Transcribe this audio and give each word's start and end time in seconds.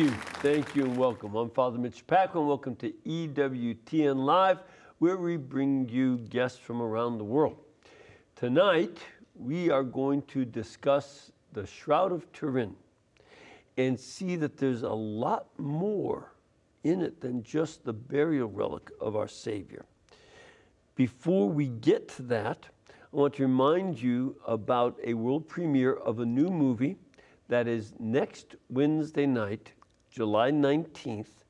Thank 0.00 0.12
you, 0.12 0.18
thank 0.40 0.74
you, 0.74 0.84
and 0.84 0.96
welcome. 0.96 1.34
I'm 1.34 1.50
Father 1.50 1.78
Mitch 1.78 2.06
Pacwa. 2.06 2.46
Welcome 2.46 2.74
to 2.76 2.90
EWTN 3.04 4.16
Live, 4.16 4.60
where 4.98 5.18
we 5.18 5.36
bring 5.36 5.90
you 5.90 6.16
guests 6.16 6.58
from 6.58 6.80
around 6.80 7.18
the 7.18 7.24
world. 7.24 7.58
Tonight, 8.34 8.96
we 9.34 9.68
are 9.68 9.82
going 9.82 10.22
to 10.22 10.46
discuss 10.46 11.32
the 11.52 11.66
Shroud 11.66 12.12
of 12.12 12.32
Turin 12.32 12.74
and 13.76 14.00
see 14.00 14.36
that 14.36 14.56
there's 14.56 14.84
a 14.84 14.88
lot 14.88 15.48
more 15.58 16.32
in 16.82 17.02
it 17.02 17.20
than 17.20 17.42
just 17.42 17.84
the 17.84 17.92
burial 17.92 18.48
relic 18.48 18.90
of 19.02 19.16
our 19.16 19.28
Savior. 19.28 19.84
Before 20.94 21.46
we 21.46 21.66
get 21.66 22.08
to 22.16 22.22
that, 22.22 22.66
I 22.88 23.16
want 23.16 23.34
to 23.34 23.42
remind 23.42 24.00
you 24.00 24.34
about 24.46 24.98
a 25.04 25.12
world 25.12 25.46
premiere 25.46 25.92
of 25.92 26.20
a 26.20 26.24
new 26.24 26.48
movie 26.48 26.96
that 27.48 27.68
is 27.68 27.92
next 27.98 28.56
Wednesday 28.70 29.26
night, 29.26 29.72
July 30.10 30.50
19th 30.50 31.44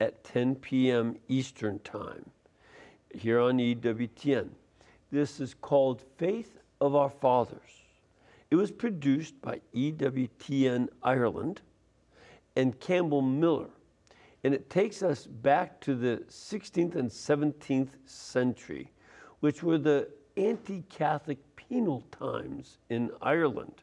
at 0.00 0.24
10 0.24 0.54
p.m. 0.56 1.16
Eastern 1.28 1.78
Time 1.80 2.24
here 3.14 3.38
on 3.40 3.58
EWTN. 3.58 4.48
This 5.12 5.38
is 5.38 5.52
called 5.52 6.00
Faith 6.16 6.58
of 6.80 6.94
Our 6.94 7.10
Fathers. 7.10 7.82
It 8.50 8.56
was 8.56 8.70
produced 8.70 9.40
by 9.42 9.60
EWTN 9.74 10.88
Ireland 11.02 11.60
and 12.56 12.80
Campbell 12.80 13.20
Miller, 13.20 13.68
and 14.44 14.54
it 14.54 14.70
takes 14.70 15.02
us 15.02 15.26
back 15.26 15.78
to 15.82 15.94
the 15.94 16.24
16th 16.30 16.94
and 16.94 17.10
17th 17.10 17.90
century, 18.06 18.90
which 19.40 19.62
were 19.62 19.78
the 19.78 20.08
anti 20.38 20.82
Catholic 20.88 21.38
penal 21.54 22.02
times 22.12 22.78
in 22.88 23.10
Ireland 23.20 23.82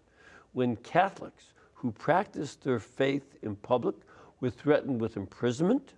when 0.54 0.76
Catholics 0.78 1.54
who 1.74 1.92
practiced 1.92 2.64
their 2.64 2.80
faith 2.80 3.36
in 3.44 3.56
public 3.58 3.96
were 4.44 4.50
threatened 4.50 5.00
with 5.00 5.16
imprisonment 5.16 5.94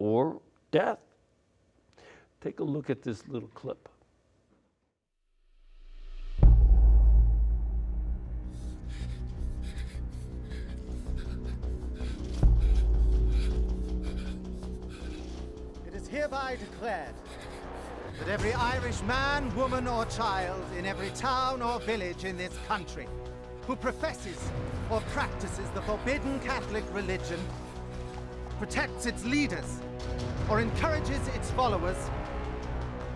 or 0.00 0.40
death. 0.72 0.98
Take 2.40 2.58
a 2.58 2.64
look 2.64 2.90
at 2.90 3.00
this 3.00 3.28
little 3.28 3.48
clip. 3.50 3.88
It 15.86 15.94
is 15.94 16.08
hereby 16.08 16.56
declared 16.56 17.14
that 18.18 18.28
every 18.28 18.52
Irish 18.52 19.00
man, 19.02 19.54
woman, 19.54 19.86
or 19.86 20.06
child 20.06 20.64
in 20.76 20.86
every 20.86 21.10
town 21.10 21.62
or 21.62 21.78
village 21.78 22.24
in 22.24 22.36
this 22.36 22.58
country 22.66 23.06
who 23.68 23.76
professes 23.76 24.50
or 24.90 25.00
practices 25.12 25.68
the 25.70 25.82
forbidden 25.82 26.40
Catholic 26.40 26.82
religion, 26.92 27.38
protects 28.58 29.06
its 29.06 29.24
leaders, 29.24 29.80
or 30.48 30.60
encourages 30.60 31.28
its 31.28 31.50
followers, 31.50 32.10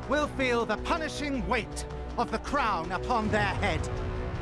will 0.09 0.27
feel 0.29 0.67
the 0.67 0.77
punishing 0.79 1.47
weight 1.47 1.85
of 2.19 2.31
the 2.31 2.39
crown 2.39 2.91
upon 2.93 3.29
their 3.31 3.41
head. 3.43 3.81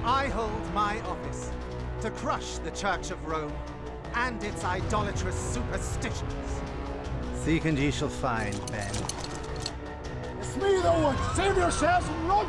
I 0.04 0.28
hold 0.28 0.74
my 0.74 1.00
office 1.02 1.50
to 2.00 2.10
crush 2.10 2.58
the 2.58 2.70
Church 2.70 3.10
of 3.10 3.24
Rome 3.26 3.52
and 4.14 4.42
its 4.42 4.64
idolatrous 4.64 5.38
superstitions. 5.38 6.62
Seek 7.34 7.64
and 7.66 7.78
ye 7.78 7.90
shall 7.90 8.08
find, 8.08 8.58
men. 8.70 8.90
It's 10.40 10.56
me, 10.56 10.80
Owen! 10.82 11.16
Save 11.34 11.56
yourselves 11.56 12.08
and 12.08 12.28
run! 12.28 12.46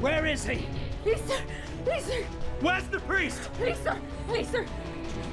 Where 0.00 0.26
is 0.26 0.46
he? 0.46 0.66
Please, 1.02 1.20
sir! 1.26 1.40
Please, 1.84 2.04
sir! 2.04 2.24
Where's 2.60 2.86
the 2.88 3.00
priest? 3.00 3.40
Please, 3.54 3.78
sir! 3.78 3.98
Please, 4.28 4.48
sir! 4.50 4.66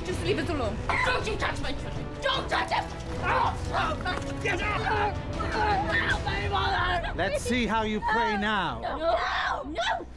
Just 0.06 0.24
leave 0.24 0.40
us 0.40 0.50
alone. 0.50 0.78
Don't 1.06 1.28
you 1.28 1.36
touch 1.36 1.60
my 1.62 1.74
children! 1.74 2.06
Don't 2.22 2.50
touch 2.50 2.72
him! 2.72 2.86
Oh, 3.22 3.58
oh, 3.74 4.34
Get 4.42 4.62
out! 4.62 5.14
Help 5.18 6.26
me, 6.26 6.50
mother! 6.50 7.14
Let's 7.16 7.44
see 7.44 7.68
how 7.68 7.82
you 7.84 8.00
pray 8.00 8.38
now. 8.38 8.80
No! 8.82 9.70
No! 9.72 10.08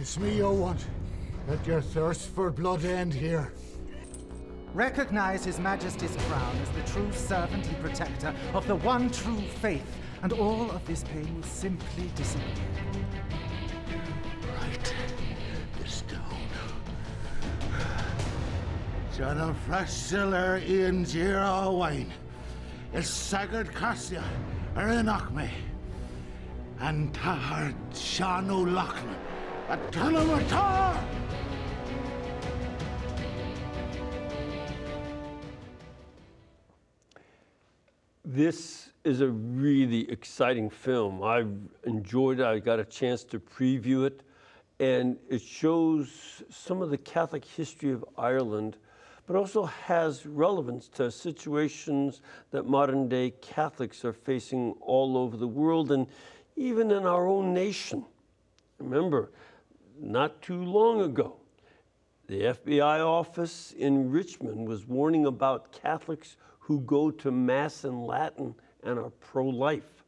It's 0.00 0.18
me, 0.18 0.42
Owen. 0.42 0.78
Let 1.48 1.66
your 1.66 1.82
thirst 1.82 2.30
for 2.30 2.50
blood 2.50 2.84
end 2.84 3.12
here. 3.12 3.52
Recognize 4.72 5.44
His 5.44 5.58
Majesty's 5.58 6.16
crown 6.28 6.56
as 6.62 6.70
the 6.70 6.92
true 6.92 7.12
servant 7.12 7.66
and 7.66 7.80
protector 7.80 8.34
of 8.54 8.66
the 8.66 8.76
one 8.76 9.10
true 9.10 9.40
faith, 9.60 9.96
and 10.22 10.32
all 10.32 10.70
of 10.70 10.84
this 10.86 11.04
pain 11.04 11.34
will 11.34 11.42
simply 11.42 12.10
disappear. 12.14 12.64
John 19.16 19.38
of 19.38 19.56
fresh 19.60 19.90
siller 19.90 20.60
Jira 20.60 21.72
wine. 21.72 22.12
Is 22.92 23.06
sagard 23.06 23.74
Cassia 23.74 24.22
enoch. 24.76 25.32
And 26.80 27.14
tahar 27.14 27.72
Shanu 27.92 28.70
Lachlan. 28.70 29.16
A 29.70 29.78
ton 29.90 30.16
of 30.16 30.28
a 30.28 30.44
tar! 30.50 31.02
This 38.22 38.90
is 39.04 39.22
a 39.22 39.28
really 39.28 40.10
exciting 40.10 40.68
film. 40.68 41.22
I 41.22 41.46
enjoyed 41.86 42.40
it. 42.40 42.44
I 42.44 42.58
got 42.58 42.80
a 42.80 42.84
chance 42.84 43.24
to 43.24 43.40
preview 43.40 44.06
it, 44.06 44.20
and 44.78 45.16
it 45.30 45.40
shows 45.40 46.42
some 46.50 46.82
of 46.82 46.90
the 46.90 46.98
Catholic 46.98 47.46
history 47.46 47.92
of 47.92 48.04
Ireland, 48.18 48.76
but 49.26 49.36
also 49.36 49.64
has 49.64 50.24
relevance 50.24 50.88
to 50.88 51.10
situations 51.10 52.20
that 52.52 52.66
modern 52.66 53.08
day 53.08 53.30
Catholics 53.40 54.04
are 54.04 54.12
facing 54.12 54.72
all 54.80 55.16
over 55.16 55.36
the 55.36 55.48
world 55.48 55.90
and 55.90 56.06
even 56.54 56.90
in 56.90 57.04
our 57.04 57.26
own 57.26 57.52
nation. 57.52 58.04
Remember, 58.78 59.30
not 60.00 60.40
too 60.42 60.62
long 60.62 61.02
ago, 61.02 61.36
the 62.28 62.42
FBI 62.42 63.00
office 63.00 63.72
in 63.76 64.10
Richmond 64.10 64.66
was 64.66 64.86
warning 64.86 65.26
about 65.26 65.72
Catholics 65.72 66.36
who 66.58 66.80
go 66.80 67.10
to 67.10 67.30
Mass 67.30 67.84
in 67.84 68.06
Latin 68.06 68.54
and 68.82 68.98
are 68.98 69.10
pro 69.10 69.46
life. 69.46 70.04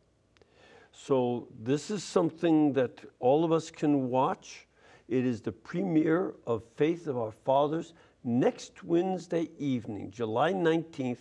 So, 0.93 1.47
this 1.63 1.91
is 1.91 2.03
something 2.03 2.73
that 2.73 2.99
all 3.21 3.45
of 3.45 3.53
us 3.53 3.71
can 3.71 4.09
watch. 4.11 4.67
It 5.09 5.25
is 5.25 5.41
the 5.41 5.53
premiere 5.53 6.35
of 6.45 6.65
Faith 6.77 7.07
of 7.07 7.17
Our 7.17 7.31
Fathers 7.31 7.95
next 8.29 8.85
Wednesday 8.85 9.49
evening, 9.59 10.11
July 10.11 10.53
19th 10.53 11.19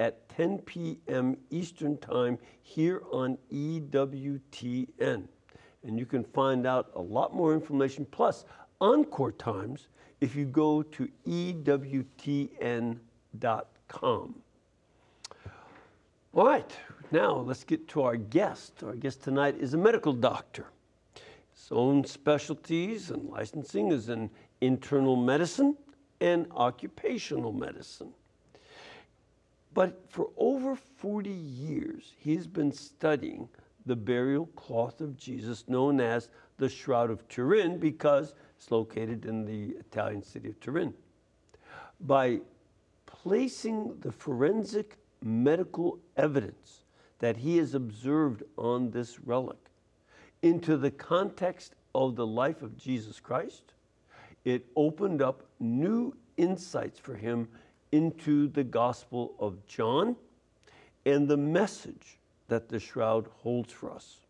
at 0.00 0.26
10 0.30 0.58
p.m. 0.60 1.36
Eastern 1.50 1.98
Time 1.98 2.38
here 2.62 3.02
on 3.12 3.36
EWTN. 3.52 5.28
And 5.84 5.98
you 5.98 6.06
can 6.06 6.24
find 6.24 6.66
out 6.66 6.90
a 6.94 7.00
lot 7.00 7.34
more 7.34 7.52
information, 7.52 8.06
plus 8.10 8.46
encore 8.80 9.32
times, 9.32 9.88
if 10.20 10.34
you 10.34 10.46
go 10.46 10.82
to 10.82 11.08
EWTN.com. 11.26 12.98
All 16.32 16.46
right, 16.46 16.76
now 17.12 17.36
let's 17.36 17.64
get 17.64 17.86
to 17.88 18.02
our 18.02 18.16
guest. 18.16 18.82
Our 18.82 18.96
guest 18.96 19.22
tonight 19.22 19.56
is 19.58 19.74
a 19.74 19.78
medical 19.78 20.14
doctor. 20.14 20.66
His 21.52 21.68
own 21.70 22.04
specialties 22.04 23.10
and 23.10 23.28
licensing 23.28 23.92
is 23.92 24.08
in 24.08 24.30
internal 24.60 25.16
medicine 25.16 25.76
and 26.20 26.46
occupational 26.52 27.52
medicine. 27.52 28.12
But 29.74 30.00
for 30.08 30.30
over 30.36 30.74
40 30.74 31.28
years, 31.28 32.14
he's 32.18 32.46
been 32.46 32.72
studying 32.72 33.48
the 33.84 33.96
burial 33.96 34.46
cloth 34.56 35.00
of 35.00 35.16
Jesus, 35.16 35.64
known 35.68 36.00
as 36.00 36.28
the 36.58 36.68
Shroud 36.68 37.10
of 37.10 37.28
Turin, 37.28 37.78
because 37.78 38.34
it's 38.56 38.70
located 38.70 39.26
in 39.26 39.44
the 39.44 39.76
Italian 39.78 40.22
city 40.22 40.48
of 40.48 40.58
Turin. 40.60 40.94
By 42.00 42.40
placing 43.04 43.98
the 44.00 44.12
forensic 44.12 44.96
medical 45.22 45.98
evidence 46.16 46.84
that 47.18 47.36
he 47.36 47.58
has 47.58 47.74
observed 47.74 48.42
on 48.56 48.90
this 48.90 49.20
relic 49.20 49.58
into 50.42 50.76
the 50.76 50.90
context 50.90 51.74
of 51.94 52.16
the 52.16 52.26
life 52.26 52.62
of 52.62 52.76
Jesus 52.76 53.20
Christ, 53.20 53.74
it 54.44 54.66
opened 54.76 55.22
up 55.22 55.45
new 55.60 56.14
insights 56.36 56.98
for 56.98 57.14
him 57.14 57.48
into 57.92 58.48
the 58.48 58.64
Gospel 58.64 59.34
of 59.38 59.64
John 59.66 60.16
and 61.04 61.28
the 61.28 61.36
message 61.36 62.18
that 62.48 62.68
the 62.68 62.78
shroud 62.78 63.28
holds 63.42 63.72
for 63.72 63.92
us. 63.92 64.20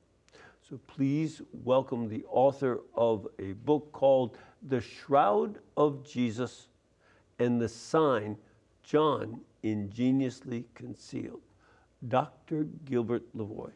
So 0.68 0.78
please 0.86 1.42
welcome 1.64 2.08
the 2.08 2.24
author 2.28 2.80
of 2.94 3.28
a 3.38 3.52
book 3.52 3.92
called 3.92 4.36
The 4.62 4.80
Shroud 4.80 5.58
of 5.76 6.04
Jesus 6.04 6.68
and 7.38 7.60
the 7.60 7.68
Sign 7.68 8.36
John 8.82 9.40
Ingeniously 9.62 10.64
Concealed, 10.74 11.42
Dr. 12.08 12.64
Gilbert 12.84 13.22
Lavoie. 13.36 13.72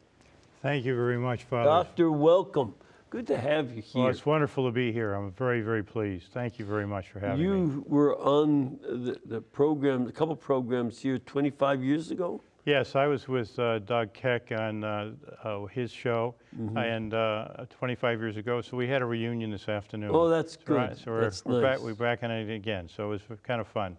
Thank 0.61 0.85
you 0.85 0.95
very 0.95 1.17
much, 1.17 1.43
Father. 1.43 1.69
Doctor, 1.69 2.11
welcome. 2.11 2.75
Good 3.11 3.27
to 3.27 3.37
have 3.37 3.73
you 3.75 3.81
here. 3.81 4.03
Well, 4.03 4.09
it's 4.09 4.25
wonderful 4.25 4.65
to 4.67 4.71
be 4.71 4.93
here. 4.93 5.13
I'm 5.15 5.33
very, 5.33 5.59
very 5.59 5.83
pleased. 5.83 6.31
Thank 6.31 6.57
you 6.57 6.63
very 6.63 6.87
much 6.87 7.09
for 7.09 7.19
having 7.19 7.39
me. 7.39 7.43
you 7.43 7.83
were 7.85 8.17
on 8.17 8.79
the, 8.83 9.19
the 9.25 9.41
program, 9.41 10.07
a 10.07 10.13
couple 10.13 10.33
programs 10.37 10.97
here 10.97 11.19
25 11.19 11.83
years 11.83 12.11
ago. 12.11 12.41
Yes, 12.63 12.95
I 12.95 13.07
was 13.07 13.27
with 13.27 13.59
uh, 13.59 13.79
Doug 13.79 14.13
Keck 14.13 14.53
on 14.57 14.85
uh, 14.85 15.11
uh, 15.43 15.65
his 15.65 15.91
show, 15.91 16.35
Mm-hmm. 16.57 16.77
and 16.77 17.13
uh, 17.13 17.65
25 17.69 18.19
years 18.21 18.37
ago. 18.37 18.61
So 18.61 18.77
we 18.77 18.87
had 18.87 19.01
a 19.01 19.05
reunion 19.05 19.51
this 19.51 19.67
afternoon. 19.67 20.11
Oh, 20.13 20.29
that's 20.29 20.53
So 20.53 20.59
good. 20.65 20.97
So 20.97 21.11
we're, 21.11 21.21
That's 21.21 21.43
we're 21.43 21.61
back. 21.61 21.79
We're 21.79 21.93
back 21.95 22.23
on 22.23 22.31
it 22.31 22.49
again. 22.53 22.87
So 22.87 23.11
it 23.11 23.27
was 23.29 23.39
kind 23.43 23.59
of 23.59 23.67
fun. 23.67 23.97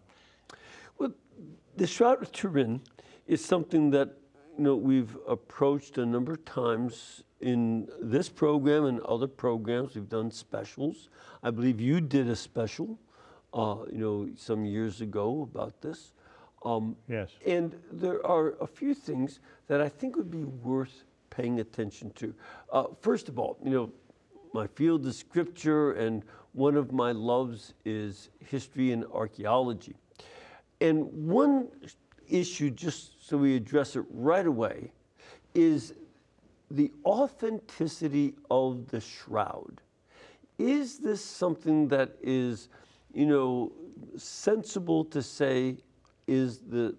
Well, 0.99 1.13
the 1.77 1.87
Shroud 1.87 2.23
of 2.23 2.33
Turin 2.33 2.81
is 3.27 3.45
something 3.45 3.91
that 3.91 4.09
you 4.57 4.65
know 4.65 4.75
we've 4.77 5.19
approached 5.29 5.99
a 5.99 6.07
number 6.07 6.33
of 6.33 6.45
times 6.47 7.25
in 7.43 7.89
this 8.01 8.29
program 8.29 8.85
and 8.87 9.01
other 9.01 9.27
programs. 9.27 9.95
We've 9.95 10.09
done 10.09 10.31
specials. 10.31 11.09
I 11.43 11.51
believe 11.51 11.81
you 11.81 12.01
did 12.01 12.29
a 12.29 12.37
special, 12.37 12.99
uh, 13.53 13.79
you 13.93 13.99
know, 13.99 14.29
some 14.37 14.65
years 14.65 15.01
ago 15.01 15.43
about 15.53 15.81
this. 15.83 16.13
Um, 16.65 16.97
Yes. 17.09 17.31
and 17.45 17.75
there 17.91 18.25
are 18.25 18.55
a 18.61 18.67
few 18.67 18.95
things 18.95 19.41
that 19.67 19.81
I 19.81 19.89
think 19.89 20.17
would 20.17 20.31
be 20.31 20.45
worth 20.45 21.05
paying 21.31 21.59
attention 21.61 22.11
to. 22.13 22.33
Uh, 22.71 22.85
first 23.01 23.29
of 23.29 23.39
all, 23.39 23.59
you 23.65 23.71
know, 23.71 23.91
my 24.55 24.67
field 24.69 25.05
is 25.07 25.17
scripture, 25.17 25.93
and 25.93 26.23
one 26.53 26.77
of 26.77 26.93
my 26.93 27.11
loves 27.13 27.75
is 27.85 28.29
history 28.39 28.93
and 28.93 29.05
archaeology. 29.13 29.97
And 30.81 31.11
one 31.29 31.69
issue, 32.29 32.71
just 32.71 33.27
so 33.27 33.39
we 33.39 33.57
address 33.57 33.97
it 33.97 34.05
right 34.13 34.47
away, 34.47 34.93
is 35.55 35.95
the 36.73 36.91
authenticity 37.05 38.35
of 38.51 38.89
the 38.89 39.01
shroud. 39.01 39.81
Is 40.59 40.99
this 40.99 41.23
something 41.23 41.87
that 41.89 42.17
is, 42.23 42.69
you 43.13 43.27
know, 43.27 43.73
sensible 44.17 45.05
to 45.07 45.23
say 45.23 45.77
is 46.27 46.61
the 46.61 46.95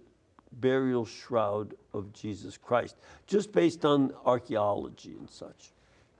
burial 0.59 1.05
shroud 1.05 1.73
of 1.93 2.13
Jesus 2.13 2.55
Christ, 2.55 2.97
just 3.25 3.51
based 3.51 3.83
on 3.83 4.13
archaeology 4.25 5.15
and 5.17 5.29
such? 5.29 5.71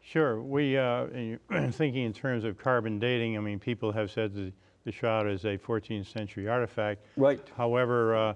Sure. 0.02 0.42
We, 0.42 0.78
uh, 0.78 1.06
in- 1.08 1.40
thinking 1.72 2.06
in 2.06 2.14
terms 2.14 2.44
of 2.46 2.58
carbon 2.58 2.98
dating, 2.98 3.38
I 3.38 3.42
mean, 3.42 3.60
people 3.60 3.92
have 3.92 4.10
said 4.10 4.34
that 4.34 4.52
the 4.84 4.92
shroud 4.92 5.28
is 5.30 5.46
a 5.46 5.58
14th 5.60 6.12
century 6.12 6.48
artifact. 6.48 7.06
Right. 7.18 7.40
However, 7.56 8.16
uh, 8.16 8.34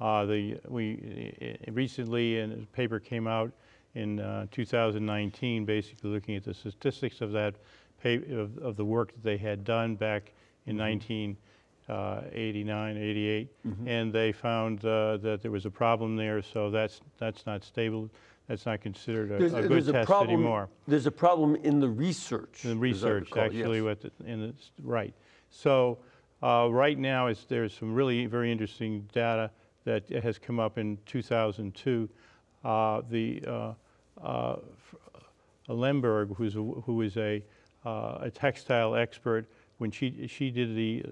uh, 0.00 0.24
the, 0.26 0.58
we, 0.66 1.56
recently, 1.68 2.40
and 2.40 2.64
a 2.64 2.66
paper 2.66 2.98
came 2.98 3.28
out 3.28 3.52
in 3.94 4.20
uh, 4.20 4.46
2019, 4.50 5.64
basically 5.64 6.10
looking 6.10 6.36
at 6.36 6.44
the 6.44 6.54
statistics 6.54 7.20
of 7.20 7.32
that, 7.32 7.54
of, 8.04 8.56
of 8.58 8.76
the 8.76 8.84
work 8.84 9.12
that 9.12 9.22
they 9.22 9.36
had 9.36 9.64
done 9.64 9.96
back 9.96 10.32
in 10.66 10.76
Mm-hmm. 10.76 11.34
1989, 11.88 12.96
88, 12.96 13.48
and 13.86 14.12
they 14.12 14.30
found 14.32 14.84
uh, 14.84 15.16
that 15.16 15.40
there 15.42 15.50
was 15.50 15.66
a 15.66 15.70
problem 15.70 16.14
there, 16.16 16.40
so 16.42 16.70
that's, 16.70 17.00
that's 17.18 17.46
not 17.46 17.64
stable, 17.64 18.08
that's 18.46 18.66
not 18.66 18.80
considered 18.80 19.32
a, 19.32 19.38
There's, 19.38 19.52
a 19.54 19.62
there's 19.68 19.86
good 19.86 19.94
a 19.94 19.98
test 19.98 20.06
problem. 20.08 20.34
anymore. 20.36 20.68
There's 20.86 21.06
a 21.06 21.10
problem 21.10 21.56
in 21.56 21.80
the 21.80 21.88
research. 21.88 22.62
The 22.62 22.76
research, 22.76 23.32
actually, 23.36 23.80
yes. 23.82 23.96
the- 24.02 24.12
in 24.26 24.40
the, 24.40 24.54
right. 24.82 25.14
So, 25.50 25.98
uh, 26.42 26.68
right 26.70 26.98
now, 26.98 27.32
there's 27.48 27.74
some 27.76 27.92
really 27.94 28.26
very 28.26 28.52
interesting 28.52 29.08
data 29.12 29.50
that 29.84 30.08
has 30.10 30.38
come 30.38 30.60
up 30.60 30.78
in 30.78 30.98
2002. 31.06 32.08
Uh, 32.64 33.02
The, 33.10 33.42
uh, 33.46 33.74
uh, 34.22 34.56
Lemberg, 35.68 36.34
who's, 36.36 36.56
a, 36.56 36.62
who 36.62 37.00
is 37.02 37.16
a, 37.16 37.42
uh, 37.84 38.18
a 38.22 38.30
textile 38.30 38.94
expert, 38.94 39.46
when 39.78 39.90
she, 39.90 40.26
she 40.26 40.50
did 40.50 40.74
the, 40.76 41.02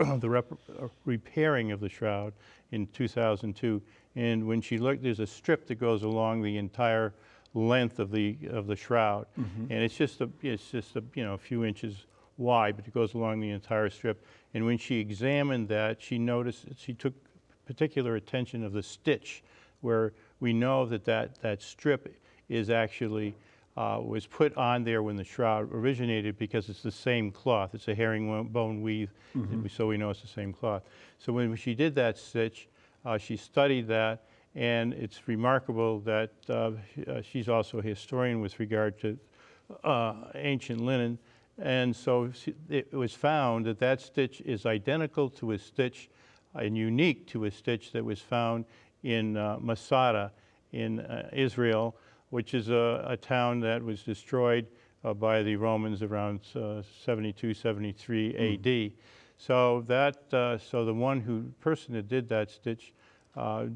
uh, 0.00 0.16
the 0.18 0.30
rep, 0.30 0.52
uh, 0.52 0.86
repairing 1.04 1.72
of 1.72 1.80
the 1.80 1.88
shroud 1.88 2.32
in 2.70 2.86
2002, 2.88 3.82
and 4.14 4.46
when 4.46 4.60
she 4.60 4.78
looked, 4.78 5.02
there's 5.02 5.20
a 5.20 5.26
strip 5.26 5.66
that 5.66 5.76
goes 5.76 6.02
along 6.04 6.42
the 6.42 6.56
entire 6.56 7.12
length 7.54 7.98
of 7.98 8.10
the, 8.10 8.36
of 8.50 8.66
the 8.66 8.76
shroud, 8.76 9.26
and 9.70 9.82
it's 9.82 9.96
just 9.96 10.20
a, 10.20 10.28
it's 10.42 10.70
just 10.70 10.94
a, 10.96 11.02
you 11.14 11.24
know, 11.24 11.34
a 11.34 11.38
few 11.38 11.64
inches 11.64 12.06
wide, 12.36 12.76
but 12.76 12.86
it 12.86 12.94
goes 12.94 13.14
along 13.14 13.40
the 13.40 13.50
entire 13.50 13.88
strip. 13.90 14.24
And 14.54 14.64
when 14.66 14.78
she 14.78 15.00
examined 15.00 15.68
that, 15.68 16.00
she 16.00 16.18
noticed, 16.18 16.66
she 16.76 16.92
took 16.92 17.14
particular 17.66 18.16
attention 18.16 18.62
of 18.62 18.72
the 18.72 18.82
stitch, 18.82 19.42
where 19.80 20.12
we 20.40 20.52
know 20.52 20.86
that 20.86 21.04
that, 21.04 21.40
that 21.42 21.62
strip 21.62 22.14
is 22.48 22.70
actually, 22.70 23.34
uh, 23.76 24.00
was 24.04 24.26
put 24.26 24.56
on 24.56 24.84
there 24.84 25.02
when 25.02 25.16
the 25.16 25.24
shroud 25.24 25.72
originated 25.72 26.38
because 26.38 26.68
it's 26.68 26.82
the 26.82 26.90
same 26.90 27.30
cloth. 27.30 27.74
It's 27.74 27.88
a 27.88 27.94
herringbone 27.94 28.82
weave, 28.82 29.10
and 29.34 29.62
we- 29.62 29.68
so 29.68 29.86
we 29.86 29.96
know 29.96 30.10
it's 30.10 30.22
the 30.22 30.26
same 30.28 30.52
cloth. 30.52 30.82
So 31.18 31.32
when 31.32 31.54
she 31.56 31.74
did 31.74 31.94
that 31.96 32.18
stitch, 32.18 32.68
uh, 33.04 33.18
she 33.18 33.36
studied 33.36 33.86
that, 33.88 34.24
and 34.54 34.92
it's 34.94 35.28
remarkable 35.28 36.00
that 36.00 36.30
uh, 36.48 36.72
uh, 37.06 37.22
she's 37.22 37.48
also 37.48 37.78
a 37.78 37.82
historian 37.82 38.40
with 38.40 38.58
regard 38.58 38.98
to 39.00 39.18
uh, 39.84 40.14
ancient 40.34 40.80
linen. 40.80 41.18
And 41.58 41.94
so 41.96 42.30
it 42.68 42.92
was 42.92 43.14
found 43.14 43.64
that 43.66 43.78
that 43.78 44.00
stitch 44.00 44.40
is 44.42 44.66
identical 44.66 45.30
to 45.30 45.52
a 45.52 45.58
stitch 45.58 46.10
and 46.54 46.76
unique 46.76 47.26
to 47.28 47.44
a 47.46 47.50
stitch 47.50 47.92
that 47.92 48.04
was 48.04 48.20
found 48.20 48.64
in 49.06 49.36
uh, 49.36 49.56
Masada 49.60 50.32
in 50.72 51.00
uh, 51.00 51.28
Israel, 51.32 51.96
which 52.30 52.54
is 52.54 52.68
a, 52.68 53.04
a 53.08 53.16
town 53.16 53.60
that 53.60 53.82
was 53.82 54.02
destroyed 54.02 54.66
uh, 55.04 55.14
by 55.14 55.42
the 55.42 55.54
Romans 55.54 56.02
around 56.02 56.40
uh, 56.56 56.82
72, 57.04 57.54
73 57.54 58.36
AD. 58.36 58.92
So 59.38 59.84
that, 59.86 60.34
uh, 60.34 60.58
so 60.58 60.84
the 60.84 60.92
one 60.94 61.20
who 61.20 61.44
person 61.60 61.94
that 61.94 62.08
did 62.08 62.28
that 62.30 62.50
stitch, 62.50 62.92
uh, 63.36 63.66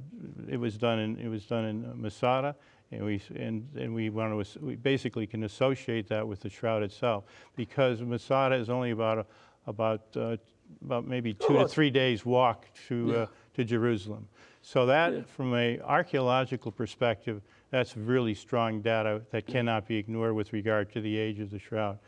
it 0.49 0.57
was 0.57 0.77
done 0.77 0.99
in 0.99 1.19
it 1.19 1.29
was 1.29 1.45
done 1.47 1.65
in 1.67 2.03
Masada, 2.03 2.57
and 2.91 3.05
we 3.05 3.21
and 3.37 3.69
and 3.77 3.95
we 3.95 4.09
want 4.11 4.33
to 4.33 4.61
we 4.61 4.75
basically 4.77 5.27
can 5.27 5.45
associate 5.45 6.09
that 6.09 6.27
with 6.27 6.41
the 6.41 6.49
shroud 6.49 6.83
itself 6.83 7.25
because 7.57 8.01
Masada 8.01 8.55
is 8.57 8.71
only 8.71 8.91
about 8.91 9.19
a, 9.19 9.27
about 9.67 10.01
uh, 10.17 10.39
about 10.83 11.07
maybe 11.07 11.35
two 11.35 11.59
to 11.59 11.69
three 11.69 11.91
days 11.91 12.25
walk 12.25 12.67
to 12.89 12.97
Yeah. 13.09 13.17
uh, 13.17 13.27
to 13.57 13.65
Jerusalem. 13.65 14.27
So 14.63 14.87
that, 14.87 15.29
from 15.29 15.55
an 15.55 15.81
archaeological 15.83 16.71
perspective, 16.71 17.41
that's 17.71 17.97
really 17.97 18.35
strong 18.35 18.83
data 18.83 19.23
that 19.31 19.47
cannot 19.47 19.87
be 19.87 19.97
ignored 19.97 20.35
with 20.35 20.53
regard 20.53 20.93
to 20.93 21.01
the 21.01 21.17
age 21.17 21.41
of 21.41 21.51
the 21.51 21.59
shroud. 21.59 21.99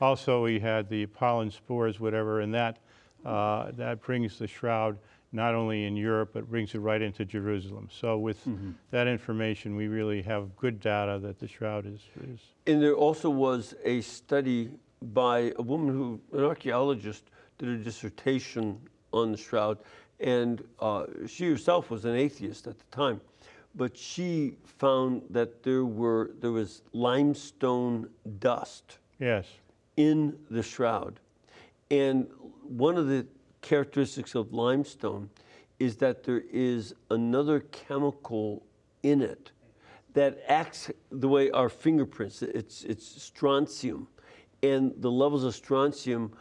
Also, 0.00 0.42
we 0.42 0.58
had 0.58 0.88
the 0.88 1.06
pollen 1.06 1.50
spores, 1.50 2.00
whatever, 2.00 2.40
and 2.40 2.52
that 2.54 2.78
uh, 3.24 3.70
that 3.72 4.00
brings 4.02 4.38
the 4.38 4.48
shroud 4.48 4.98
not 5.32 5.54
only 5.54 5.86
in 5.86 5.96
Europe 5.96 6.30
but 6.34 6.50
brings 6.50 6.74
it 6.74 6.80
right 6.80 7.00
into 7.00 7.24
Jerusalem. 7.24 7.88
So 7.90 8.18
with 8.18 8.46
that 8.90 9.06
information, 9.06 9.76
we 9.76 9.88
really 9.88 10.22
have 10.22 10.54
good 10.56 10.80
data 10.80 11.18
that 11.20 11.38
the 11.38 11.48
shroud 11.48 11.86
is. 11.86 12.00
is 12.30 12.40
And 12.66 12.82
there 12.82 12.94
also 12.94 13.30
was 13.30 13.74
a 13.84 14.02
study 14.02 14.70
by 15.00 15.52
a 15.56 15.62
woman 15.62 15.88
who, 15.88 16.20
an 16.36 16.44
archaeologist, 16.44 17.30
did 17.58 17.68
a 17.68 17.76
dissertation 17.78 18.78
on 19.12 19.32
the 19.32 19.38
shroud, 19.38 19.78
and 20.22 20.62
uh, 20.80 21.04
she 21.26 21.48
herself 21.48 21.90
was 21.90 22.04
an 22.04 22.14
atheist 22.14 22.66
at 22.66 22.78
the 22.78 22.96
time, 22.96 23.20
but 23.74 23.96
she 23.96 24.56
found 24.64 25.22
that 25.30 25.62
there 25.62 25.84
were 25.84 26.30
there 26.40 26.52
was 26.52 26.82
limestone 26.92 28.08
dust 28.38 28.98
yes. 29.18 29.46
in 29.96 30.38
the 30.50 30.62
shroud, 30.62 31.20
and 31.90 32.28
one 32.62 32.96
of 32.96 33.08
the 33.08 33.26
characteristics 33.60 34.34
of 34.34 34.52
limestone 34.52 35.28
is 35.78 35.96
that 35.96 36.22
there 36.22 36.44
is 36.52 36.94
another 37.10 37.60
chemical 37.60 38.62
in 39.02 39.20
it 39.20 39.50
that 40.14 40.42
acts 40.46 40.90
the 41.10 41.28
way 41.28 41.50
our 41.50 41.68
fingerprints. 41.68 42.42
It's 42.42 42.84
it's 42.84 43.22
strontium, 43.22 44.06
and 44.62 44.92
the 44.98 45.10
levels 45.10 45.42
of 45.42 45.54
strontium 45.54 46.32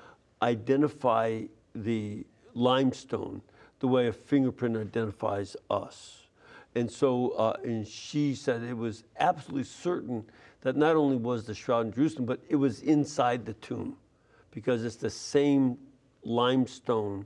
identify 0.43 1.43
the 1.73 2.25
limestone 2.53 3.41
the 3.81 3.87
way 3.87 4.07
a 4.07 4.13
fingerprint 4.13 4.77
identifies 4.77 5.57
us. 5.69 6.27
And 6.75 6.89
so, 6.89 7.31
uh, 7.31 7.57
and 7.63 7.85
she 7.85 8.33
said 8.33 8.63
it 8.63 8.77
was 8.77 9.03
absolutely 9.19 9.65
certain 9.65 10.23
that 10.61 10.77
not 10.77 10.95
only 10.95 11.17
was 11.17 11.45
the 11.45 11.53
shroud 11.53 11.87
in 11.87 11.91
Jerusalem, 11.91 12.25
but 12.25 12.39
it 12.47 12.55
was 12.55 12.81
inside 12.81 13.45
the 13.45 13.53
tomb, 13.55 13.97
because 14.51 14.85
it's 14.85 14.95
the 14.95 15.09
same 15.09 15.77
limestone, 16.23 17.25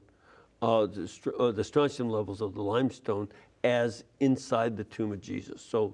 uh, 0.62 0.88
the, 0.88 1.08
str- 1.08 1.36
uh, 1.38 1.52
the 1.52 1.64
strontium 1.64 2.10
levels 2.10 2.42
of 2.42 2.56
the 2.56 2.62
limestone 2.64 3.28
as 3.64 4.04
inside 4.20 4.78
the 4.78 4.86
tomb 4.86 5.12
of 5.12 5.22
Jesus. 5.22 5.62
So 5.62 5.94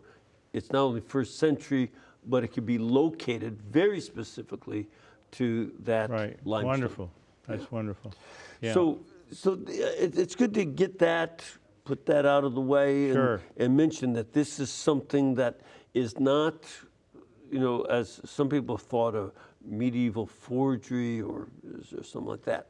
it's 0.53 0.71
not 0.71 0.83
only 0.83 1.01
first 1.01 1.39
century, 1.39 1.91
but 2.27 2.43
it 2.43 2.49
could 2.49 2.65
be 2.65 2.77
located 2.77 3.59
very 3.63 3.99
specifically 3.99 4.87
to 5.31 5.73
that 5.79 6.09
Right. 6.09 6.37
limestone. 6.45 6.69
Wonderful. 6.69 7.11
That's 7.47 7.71
wonderful. 7.71 8.13
Yeah. 8.61 8.73
So, 8.73 8.99
so 9.31 9.53
uh, 9.53 9.57
it, 9.67 10.17
it's 10.17 10.35
good 10.35 10.53
to 10.55 10.65
get 10.65 10.99
that, 10.99 11.43
put 11.85 12.05
that 12.05 12.25
out 12.25 12.43
of 12.43 12.53
the 12.53 12.61
way, 12.61 13.05
and, 13.05 13.13
Sure. 13.15 13.41
and 13.57 13.75
mention 13.75 14.13
that 14.13 14.33
this 14.33 14.59
is 14.59 14.69
something 14.69 15.35
that 15.35 15.61
is 15.93 16.19
not, 16.19 16.65
you 17.51 17.59
know, 17.59 17.81
as 17.83 18.21
some 18.25 18.49
people 18.49 18.77
thought 18.77 19.15
of 19.15 19.31
medieval 19.63 20.25
forgery 20.25 21.21
or, 21.21 21.47
or 21.97 22.03
something 22.03 22.29
like 22.29 22.43
that. 22.43 22.67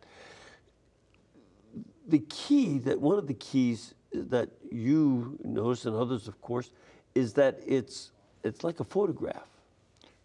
The 2.08 2.20
key 2.30 2.80
that 2.80 3.00
one 3.00 3.18
of 3.18 3.28
the 3.28 3.34
keys 3.36 3.94
that 4.14 4.50
you 4.72 5.38
notice 5.44 5.86
and 5.86 5.96
others, 5.96 6.28
of 6.28 6.42
course, 6.42 6.72
is 7.16 7.34
that 7.34 7.60
it's 7.66 8.12
it's 8.44 8.64
like 8.64 8.80
a 8.80 8.84
photograph 8.84 9.48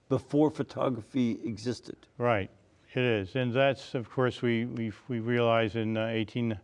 before 0.09 0.50
photography 0.50 1.38
existed. 1.45 1.97
Right, 2.19 2.50
it 2.97 3.05
is, 3.05 3.37
and 3.37 3.53
that's 3.53 3.95
of 3.95 4.11
course 4.11 4.43
we 4.43 4.65
we 4.65 4.93
we 5.09 5.21
realize 5.21 5.76
in 5.76 5.97
uh, 5.97 6.07
18. 6.07 6.59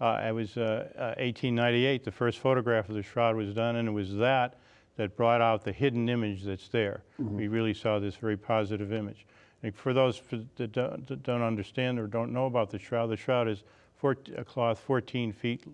Uh, 0.00 0.20
it 0.26 0.32
was 0.32 0.56
uh, 0.56 0.88
uh, 0.96 1.14
1898. 1.20 2.04
The 2.04 2.10
first 2.10 2.38
photograph 2.38 2.88
of 2.88 2.96
the 2.96 3.02
shroud 3.02 3.36
was 3.36 3.54
done, 3.54 3.76
and 3.76 3.88
it 3.88 3.92
was 3.92 4.14
that 4.16 4.58
that 4.96 5.16
brought 5.16 5.40
out 5.40 5.64
the 5.64 5.72
hidden 5.72 6.08
image 6.08 6.42
that's 6.42 6.68
there. 6.68 7.02
We 7.18 7.48
really 7.48 7.74
saw 7.74 7.98
this 7.98 8.16
very 8.16 8.36
positive 8.36 8.92
image. 8.92 9.26
And 9.62 9.74
for 9.74 9.92
those 9.94 10.20
that 10.56 10.72
don't, 10.72 11.06
that 11.06 11.22
don't 11.22 11.42
understand 11.42 11.98
or 11.98 12.06
don't 12.06 12.32
know 12.32 12.46
about 12.46 12.70
the 12.70 12.78
shroud, 12.78 13.06
the 13.08 13.16
shroud 13.16 13.48
is 13.48 13.62
four, 13.96 14.16
a 14.36 14.44
cloth 14.44 14.78
14 14.80 15.32
feet 15.32 15.64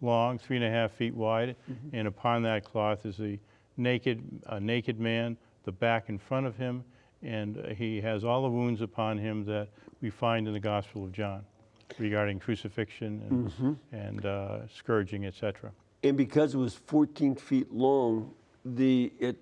long, 0.00 0.38
three 0.38 0.56
and 0.56 0.64
a 0.64 0.70
half 0.70 0.92
feet 0.92 1.14
wide, 1.14 1.56
and 1.92 2.06
upon 2.08 2.42
that 2.42 2.64
cloth 2.64 3.04
is 3.04 3.20
a 3.20 3.38
naked, 3.76 4.22
a 4.46 4.60
naked 4.60 4.98
man, 4.98 5.36
the 5.64 5.72
back 5.72 6.08
in 6.08 6.18
front 6.18 6.46
of 6.46 6.56
him, 6.56 6.84
and 7.22 7.58
uh, 7.58 7.68
he 7.74 8.00
has 8.00 8.24
all 8.24 8.42
the 8.42 8.48
wounds 8.48 8.80
upon 8.80 9.18
him 9.18 9.44
that 9.44 9.68
we 10.00 10.10
find 10.10 10.46
in 10.46 10.52
the 10.54 10.60
Gospel 10.60 11.04
of 11.04 11.12
John 11.12 11.44
regarding 11.98 12.38
crucifixion 12.38 13.50
and, 13.60 13.76
and 13.92 14.24
uh, 14.26 14.66
scourging, 14.68 15.26
etc. 15.26 15.72
And 16.02 16.16
because 16.16 16.54
it 16.54 16.58
was 16.58 16.74
14 16.74 17.34
feet 17.34 17.70
long, 17.72 18.32
the 18.64 19.12
it 19.18 19.36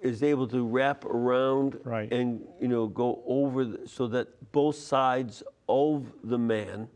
is 0.00 0.22
able 0.22 0.46
to 0.46 0.64
wrap 0.64 1.04
around 1.04 1.78
Right. 1.84 2.10
and 2.12 2.40
you 2.60 2.68
know 2.68 2.86
go 2.86 3.22
over 3.26 3.64
the, 3.64 3.88
so 3.88 4.06
that 4.08 4.28
both 4.52 4.76
sides 4.76 5.42
of 5.68 6.12
the 6.22 6.38
man 6.38 6.88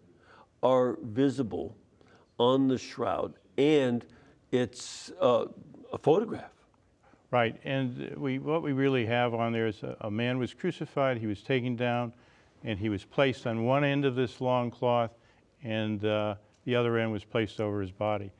are 0.62 0.96
visible 1.02 1.76
on 2.38 2.68
the 2.68 2.78
shroud, 2.78 3.34
and 3.58 4.04
it's 4.52 5.10
uh, 5.20 5.46
a 5.92 5.98
photograph. 5.98 6.50
Right, 7.32 7.56
and 7.64 8.14
we, 8.18 8.38
what 8.38 8.62
we 8.62 8.72
really 8.72 9.06
have 9.06 9.32
on 9.32 9.54
there 9.54 9.66
is 9.66 9.82
a, 9.82 9.96
a 10.02 10.10
man 10.10 10.38
was 10.38 10.52
crucified, 10.52 11.16
he 11.16 11.26
was 11.26 11.40
taken 11.42 11.76
down, 11.76 12.12
and 12.62 12.78
he 12.78 12.90
was 12.90 13.06
placed 13.06 13.46
on 13.46 13.64
one 13.64 13.84
end 13.84 14.04
of 14.04 14.14
this 14.14 14.42
long 14.42 14.70
cloth, 14.70 15.12
and 15.64 16.04
uh, 16.04 16.34
the 16.66 16.76
other 16.76 16.98
end 16.98 17.10
was 17.10 17.24
placed 17.24 17.58
over 17.58 17.80
his 17.80 17.90
body. 17.90 18.30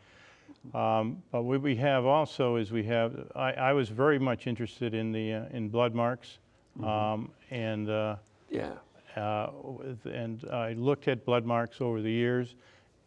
Um, 0.75 1.23
but 1.33 1.45
what 1.45 1.63
we 1.63 1.75
have 1.77 2.05
also 2.05 2.57
is 2.57 2.71
we 2.71 2.85
have, 2.85 3.15
I, 3.35 3.53
I 3.55 3.73
was 3.73 3.89
very 3.89 4.19
much 4.19 4.47
interested 4.47 4.93
in 4.93 5.11
the, 5.11 5.33
uh, 5.33 5.45
in 5.53 5.71
blood 5.71 5.95
marks, 5.95 6.39
um, 6.85 7.31
and 7.51 7.89
uh, 7.89 8.17
Yeah. 8.51 8.73
uh, 9.17 9.53
with- 9.63 10.05
and 10.05 10.45
I 10.53 10.75
looked 10.75 11.09
at 11.09 11.25
blood 11.25 11.47
marks 11.47 11.81
over 11.81 12.03
the 12.03 12.13
years, 12.13 12.57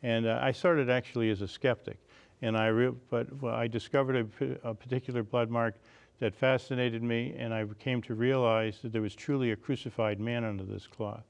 and 0.02 0.26
uh, 0.26 0.40
I 0.42 0.52
started 0.52 0.90
actually 0.90 1.30
as 1.30 1.42
a 1.44 1.48
skeptic, 1.48 2.00
and 2.46 2.56
I 2.56 2.68
re- 2.68 2.94
but 3.10 3.42
well, 3.42 3.56
I 3.56 3.66
discovered 3.68 4.30
a, 4.64 4.74
particular 4.76 5.24
blood 5.24 5.50
mark 5.50 5.76
that 6.20 6.36
fascinated 6.36 7.02
me, 7.02 7.34
and 7.38 7.52
I 7.52 7.66
came 7.80 8.04
to 8.04 8.14
realize 8.14 8.78
that 8.84 8.94
there 8.94 9.02
was 9.02 9.16
truly 9.16 9.52
a 9.52 9.56
crucified 9.56 10.20
man 10.20 10.44
under 10.44 10.64
this 10.64 10.86
cloth. 10.86 11.24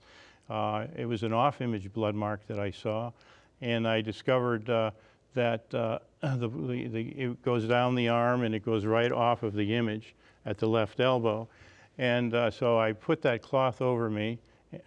Uh, 0.49 0.87
it 0.95 1.05
was 1.05 1.23
an 1.23 1.31
off-image 1.31 1.93
blood 1.93 2.15
mark 2.15 2.45
that 2.47 2.59
I 2.59 2.69
saw, 2.69 3.13
and 3.61 3.87
I 3.87 4.01
discovered 4.01 4.69
uh, 4.69 4.91
that 5.35 5.73
uh, 5.73 5.99
the, 6.21 6.49
the, 6.49 6.87
the, 6.87 7.01
it 7.11 7.41
goes 7.41 7.65
down 7.65 7.95
the 7.95 8.09
arm 8.09 8.43
and 8.43 8.53
it 8.53 8.65
goes 8.65 8.85
right 8.85 9.11
off 9.11 9.41
of 9.41 9.53
the 9.53 9.73
image 9.73 10.15
at 10.45 10.57
the 10.57 10.67
left 10.67 10.99
elbow. 10.99 11.47
And 11.97 12.33
uh, 12.33 12.51
so 12.51 12.77
I 12.77 12.91
put 12.91 13.21
that 13.21 13.41
cloth 13.41 13.81
over 13.81 14.09
me, 14.09 14.37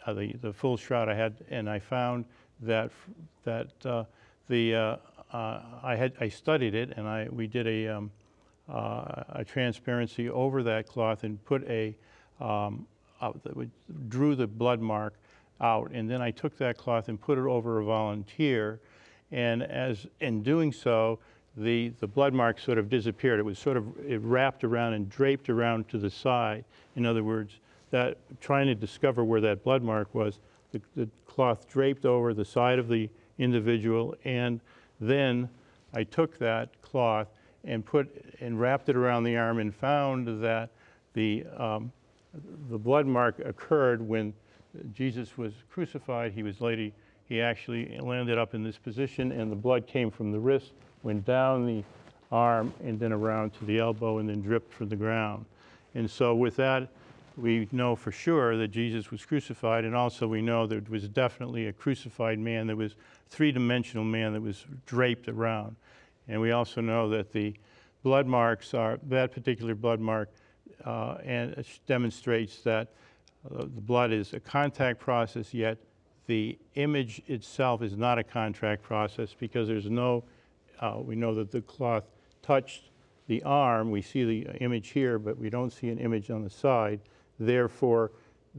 uh, 0.07 0.13
the, 0.13 0.35
the 0.43 0.53
full 0.53 0.77
shroud 0.77 1.09
I 1.09 1.15
had, 1.15 1.37
and 1.49 1.71
I 1.71 1.79
found 1.79 2.27
that, 2.61 2.91
that 3.45 3.71
uh, 3.87 4.05
the, 4.49 4.99
I, 5.33 5.97
had, 5.97 6.13
I 6.21 6.29
studied 6.29 6.75
it 6.75 6.95
and 6.97 7.07
I, 7.07 7.29
we 7.31 7.47
did 7.47 7.67
a, 7.67 7.89
um, 7.89 8.11
uh, 8.69 9.25
a 9.31 9.45
transparency 9.45 10.29
over 10.29 10.63
that 10.63 10.87
cloth 10.87 11.25
and 11.25 11.43
put 11.45 11.65
a, 11.69 11.95
um, 12.41 12.87
uh, 13.21 13.33
drew 14.09 14.35
the 14.35 14.47
blood 14.47 14.81
mark 14.81 15.15
out. 15.61 15.91
And 15.93 16.09
then 16.09 16.23
I 16.23 16.31
took 16.31 16.57
that 16.59 16.77
cloth 16.77 17.09
and 17.09 17.21
put 17.21 17.39
it 17.39 17.45
over 17.45 17.81
a 17.81 17.85
volunteer. 17.85 18.81
And 19.33 19.63
as 19.63 20.07
in 20.21 20.43
doing 20.43 20.73
so, 20.73 21.19
the, 21.57 21.93
the 22.01 22.07
blood 22.07 22.33
mark 22.33 22.61
sort 22.61 22.79
of 22.79 22.89
disappeared. 22.89 23.41
It 23.41 23.43
was 23.43 23.59
sort 23.59 23.77
of 23.77 23.87
it 24.07 24.21
wrapped 24.23 24.65
around 24.65 24.95
and 24.95 25.11
draped 25.11 25.49
around 25.51 25.89
to 25.89 25.99
the 25.99 26.11
side. 26.11 26.65
In 26.95 27.05
other 27.05 27.25
words, 27.25 27.59
that 27.91 28.19
trying 28.41 28.67
to 28.67 28.75
discover 28.75 29.25
where 29.25 29.41
that 29.41 29.65
blood 29.65 29.83
mark 29.83 30.15
was, 30.15 30.39
the, 30.73 30.81
the 30.95 31.09
cloth 31.27 31.69
draped 31.69 32.05
over 32.05 32.35
the 32.35 32.45
side 32.45 32.79
of 32.79 32.89
the 32.89 33.09
individual, 33.39 34.15
and 34.25 34.61
then 35.01 35.49
I 35.95 36.05
took 36.05 36.39
that 36.39 36.71
cloth 36.83 37.29
and 37.65 37.85
put 37.85 38.25
and 38.41 38.61
wrapped 38.61 38.89
it 38.89 38.97
around 38.97 39.25
the 39.25 39.37
arm 39.37 39.59
and 39.59 39.75
found 39.75 40.43
that 40.43 40.71
the 41.15 41.45
um, 41.57 41.93
the 42.71 42.79
blood 42.79 43.07
mark 43.07 43.39
occurred 43.41 44.07
when 44.07 44.33
Jesus 44.93 45.37
was 45.37 45.53
crucified. 45.71 46.33
He 46.33 46.43
was 46.43 46.61
laid, 46.61 46.93
he 47.29 47.41
actually 47.41 47.99
landed 47.99 48.39
up 48.39 48.55
in 48.55 48.63
this 48.63 48.79
position, 48.79 49.33
and 49.33 49.51
the 49.51 49.57
blood 49.57 49.87
came 49.87 50.11
from 50.11 50.31
the 50.31 50.39
wrist, 50.39 50.73
went 51.03 51.25
down 51.25 51.67
the 51.67 51.83
arm, 52.31 52.73
and 52.85 53.01
then 53.01 53.13
around 53.13 53.55
to 53.55 53.65
the 53.65 53.79
elbow, 53.79 54.19
and 54.19 54.29
then 54.29 54.43
dripped 54.43 54.73
from 54.73 54.89
the 54.89 54.97
ground. 54.97 55.45
And 55.95 56.11
so, 56.11 56.35
with 56.35 56.57
that, 56.57 56.89
we 57.39 57.69
know 57.73 57.95
for 57.95 58.11
sure 58.11 58.57
that 58.57 58.69
Jesus 58.69 59.11
was 59.11 59.25
crucified, 59.25 59.85
and 59.85 59.95
also 59.95 60.27
we 60.27 60.43
know 60.43 60.67
that 60.67 60.77
it 60.77 60.89
was 60.89 61.09
definitely 61.09 61.67
a 61.67 61.73
crucified 61.73 62.39
man. 62.39 62.67
that 62.67 62.77
was 62.77 62.97
three 63.29 63.53
dimensional 63.53 64.05
man 64.05 64.33
that 64.33 64.43
was 64.43 64.67
draped 64.87 65.29
around. 65.29 65.77
And 66.27 66.41
we 66.41 66.51
also 66.51 66.81
know 66.81 67.09
that 67.11 67.33
the 67.33 67.55
blood 68.03 68.27
marks 68.27 68.75
are, 68.75 68.99
that 69.09 69.33
particular 69.33 69.75
blood 69.75 70.01
mark 70.01 70.31
uh, 70.85 71.17
and 71.25 71.53
it 71.53 71.67
demonstrates 71.87 72.61
that 72.63 72.89
uh, 73.51 73.63
the 73.63 73.81
blood 73.81 74.13
is 74.13 74.33
a 74.33 74.41
contact 74.41 75.01
process, 75.01 75.55
yet 75.55 75.79
the 76.27 76.59
image 76.75 77.23
itself 77.27 77.83
is 77.83 77.97
not 77.97 78.19
a 78.19 78.25
contact 78.25 78.83
process 78.83 79.35
because 79.39 79.67
there's 79.67 79.89
no, 79.89 80.25
uh, 80.81 80.97
we 80.99 81.17
know 81.17 81.35
that 81.35 81.51
the 81.51 81.63
cloth 81.63 82.05
touched 82.43 82.91
the 83.27 83.43
arm. 83.45 83.91
We 83.91 84.03
see 84.03 84.25
the 84.25 84.57
image 84.57 84.89
here, 84.89 85.19
but 85.19 85.39
we 85.39 85.51
don't 85.51 85.73
see 85.73 85.89
an 85.89 85.99
image 85.99 86.31
on 86.31 86.45
the 86.45 86.51
side. 86.51 87.01
Therefore, 87.39 88.13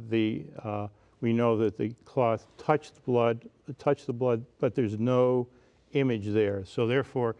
the, 0.09 0.45
uh, 0.63 0.87
we 1.21 1.33
know 1.33 1.57
that 1.57 1.77
the 1.77 1.93
cloth 2.05 2.47
touched 2.57 3.03
blood, 3.05 3.47
touched 3.77 4.07
the 4.07 4.13
blood, 4.13 4.45
but 4.59 4.75
there's 4.75 4.97
no 4.97 5.47
image 5.93 6.27
there. 6.27 6.63
So 6.65 6.87
therefore, 6.87 7.35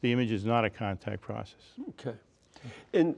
the 0.00 0.12
image 0.12 0.32
is 0.32 0.44
not 0.44 0.64
a 0.64 0.70
contact 0.70 1.20
process. 1.20 1.74
Okay. 1.90 2.16
And 2.92 3.14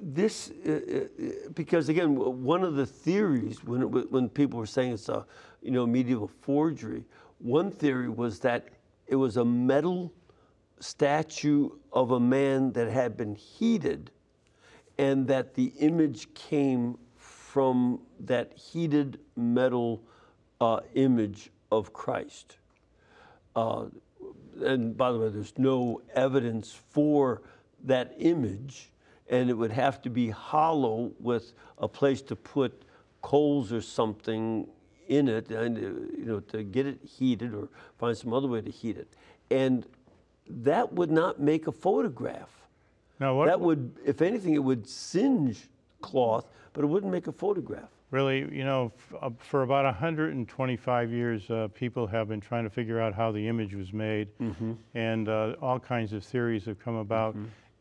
this, 0.00 0.50
uh, 0.66 0.72
uh, 0.72 1.28
because 1.54 1.88
again, 1.88 2.16
one 2.16 2.64
of 2.64 2.74
the 2.74 2.86
theories 2.86 3.62
when, 3.64 3.82
it, 3.82 3.86
when 3.86 4.28
people 4.28 4.58
were 4.58 4.66
saying 4.66 4.92
it's 4.92 5.08
a, 5.08 5.24
you 5.62 5.70
know, 5.70 5.86
medieval 5.86 6.28
forgery, 6.40 7.04
one 7.38 7.70
theory 7.70 8.08
was 8.08 8.40
that 8.40 8.68
it 9.06 9.16
was 9.16 9.36
a 9.36 9.44
metal 9.44 10.12
statue 10.80 11.70
of 11.92 12.10
a 12.10 12.20
man 12.20 12.72
that 12.72 12.90
had 12.90 13.16
been 13.16 13.34
heated 13.34 14.10
and 14.98 15.26
that 15.28 15.54
the 15.54 15.72
image 15.78 16.32
came 16.34 16.98
from 17.52 18.00
that 18.18 18.50
heated 18.56 19.18
metal 19.36 20.02
uh, 20.58 20.80
image 20.94 21.50
of 21.70 21.92
Christ. 21.92 22.56
Uh, 23.54 23.84
and 24.64 24.96
by 24.96 25.12
the 25.12 25.18
way, 25.18 25.28
there's 25.28 25.52
no 25.58 26.00
evidence 26.14 26.72
for 26.92 27.42
that 27.84 28.14
image, 28.18 28.88
and 29.28 29.50
it 29.50 29.52
would 29.52 29.70
have 29.70 30.00
to 30.00 30.08
be 30.08 30.30
hollow 30.30 31.12
with 31.20 31.52
a 31.76 31.86
place 31.86 32.22
to 32.22 32.34
put 32.34 32.86
coals 33.20 33.70
or 33.70 33.82
something 33.82 34.66
in 35.08 35.28
it, 35.28 35.50
and 35.50 35.76
uh, 35.76 35.80
you 35.80 36.24
know, 36.24 36.40
to 36.40 36.62
get 36.62 36.86
it 36.86 37.00
heated 37.04 37.52
or 37.52 37.68
find 37.98 38.16
some 38.16 38.32
other 38.32 38.48
way 38.48 38.62
to 38.62 38.70
heat 38.70 38.96
it. 38.96 39.08
And 39.50 39.84
that 40.48 40.90
would 40.94 41.10
not 41.10 41.38
make 41.38 41.66
a 41.66 41.72
photograph. 41.72 42.48
Now, 43.20 43.36
what, 43.36 43.48
That 43.48 43.60
would, 43.60 43.94
if 44.06 44.22
anything, 44.22 44.54
it 44.54 44.64
would 44.64 44.88
singe 44.88 45.68
cloth, 46.00 46.46
but 46.72 46.84
it 46.84 46.86
wouldn't 46.86 47.12
make 47.12 47.26
a 47.26 47.32
photograph. 47.32 47.88
Really, 48.10 48.40
you 48.54 48.64
know, 48.64 48.92
f- 48.96 49.14
uh, 49.22 49.30
for 49.38 49.62
about 49.62 49.84
125 49.86 51.10
years, 51.10 51.50
uh, 51.50 51.68
people 51.74 52.06
have 52.06 52.28
been 52.28 52.40
trying 52.40 52.64
to 52.64 52.70
figure 52.70 53.00
out 53.00 53.14
how 53.14 53.32
the 53.32 53.46
image 53.48 53.74
was 53.74 53.92
made, 53.92 54.28
and 54.94 55.28
uh, 55.28 55.54
all 55.62 55.78
kinds 55.80 56.12
of 56.12 56.22
theories 56.24 56.64
have 56.66 56.78
come 56.78 56.96
about. 56.96 57.36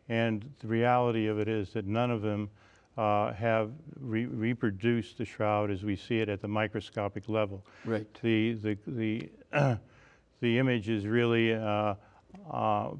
And 0.10 0.50
the 0.60 0.68
reality 0.68 1.28
of 1.28 1.40
it 1.40 1.48
is 1.48 1.72
that 1.74 1.86
none 1.86 2.12
of 2.12 2.22
them 2.22 2.50
uh, 2.98 3.34
have 3.34 3.72
re- 4.00 4.26
reproduced 4.26 5.18
the 5.18 5.26
shroud 5.26 5.70
as 5.72 5.84
we 5.84 5.96
see 5.96 6.20
it 6.20 6.28
at 6.30 6.42
the 6.42 6.48
microscopic 6.48 7.28
level. 7.30 7.66
Right. 7.86 8.08
The 8.22 8.54
the 8.54 8.78
the 8.88 9.30
the 10.42 10.58
image 10.60 10.90
is 10.90 11.08
really 11.08 11.54
uh, 11.54 11.96
uh, 12.50 12.92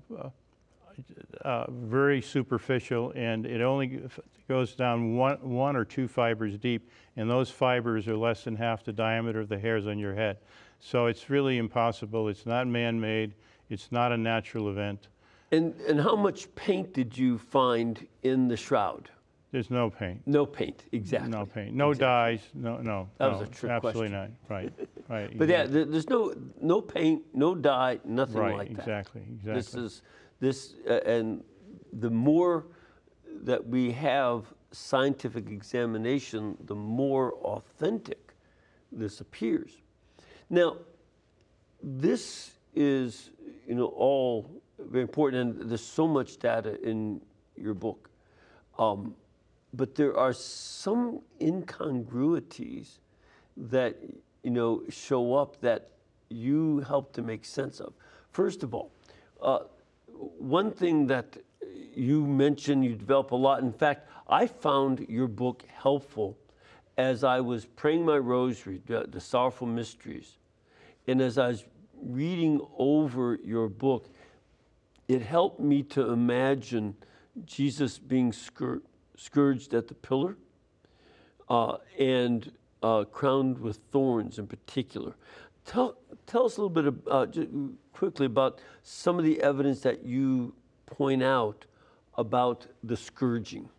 uh, 1.44 1.70
very 1.70 2.22
superficial, 2.22 3.12
and 3.16 3.46
it 3.46 3.62
only 3.62 4.02
goes 4.48 4.76
down 4.76 5.16
one, 5.16 5.38
one 5.42 5.76
or 5.76 5.86
two 5.86 6.08
fibers 6.08 6.58
deep, 6.58 6.90
and 7.18 7.30
those 7.30 7.50
fibers 7.50 8.08
are 8.08 8.18
less 8.18 8.44
than 8.44 8.56
half 8.56 8.84
the 8.84 8.94
diameter 8.94 9.40
of 9.40 9.50
the 9.50 9.58
hairs 9.60 9.88
on 9.88 9.98
your 9.98 10.14
head. 10.16 10.38
So 10.80 11.06
it's 11.08 11.30
really 11.30 11.58
impossible. 11.58 12.28
It's 12.28 12.46
not 12.46 12.68
man-made. 12.68 13.34
It's 13.70 13.92
not 13.92 14.12
a 14.12 14.18
natural 14.18 14.70
event. 14.70 15.08
And, 15.52 15.76
and 15.82 16.00
how 16.00 16.16
much 16.16 16.54
paint 16.56 16.94
did 16.94 17.18
you 17.18 17.38
find 17.38 18.06
in 18.24 18.48
the 18.48 18.58
shroud? 18.58 19.10
There's 19.52 19.70
no 19.70 19.90
paint. 19.90 20.22
No 20.26 20.46
paint, 20.46 20.86
exactly. 20.94 21.30
No 21.30 21.46
paint. 21.46 21.76
No 21.76 21.94
dyes. 21.94 22.40
No, 22.54 22.78
no. 22.78 23.10
That 23.18 23.34
was 23.34 23.42
a 23.42 23.48
trick 23.48 23.72
Absolutely 23.72 24.10
question. 24.10 24.38
not. 24.50 24.56
Right. 24.56 24.74
Right. 25.10 25.38
But 25.38 25.50
yeah, 25.50 25.64
exactly. 25.64 25.74
there- 25.74 25.86
there's 25.92 26.10
no, 26.10 26.34
no 26.62 26.80
paint, 26.80 27.24
no 27.34 27.54
dye, 27.54 28.00
nothing 28.06 28.38
Right, 28.38 28.56
like 28.56 28.70
that. 28.70 28.80
exactly, 28.80 29.24
exactly. 29.24 29.54
This 29.54 29.66
exactly. 29.68 29.86
is, 29.88 30.02
this, 30.42 30.74
uh, 30.90 31.00
and 31.06 31.44
the 31.94 32.10
more 32.10 32.66
that 33.44 33.66
we 33.66 33.92
have 33.92 34.46
scientific 34.72 35.50
examination, 35.50 36.58
the 36.66 36.76
more 36.76 37.36
authentic 37.36 38.34
this 38.92 39.22
appears. 39.22 39.78
Now, 40.50 40.78
this 41.82 42.52
is, 42.76 43.30
you 43.68 43.76
know, 43.76 43.86
all 43.86 44.62
very 44.80 45.04
important, 45.04 45.62
and 45.62 45.70
there's 45.70 45.84
so 45.84 46.08
much 46.08 46.38
data 46.38 46.82
in 46.82 47.22
your 47.56 47.74
book. 47.74 48.10
Um, 48.78 49.16
but 49.74 49.96
there 49.96 50.18
are 50.18 50.34
some 50.34 51.22
incongruities 51.40 53.00
that 53.56 53.98
you 54.44 54.52
know 54.52 54.84
show 54.90 55.34
up 55.34 55.62
that 55.62 55.92
you 56.30 56.80
help 56.80 57.14
to 57.14 57.22
make 57.22 57.46
sense 57.46 57.80
of. 57.80 57.94
First 58.32 58.64
of 58.64 58.74
all, 58.74 58.92
uh, 59.42 59.60
one 60.38 60.72
thing 60.72 61.08
that 61.08 61.38
you 61.94 62.26
mentioned 62.26 62.86
you 62.86 62.96
develop 62.96 63.32
a 63.32 63.36
lot. 63.36 63.62
In 63.62 63.74
fact, 63.74 64.08
I 64.28 64.48
found 64.48 65.06
your 65.10 65.28
book 65.28 65.64
helpful 65.74 66.38
as 66.98 67.24
I 67.24 67.40
was 67.40 67.66
praying 67.66 68.06
my 68.06 68.18
rosary, 68.18 68.82
the, 68.86 69.06
the 69.10 69.20
Sorrowful 69.20 69.68
Mysteries, 69.68 70.38
and 71.08 71.22
as 71.22 71.38
I 71.38 71.48
was 71.48 71.66
reading 72.02 72.62
over 72.78 73.40
your 73.44 73.68
book, 73.70 74.08
it 75.08 75.22
helped 75.22 75.60
me 75.60 75.84
to 75.84 76.12
imagine 76.12 76.96
Jesus 77.46 77.98
being 77.98 78.32
scour- 78.32 78.82
scourged 79.18 79.74
at 79.74 79.88
the 79.88 79.94
pillar 79.96 80.38
uh, 81.50 81.78
and 81.98 82.52
uh, 82.84 83.04
crowned 83.06 83.60
with 83.60 83.80
thorns 83.92 84.40
in 84.40 84.48
particular. 84.48 85.16
Tell, 85.66 85.98
tell 86.26 86.46
us 86.46 86.58
a 86.58 86.62
little 86.62 86.70
bit 86.70 86.86
of, 86.86 87.08
uh, 87.08 87.26
quickly 87.94 88.26
about 88.26 88.60
some 88.84 89.20
of 89.20 89.26
the 89.26 89.42
evidence 89.42 89.82
that 89.82 90.06
you 90.06 90.54
point 90.86 91.24
out 91.24 91.66
about 92.18 92.68
the 92.84 92.98
scourging. 92.98 93.70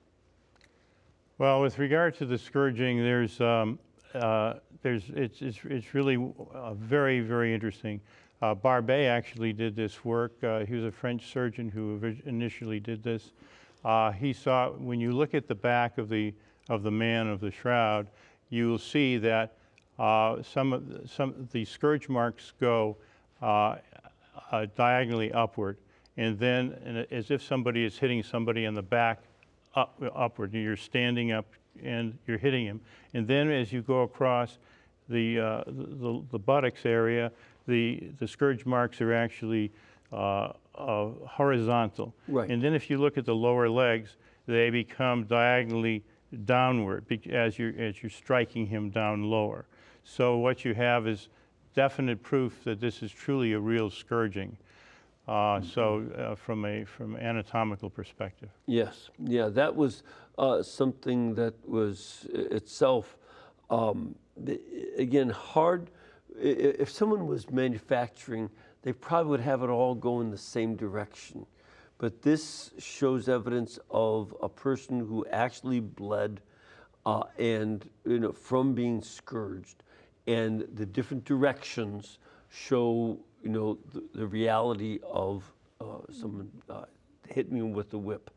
Well, 1.38 1.60
with 1.60 1.78
regard 1.78 2.14
to 2.18 2.26
the 2.26 2.38
scourging, 2.38 2.98
there's, 2.98 3.40
um, 3.40 3.78
uh, 4.14 4.54
there's, 4.82 5.04
it's, 5.14 5.42
it's, 5.42 5.58
it's 5.64 5.94
really 5.94 6.16
uh, 6.54 6.74
very, 6.74 7.20
very 7.20 7.52
interesting. 7.52 8.00
Uh, 8.40 8.54
Barbet 8.54 9.06
actually 9.06 9.52
did 9.52 9.76
this 9.76 10.04
work. 10.04 10.32
Uh, 10.42 10.64
he 10.64 10.74
was 10.74 10.84
a 10.84 10.90
French 10.90 11.32
surgeon 11.32 11.68
who 11.68 12.14
initially 12.26 12.80
did 12.80 13.02
this. 13.02 13.32
Uh, 13.84 14.12
he 14.12 14.32
saw, 14.32 14.70
when 14.70 15.00
you 15.00 15.12
look 15.12 15.34
at 15.34 15.48
the 15.48 15.54
back 15.54 15.98
of 15.98 16.08
the, 16.08 16.32
of 16.68 16.82
the 16.82 16.90
man 16.90 17.28
of 17.28 17.40
the 17.40 17.50
shroud, 17.50 18.08
you 18.50 18.68
will 18.68 18.78
see 18.78 19.16
that 19.18 19.54
uh, 19.98 20.42
some 20.42 20.72
of 20.72 20.88
the, 20.88 21.08
some 21.08 21.48
the 21.52 21.64
scourge 21.64 22.08
marks 22.08 22.52
go 22.60 22.96
uh, 23.40 23.76
uh, 24.50 24.66
diagonally 24.76 25.32
upward, 25.32 25.76
and 26.16 26.38
then 26.38 26.78
and 26.84 27.06
as 27.10 27.30
if 27.30 27.42
somebody 27.42 27.84
is 27.84 27.98
hitting 27.98 28.22
somebody 28.22 28.64
in 28.64 28.74
the 28.74 28.82
back 28.82 29.22
up, 29.74 30.00
upward. 30.14 30.52
You're 30.52 30.76
standing 30.76 31.32
up 31.32 31.46
and 31.82 32.18
you're 32.26 32.38
hitting 32.38 32.66
him. 32.66 32.80
And 33.14 33.26
then 33.26 33.50
as 33.50 33.72
you 33.72 33.82
go 33.82 34.02
across 34.02 34.58
the, 35.08 35.40
uh, 35.40 35.64
the, 35.66 36.22
the 36.30 36.38
buttocks 36.38 36.84
area, 36.84 37.32
the, 37.66 38.10
the 38.18 38.28
scourge 38.28 38.66
marks 38.66 39.00
are 39.00 39.12
actually 39.12 39.72
uh, 40.12 40.52
uh, 40.74 41.08
horizontal. 41.26 42.14
Right. 42.28 42.50
And 42.50 42.62
then 42.62 42.74
if 42.74 42.90
you 42.90 42.98
look 42.98 43.16
at 43.16 43.24
the 43.24 43.34
lower 43.34 43.68
legs, 43.68 44.16
they 44.46 44.70
become 44.70 45.24
diagonally 45.24 46.02
downward 46.44 47.04
as 47.30 47.58
you're, 47.58 47.74
as 47.78 48.02
you're 48.02 48.10
striking 48.10 48.66
him 48.66 48.90
down 48.90 49.24
lower. 49.24 49.66
So 50.04 50.36
what 50.38 50.64
you 50.64 50.74
have 50.74 51.06
is 51.06 51.28
definite 51.74 52.22
proof 52.22 52.64
that 52.64 52.80
this 52.80 53.02
is 53.02 53.12
truly 53.12 53.52
a 53.52 53.60
real 53.60 53.90
scourging. 53.90 54.56
Uh, 55.28 55.60
so 55.60 56.04
uh, 56.18 56.34
from 56.34 56.64
a 56.64 56.84
from 56.84 57.16
anatomical 57.16 57.88
perspective. 57.88 58.48
Yes, 58.66 59.08
yeah, 59.18 59.48
that 59.50 59.74
was 59.74 60.02
uh, 60.36 60.62
something 60.62 61.34
that 61.36 61.54
was 61.68 62.26
itself, 62.32 63.16
um, 63.70 64.16
again, 64.98 65.30
hard. 65.30 65.90
If 66.36 66.90
someone 66.90 67.26
was 67.28 67.50
manufacturing, 67.50 68.50
they 68.82 68.92
probably 68.92 69.30
would 69.30 69.40
have 69.40 69.62
it 69.62 69.68
all 69.68 69.94
go 69.94 70.20
in 70.20 70.30
the 70.30 70.38
same 70.38 70.74
direction. 70.74 71.46
But 71.98 72.22
this 72.22 72.72
shows 72.78 73.28
evidence 73.28 73.78
of 73.90 74.34
a 74.42 74.48
person 74.48 74.98
who 74.98 75.24
actually 75.30 75.78
bled 75.78 76.40
uh, 77.06 77.22
and, 77.38 77.88
you 78.04 78.18
know, 78.18 78.32
from 78.32 78.74
being 78.74 79.02
scourged. 79.02 79.81
And 80.26 80.66
the 80.74 80.86
different 80.86 81.24
directions 81.24 82.18
show, 82.48 83.18
you 83.42 83.50
know, 83.50 83.78
the, 83.92 84.04
the 84.14 84.26
reality 84.26 85.00
of 85.04 85.42
uh, 85.80 85.84
someone 86.10 86.50
uh, 86.70 86.84
hitting 87.28 87.56
you 87.56 87.66
with 87.66 87.90
the 87.90 87.98
whip. 87.98 88.30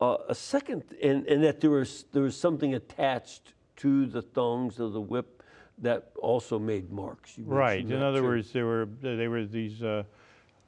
Uh, 0.00 0.16
a 0.28 0.34
second, 0.34 0.82
and, 1.02 1.26
and 1.26 1.42
that 1.44 1.60
there 1.60 1.70
was, 1.70 2.04
there 2.12 2.22
was 2.22 2.36
something 2.36 2.74
attached 2.74 3.54
to 3.76 4.06
the 4.06 4.22
thongs 4.22 4.80
of 4.80 4.92
the 4.92 5.00
whip 5.00 5.42
that 5.78 6.10
also 6.20 6.58
made 6.58 6.90
marks. 6.90 7.36
You 7.36 7.44
Right. 7.44 7.80
In 7.80 8.02
other 8.02 8.20
too. 8.20 8.26
words, 8.26 8.52
there 8.52 8.66
were 8.66 8.88
they 9.00 9.28
were 9.28 9.44
these 9.44 9.82
uh, 9.82 10.04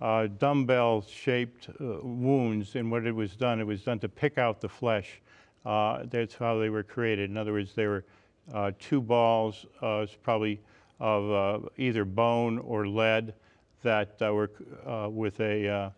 uh, 0.00 0.26
dumbbell-shaped 0.38 1.68
uh, 1.68 1.98
wounds, 2.02 2.74
and 2.74 2.90
what 2.90 3.06
it 3.06 3.14
was 3.14 3.36
done, 3.36 3.60
it 3.60 3.66
was 3.66 3.82
done 3.82 3.98
to 4.00 4.08
pick 4.08 4.38
out 4.38 4.60
the 4.60 4.68
flesh. 4.68 5.20
Uh, 5.64 6.04
that's 6.10 6.34
how 6.34 6.58
they 6.58 6.70
were 6.70 6.82
created. 6.82 7.30
In 7.30 7.36
other 7.36 7.52
words, 7.52 7.74
they 7.74 7.86
were 7.86 8.04
uh, 8.52 8.72
two 8.78 9.00
balls, 9.00 9.66
uh, 9.82 10.00
it's 10.04 10.16
probably 10.22 10.60
of 10.98 11.30
uh, 11.64 11.68
either 11.76 12.04
bone 12.04 12.58
or 12.58 12.86
lead, 12.86 13.34
that 13.82 14.16
uh, 14.20 14.32
were 14.32 14.50
uh, 14.86 15.08
with 15.08 15.38
a, 15.40 15.68
uh, 15.68 15.90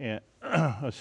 a, 0.00 0.20
a 0.42 0.92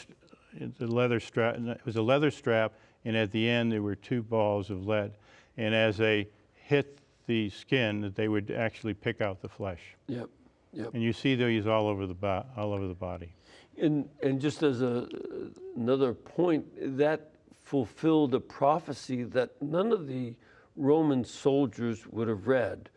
leather 0.80 1.20
strap. 1.20 1.56
It 1.58 1.86
was 1.86 1.96
a 1.96 2.02
leather 2.02 2.32
strap, 2.32 2.74
and 3.04 3.16
at 3.16 3.32
the 3.32 3.50
end 3.50 3.72
there 3.72 3.82
were 3.82 3.96
two 3.96 4.22
balls 4.22 4.70
of 4.70 4.86
lead. 4.86 5.14
And 5.58 5.74
as 5.74 5.98
they 5.98 6.28
hit 6.54 7.00
the 7.28 7.50
skin, 7.50 8.02
that 8.02 8.16
they 8.16 8.28
would 8.28 8.52
actually 8.52 8.94
pick 8.94 9.22
out 9.22 9.42
the 9.42 9.50
flesh. 9.50 9.82
Yep, 10.08 10.30
yep. 10.74 10.94
And 10.94 11.02
you 11.02 11.14
see 11.14 11.36
these 11.36 11.66
all 11.66 11.88
over 11.88 12.06
the 12.06 12.14
bo- 12.14 12.46
all 12.58 12.74
over 12.74 12.88
the 12.88 12.94
body. 12.94 13.34
And, 13.78 14.08
and 14.22 14.40
just 14.40 14.64
as 14.64 14.82
a, 14.82 15.08
another 15.76 16.14
point, 16.14 16.66
that 16.98 17.32
fulfilled 17.64 18.36
a 18.36 18.40
prophecy 18.40 19.24
that 19.24 19.62
none 19.62 19.92
of 19.92 20.08
the 20.08 20.36
Roman 20.76 21.24
soldiers 21.24 22.06
would 22.08 22.28
have 22.28 22.48
read 22.48 22.90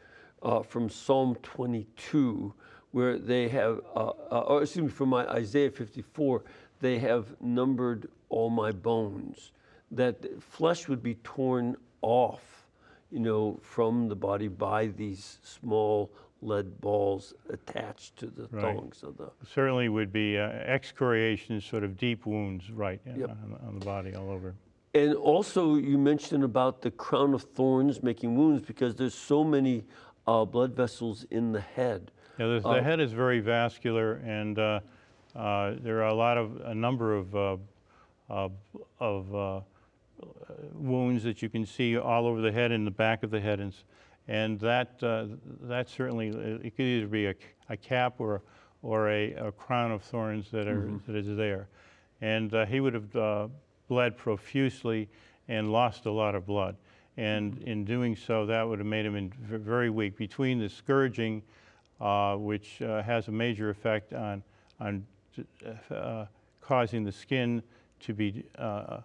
uh, 0.43 0.63
from 0.63 0.89
Psalm 0.89 1.37
22, 1.43 2.53
where 2.91 3.19
they 3.19 3.49
have, 3.49 3.81
uh, 3.95 4.13
uh, 4.31 4.41
or 4.47 4.63
excuse 4.63 4.85
me, 4.85 4.91
from 4.91 5.11
my 5.11 5.27
Isaiah 5.29 5.71
54, 5.71 6.43
they 6.81 6.99
have 6.99 7.35
numbered 7.41 8.09
all 8.29 8.51
my 8.51 8.73
bones, 8.73 9.53
that 9.91 10.43
flesh 10.43 10.89
would 10.89 11.03
be 11.03 11.15
torn 11.17 11.77
off, 12.03 12.67
you 13.11 13.21
know, 13.21 13.59
from 13.63 14.09
the 14.09 14.17
body 14.17 14.49
by 14.49 14.87
these 14.87 15.39
small 15.43 16.11
lead 16.41 16.81
balls 16.81 17.35
attached 17.51 18.17
to 18.17 18.27
the 18.27 18.49
Right. 18.53 18.63
thongs 18.77 19.03
of 19.03 19.17
the 19.17 19.31
Certainly 19.47 19.89
would 19.89 20.13
be 20.13 20.39
uh, 20.39 20.43
excoriations, 20.49 21.65
sort 21.65 21.83
of 21.85 21.97
deep 21.97 22.27
wounds, 22.27 22.71
right, 22.71 23.01
Yep. 23.07 23.31
on, 23.31 23.59
on 23.67 23.79
the 23.79 23.85
body 23.85 24.15
all 24.15 24.31
over. 24.31 24.55
And 24.99 25.15
also, 25.15 25.77
you 25.77 25.97
mentioned 25.97 26.43
about 26.43 26.83
the 26.83 26.91
crown 26.91 27.33
of 27.33 27.43
thorns 27.43 28.03
making 28.03 28.37
wounds 28.37 28.63
because 28.63 28.97
there's 28.97 29.15
so 29.15 29.45
many 29.45 29.85
uh, 30.27 30.45
blood 30.45 30.75
vessels 30.75 31.25
in 31.31 31.53
the 31.53 31.61
head. 31.61 32.11
Yeah, 32.39 32.47
the, 32.47 32.69
Uh, 32.69 32.75
the 32.75 32.83
head 32.83 32.99
is 32.99 33.13
very 33.13 33.39
vascular, 33.39 34.15
and 34.25 34.59
uh, 34.59 34.81
uh, 35.37 35.75
there 35.81 35.99
are 35.99 36.09
a 36.09 36.15
lot 36.15 36.37
of 36.37 36.61
a 36.65 36.75
number 36.75 37.15
of 37.15 37.37
uh, 37.37 37.57
of 38.99 39.35
uh, 39.35 39.61
wounds 40.75 41.23
that 41.23 41.43
you 41.43 41.49
can 41.49 41.65
see 41.65 41.97
all 41.97 42.27
over 42.27 42.41
the 42.41 42.53
head 42.53 42.73
and 42.73 42.85
the 42.85 42.91
back 42.91 43.23
of 43.23 43.31
the 43.31 43.41
head, 43.41 43.61
and, 43.61 43.75
and 44.27 44.59
that 44.61 44.99
that 45.63 45.89
certainly 45.89 46.29
it 46.29 46.77
could 46.77 46.87
either 46.87 47.07
be 47.07 47.27
a, 47.27 47.35
a 47.69 47.77
cap 47.77 48.15
or 48.19 48.43
or 48.83 49.09
a, 49.11 49.33
a 49.35 49.53
crown 49.53 49.93
of 49.93 50.03
thorns 50.03 50.51
that 50.51 50.67
are 50.67 50.91
that 51.07 51.15
is 51.15 51.37
there, 51.37 51.69
and 52.21 52.53
uh, 52.53 52.67
he 52.67 52.81
would 52.81 52.95
have 52.95 53.17
uh, 53.17 53.49
bled 53.89 54.17
profusely 54.17 55.09
and 55.49 55.73
lost 55.73 56.07
a 56.07 56.11
lot 56.11 56.35
of 56.35 56.47
blood. 56.47 56.77
And 57.17 57.59
in 57.65 57.85
doing 57.85 58.15
so, 58.15 58.47
that 58.47 58.67
would 58.67 58.79
have 58.79 58.87
made 58.87 59.05
him 59.05 59.17
in 59.17 59.33
very 59.41 59.91
weak. 59.91 60.17
Between 60.17 60.61
the 60.61 60.69
scourging, 60.69 61.43
uh, 62.01 62.37
which 62.37 62.81
uh, 62.81 63.03
has 63.03 63.27
a 63.27 63.33
major 63.33 63.71
effect 63.71 64.13
on, 64.13 64.43
on 64.79 65.05
uh, 65.91 66.27
causing 66.61 67.03
the 67.03 67.11
skin 67.11 67.63
to 68.01 68.15
be 68.15 68.45
uh, 68.57 69.01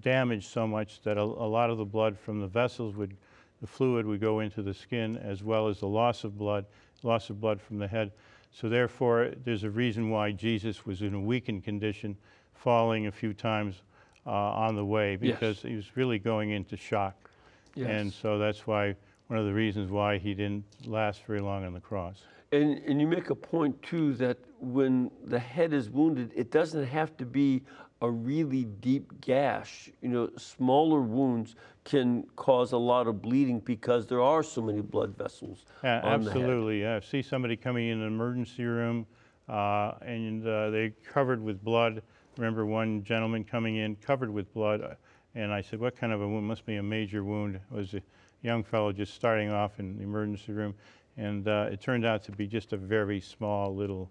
damaged 0.00 0.48
so 0.48 0.66
much 0.66 1.00
that 1.02 1.16
a, 1.16 1.22
a 1.22 1.22
lot 1.22 1.70
of 1.70 1.78
the 1.78 1.84
blood 1.84 2.16
from 2.16 2.40
the 2.40 2.46
vessels 2.46 2.94
would, 2.94 3.16
the 3.60 3.66
fluid 3.66 4.06
would 4.06 4.20
go 4.20 4.40
into 4.40 4.62
the 4.62 4.74
skin, 4.74 5.16
as 5.16 5.42
well 5.42 5.66
as 5.66 5.80
the 5.80 5.88
loss 5.88 6.22
of 6.22 6.38
blood, 6.38 6.64
loss 7.02 7.30
of 7.30 7.40
blood 7.40 7.60
from 7.60 7.78
the 7.78 7.88
head. 7.88 8.12
So 8.52 8.68
therefore, 8.68 9.32
there's 9.44 9.64
a 9.64 9.70
reason 9.70 10.10
why 10.10 10.32
Jesus 10.32 10.86
was 10.86 11.02
in 11.02 11.14
a 11.14 11.20
weakened 11.20 11.64
condition, 11.64 12.16
falling 12.54 13.06
a 13.06 13.12
few 13.12 13.32
times 13.32 13.82
uh, 14.26 14.30
on 14.30 14.76
the 14.76 14.84
way, 14.84 15.18
Yes. 15.20 15.38
because 15.38 15.62
he 15.62 15.76
was 15.76 15.96
really 15.96 16.18
going 16.18 16.50
into 16.50 16.76
shock. 16.76 17.30
And 17.76 18.12
so 18.12 18.38
that's 18.38 18.66
why, 18.66 18.94
one 19.28 19.38
of 19.38 19.46
the 19.46 19.54
reasons 19.54 19.90
why 19.90 20.18
he 20.18 20.34
didn't 20.34 20.64
last 20.86 21.22
very 21.24 21.40
long 21.40 21.64
on 21.64 21.72
the 21.72 21.80
cross. 21.80 22.22
And, 22.52 22.78
and 22.78 23.00
you 23.00 23.06
make 23.06 23.30
a 23.30 23.34
point 23.34 23.80
too 23.82 24.14
that 24.14 24.36
when 24.58 25.10
the 25.24 25.38
head 25.38 25.72
is 25.72 25.88
wounded, 25.88 26.32
it 26.34 26.50
doesn't 26.50 26.84
have 26.86 27.16
to 27.18 27.24
be 27.24 27.62
a 28.02 28.10
really 28.10 28.64
deep 28.64 29.20
gash. 29.20 29.88
You 30.02 30.08
know, 30.08 30.30
smaller 30.36 31.00
wounds 31.00 31.54
can 31.84 32.24
cause 32.36 32.72
a 32.72 32.76
lot 32.76 33.06
of 33.06 33.22
bleeding 33.22 33.60
because 33.60 34.06
there 34.06 34.20
are 34.20 34.42
so 34.42 34.60
many 34.62 34.80
blood 34.80 35.16
vessels 35.16 35.64
A- 35.84 36.00
on 36.04 36.24
the 36.24 36.32
head. 36.32 36.42
Absolutely, 36.42 36.80
yeah. 36.80 36.98
See 37.00 37.22
somebody 37.22 37.56
coming 37.56 37.88
in 37.88 38.00
an 38.00 38.06
emergency 38.06 38.64
room 38.64 39.06
uh, 39.48 39.92
and 40.02 40.46
uh, 40.46 40.70
they 40.70 40.92
covered 41.08 41.42
with 41.42 41.62
blood. 41.62 42.02
Remember 42.40 42.64
one 42.64 43.04
gentleman 43.04 43.44
coming 43.44 43.76
in 43.76 43.96
covered 43.96 44.30
with 44.30 44.50
blood, 44.54 44.80
uh, 44.80 44.94
and 45.34 45.52
I 45.52 45.60
said, 45.60 45.78
"What 45.78 45.94
kind 45.94 46.10
of 46.10 46.22
a 46.22 46.26
wound? 46.26 46.46
Must 46.46 46.64
be 46.64 46.76
a 46.76 46.82
major 46.82 47.22
wound." 47.22 47.56
It 47.56 47.60
was 47.68 47.92
a 47.92 48.00
young 48.40 48.64
fellow 48.64 48.92
just 48.92 49.12
starting 49.12 49.50
off 49.50 49.78
in 49.78 49.98
the 49.98 50.04
emergency 50.04 50.52
room, 50.52 50.74
and 51.18 51.46
uh, 51.46 51.68
it 51.70 51.82
turned 51.82 52.06
out 52.06 52.22
to 52.24 52.32
be 52.32 52.46
just 52.46 52.72
a 52.72 52.78
very 52.78 53.20
small 53.20 53.76
little 53.76 54.10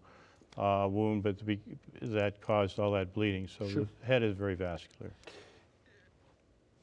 uh, 0.57 0.87
wound, 0.87 1.23
but 1.23 1.39
to 1.39 1.43
be, 1.43 1.59
that 2.03 2.39
caused 2.39 2.77
all 2.77 2.91
that 2.91 3.15
bleeding. 3.15 3.47
So 3.47 3.67
Sure. 3.67 3.87
the 3.99 4.05
head 4.05 4.21
is 4.21 4.35
very 4.35 4.53
vascular. 4.53 5.11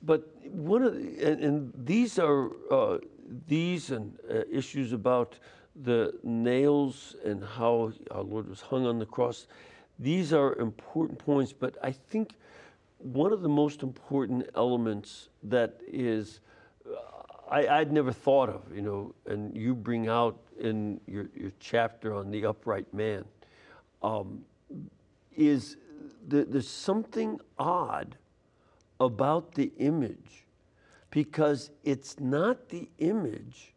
But 0.02 0.28
one 0.50 0.82
of 0.82 0.94
the, 0.94 1.30
and, 1.30 1.44
and 1.44 1.72
these 1.86 2.18
are 2.18 2.50
uh, 2.72 2.98
these 3.46 3.92
and 3.92 4.18
uh, 4.28 4.40
issues 4.50 4.92
about 4.92 5.38
the 5.76 6.12
nails 6.24 7.14
and 7.24 7.44
how 7.44 7.92
our 8.10 8.22
Lord 8.22 8.48
was 8.48 8.62
hung 8.62 8.84
on 8.84 8.98
the 8.98 9.06
cross. 9.06 9.46
These 9.98 10.32
are 10.32 10.54
important 10.56 11.18
points, 11.18 11.52
but 11.52 11.76
I 11.82 11.92
think 11.92 12.34
one 12.98 13.32
of 13.32 13.42
the 13.42 13.48
most 13.48 13.82
important 13.82 14.48
elements 14.54 15.28
that 15.42 15.80
is 15.86 16.40
uh, 16.86 17.16
I, 17.50 17.78
I'd 17.78 17.92
never 17.92 18.12
thought 18.12 18.48
of, 18.48 18.62
you 18.74 18.82
know, 18.82 19.14
and 19.26 19.56
you 19.56 19.74
bring 19.74 20.08
out 20.08 20.38
in 20.58 21.00
your, 21.06 21.28
your 21.34 21.52
chapter 21.60 22.14
on 22.14 22.30
the 22.30 22.44
upright 22.46 22.92
man, 22.92 23.24
um, 24.02 24.44
is 25.36 25.76
the, 26.28 26.44
there's 26.44 26.68
something 26.68 27.40
odd 27.58 28.16
about 28.98 29.54
the 29.54 29.70
image 29.78 30.44
because 31.10 31.70
it's 31.84 32.18
not 32.18 32.68
the 32.68 32.88
image 32.98 33.74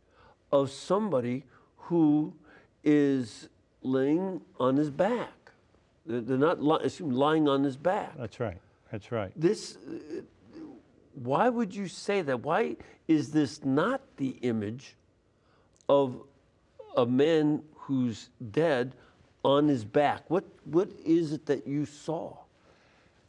of 0.52 0.72
somebody 0.72 1.44
who 1.78 2.34
is 2.84 3.50
laying 3.84 4.42
on 4.60 4.76
his 4.76 4.90
back. 4.90 5.39
They're 6.10 6.38
not 6.40 6.62
li- 6.62 6.90
lying 7.00 7.48
on 7.48 7.64
his 7.64 7.78
back. 7.78 8.18
That's 8.18 8.40
right. 8.40 8.58
That's 8.92 9.12
right. 9.12 9.32
This, 9.36 9.78
uh, 9.78 10.22
why 11.14 11.50
would 11.50 11.76
you 11.76 11.88
say 11.88 12.24
that? 12.24 12.40
Why 12.42 12.78
is 13.08 13.32
this 13.32 13.64
not 13.64 14.02
the 14.18 14.30
image 14.42 14.96
of 15.88 16.20
a 16.98 17.06
man 17.06 17.62
who's 17.76 18.30
dead 18.52 18.94
on 19.46 19.68
his 19.68 19.86
back? 19.86 20.24
What, 20.32 20.46
what 20.66 20.90
is 21.06 21.32
it 21.32 21.46
that 21.46 21.68
you 21.68 21.86
saw? 21.86 22.36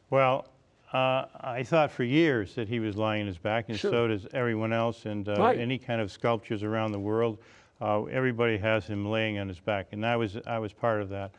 Well, 0.09 0.47
uh, 0.91 1.25
I 1.39 1.61
thought 1.63 1.91
for 1.91 2.03
years 2.03 2.55
that 2.55 2.67
he 2.67 2.79
was 2.79 2.97
lying 2.97 3.21
on 3.21 3.27
his 3.27 3.37
back, 3.37 3.69
and 3.69 3.77
Sure. 3.77 3.91
so 3.91 4.07
does 4.07 4.25
everyone 4.33 4.73
else. 4.73 5.05
And 5.05 5.29
uh, 5.29 5.35
Right. 5.37 5.59
any 5.59 5.77
kind 5.77 6.01
of 6.01 6.11
sculptures 6.11 6.63
around 6.63 6.93
the 6.93 6.99
world, 6.99 7.37
uh, 7.79 8.03
everybody 8.05 8.57
has 8.57 8.87
him 8.87 9.05
laying 9.09 9.37
on 9.37 9.47
his 9.47 9.59
back, 9.59 9.89
and 9.91 10.03
I 10.05 10.15
was 10.15 10.37
I 10.47 10.57
was 10.59 10.73
part 10.73 11.01
of 11.01 11.09
that. 11.09 11.31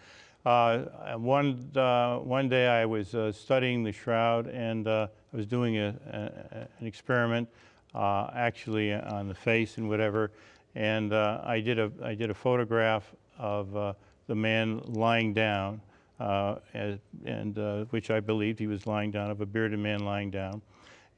Uh, 0.44 1.14
one 1.18 1.70
uh, 1.76 2.16
one 2.18 2.48
day 2.48 2.66
I 2.66 2.84
was 2.84 3.14
uh, 3.14 3.30
studying 3.30 3.84
the 3.84 3.92
shroud, 3.92 4.48
and 4.48 4.88
uh, 4.88 5.06
I 5.32 5.36
was 5.36 5.46
doing 5.46 5.78
a, 5.78 5.94
a, 6.10 6.68
an 6.80 6.86
experiment, 6.86 7.48
uh, 7.94 8.28
actually 8.34 8.92
on 8.92 9.28
the 9.28 9.34
face 9.34 9.78
and 9.78 9.88
whatever, 9.88 10.32
and 10.74 11.12
uh, 11.12 11.40
I 11.44 11.60
did 11.60 11.78
a 11.78 11.92
I 12.02 12.14
did 12.14 12.28
a 12.30 12.34
photograph 12.34 13.14
of 13.38 13.94
the 14.26 14.34
man 14.34 14.80
lying 14.86 15.32
down 15.32 15.80
and 16.18 17.90
which 17.90 18.10
I 18.10 18.18
believed 18.18 18.58
he 18.58 18.66
was 18.66 18.86
lying 18.86 19.12
down, 19.12 19.30
of 19.30 19.40
a 19.40 19.46
bearded 19.46 19.78
man 19.78 20.00
lying 20.00 20.30
down. 20.30 20.60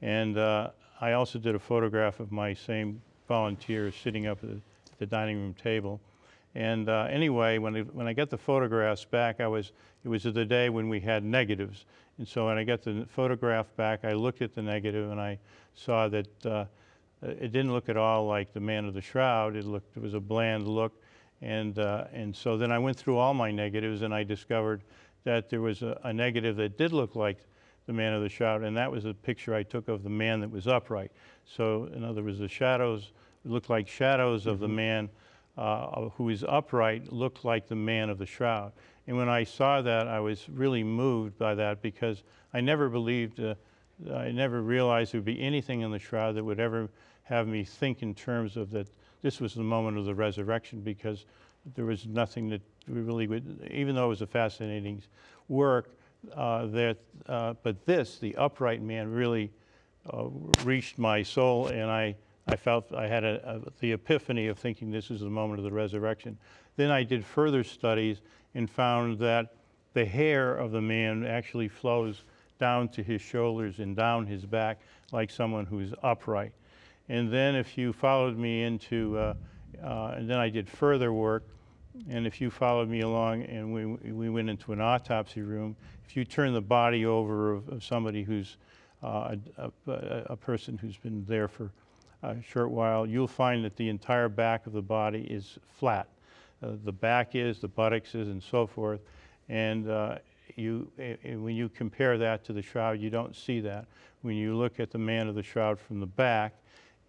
And 0.01 0.37
I 0.37 1.13
also 1.13 1.39
did 1.39 1.55
a 1.55 1.59
photograph 1.59 2.19
of 2.19 2.31
my 2.31 2.53
same 2.53 3.01
volunteer 3.27 3.91
sitting 3.91 4.27
up 4.27 4.43
at 4.43 4.49
the 4.99 5.05
dining 5.05 5.37
room 5.37 5.55
table. 5.55 5.99
And 6.55 6.87
uh, 6.87 7.07
anyway, 7.09 7.57
when 7.57 7.75
I, 7.75 7.81
when 7.81 8.07
I 8.07 8.13
got 8.13 8.29
the 8.29 8.37
photographs 8.37 9.03
back, 9.03 9.41
I 9.41 9.47
was 9.47 9.73
it 10.03 10.09
was 10.09 10.23
the 10.23 10.45
day 10.45 10.69
when 10.69 10.87
we 10.87 10.99
had 10.99 11.23
negatives. 11.23 11.85
And 12.17 12.27
so 12.27 12.47
when 12.47 12.57
I 12.57 12.63
got 12.63 12.81
the 12.81 13.05
photograph 13.09 13.67
back, 13.75 14.05
I 14.05 14.13
looked 14.13 14.41
at 14.41 14.55
the 14.55 14.61
negative 14.61 15.11
and 15.11 15.19
I 15.19 15.37
saw 15.73 16.07
that 16.07 16.45
uh, 16.45 16.65
it 17.21 17.51
didn't 17.51 17.73
look 17.73 17.89
at 17.89 17.97
all 17.97 18.25
like 18.25 18.53
the 18.53 18.59
man 18.59 18.85
of 18.85 18.93
the 18.93 19.01
shroud. 19.01 19.55
It 19.55 19.65
looked 19.65 19.97
it 19.97 20.01
was 20.01 20.13
a 20.13 20.19
bland 20.19 20.67
look, 20.67 21.01
and 21.41 21.77
uh, 21.77 22.05
and 22.13 22.33
so 22.33 22.57
then 22.57 22.71
I 22.71 22.79
went 22.79 22.97
through 22.97 23.17
all 23.17 23.33
my 23.33 23.51
negatives 23.51 24.01
and 24.01 24.13
I 24.13 24.23
discovered 24.23 24.83
that 25.25 25.49
there 25.49 25.61
was 25.61 25.81
a, 25.81 25.99
a 26.03 26.13
negative 26.13 26.55
that 26.55 26.77
did 26.77 26.93
look 26.93 27.15
like 27.15 27.39
the 27.85 27.93
man 27.93 28.13
of 28.13 28.21
the 28.21 28.29
shroud, 28.29 28.63
and 28.63 28.77
that 28.77 28.89
was 28.89 29.03
a 29.03 29.13
picture 29.13 29.53
I 29.53 29.63
took 29.63 29.89
of 29.89 30.03
the 30.03 30.09
man 30.09 30.39
that 30.39 30.49
was 30.49 30.67
upright. 30.67 31.11
So 31.45 31.89
in 31.93 32.03
other 32.03 32.23
words, 32.23 32.39
the 32.39 32.47
shadows 32.47 33.11
looked 33.43 33.69
like 33.69 33.87
shadows 33.87 34.47
of 34.47 34.59
the 34.59 34.67
man 34.67 35.09
uh, 35.57 36.09
who 36.09 36.29
is 36.29 36.43
upright 36.47 37.11
looked 37.11 37.45
like 37.45 37.67
the 37.67 37.75
man 37.75 38.09
of 38.09 38.17
the 38.17 38.25
shroud. 38.25 38.71
And 39.07 39.17
when 39.17 39.29
I 39.29 39.43
saw 39.43 39.81
that, 39.81 40.07
I 40.07 40.19
was 40.19 40.49
really 40.49 40.83
moved 40.83 41.37
by 41.37 41.55
that 41.55 41.81
because 41.81 42.23
I 42.53 42.61
never 42.61 42.89
believed, 42.89 43.39
uh, 43.39 43.55
I 44.13 44.31
never 44.31 44.61
realized 44.61 45.13
there 45.13 45.19
would 45.19 45.25
be 45.25 45.41
anything 45.41 45.81
in 45.81 45.91
the 45.91 45.99
shroud 45.99 46.35
that 46.35 46.43
would 46.43 46.59
ever 46.59 46.89
have 47.23 47.47
me 47.47 47.63
think 47.63 48.01
in 48.01 48.13
terms 48.13 48.57
of 48.57 48.71
that 48.71 48.87
this 49.21 49.39
was 49.39 49.53
the 49.53 49.63
moment 49.63 49.97
of 49.97 50.05
the 50.05 50.13
resurrection 50.13 50.81
because 50.81 51.25
there 51.75 51.85
was 51.85 52.05
nothing 52.05 52.49
that 52.49 52.61
really 52.87 53.27
would, 53.27 53.67
even 53.71 53.95
though 53.95 54.05
it 54.05 54.09
was 54.09 54.21
a 54.21 54.27
fascinating 54.27 55.01
work, 55.47 55.89
uh, 56.35 56.67
that, 56.67 56.97
uh, 57.27 57.53
but 57.63 57.85
this, 57.85 58.17
the 58.19 58.35
upright 58.35 58.81
man, 58.81 59.11
really 59.11 59.51
uh, 60.11 60.25
reached 60.63 60.97
my 60.97 61.23
soul, 61.23 61.67
and 61.67 61.89
I, 61.89 62.15
I 62.47 62.55
felt 62.55 62.93
I 62.93 63.07
had 63.07 63.23
a, 63.23 63.55
a, 63.55 63.71
the 63.79 63.93
epiphany 63.93 64.47
of 64.47 64.59
thinking 64.59 64.91
this 64.91 65.09
is 65.09 65.21
the 65.21 65.29
moment 65.29 65.59
of 65.59 65.63
the 65.63 65.71
resurrection. 65.71 66.37
Then 66.75 66.91
I 66.91 67.03
did 67.03 67.25
further 67.25 67.63
studies 67.63 68.21
and 68.53 68.69
found 68.69 69.17
that 69.19 69.55
the 69.93 70.05
hair 70.05 70.55
of 70.55 70.71
the 70.71 70.81
man 70.81 71.25
actually 71.25 71.67
flows 71.67 72.23
down 72.59 72.89
to 72.89 73.03
his 73.03 73.21
shoulders 73.21 73.79
and 73.79 73.95
down 73.95 74.27
his 74.27 74.45
back 74.45 74.79
like 75.11 75.31
someone 75.31 75.65
who's 75.65 75.93
upright. 76.03 76.51
And 77.09 77.31
then 77.31 77.55
if 77.55 77.77
you 77.77 77.93
followed 77.93 78.37
me 78.37 78.63
into, 78.63 79.17
uh, 79.17 79.33
uh, 79.83 80.15
and 80.17 80.29
then 80.29 80.37
I 80.37 80.49
did 80.49 80.69
further 80.69 81.13
work, 81.13 81.43
and 82.09 82.27
if 82.27 82.41
you 82.41 82.49
followed 82.49 82.89
me 82.89 83.01
along 83.01 83.43
and 83.43 83.73
we, 83.73 83.85
we 84.11 84.29
went 84.29 84.49
into 84.49 84.73
an 84.73 84.81
autopsy 84.81 85.41
room, 85.41 85.75
if 86.05 86.15
you 86.15 86.25
turn 86.25 86.53
the 86.53 86.61
body 86.61 87.05
over 87.05 87.53
of, 87.53 87.69
of 87.69 87.83
somebody 87.83 88.23
who's 88.23 88.57
uh, 89.03 89.35
a, 89.57 89.71
a, 89.87 90.23
a 90.31 90.35
person 90.35 90.77
who's 90.77 90.97
been 90.97 91.23
there 91.27 91.47
for 91.47 91.71
a 92.23 92.41
short 92.41 92.71
while, 92.71 93.05
you'll 93.05 93.27
find 93.27 93.63
that 93.65 93.75
the 93.75 93.89
entire 93.89 94.29
back 94.29 94.67
of 94.67 94.73
the 94.73 94.81
body 94.81 95.21
is 95.29 95.57
flat. 95.79 96.07
Uh, 96.63 96.71
the 96.83 96.91
back 96.91 97.35
is, 97.35 97.59
the 97.59 97.67
buttocks 97.67 98.15
is, 98.15 98.27
and 98.27 98.41
so 98.41 98.65
forth. 98.65 99.01
And 99.49 99.89
uh, 99.89 100.17
you, 100.55 100.91
eh, 100.99 101.35
when 101.35 101.55
you 101.55 101.69
compare 101.69 102.17
that 102.17 102.43
to 102.45 102.53
the 102.53 102.61
shroud, 102.61 102.99
you 102.99 103.09
don't 103.09 103.35
see 103.35 103.59
that. 103.61 103.85
When 104.21 104.35
you 104.35 104.55
look 104.55 104.79
at 104.79 104.91
the 104.91 104.97
man 104.97 105.27
of 105.27 105.35
the 105.35 105.43
shroud 105.43 105.79
from 105.79 105.99
the 105.99 106.05
back, 106.05 106.53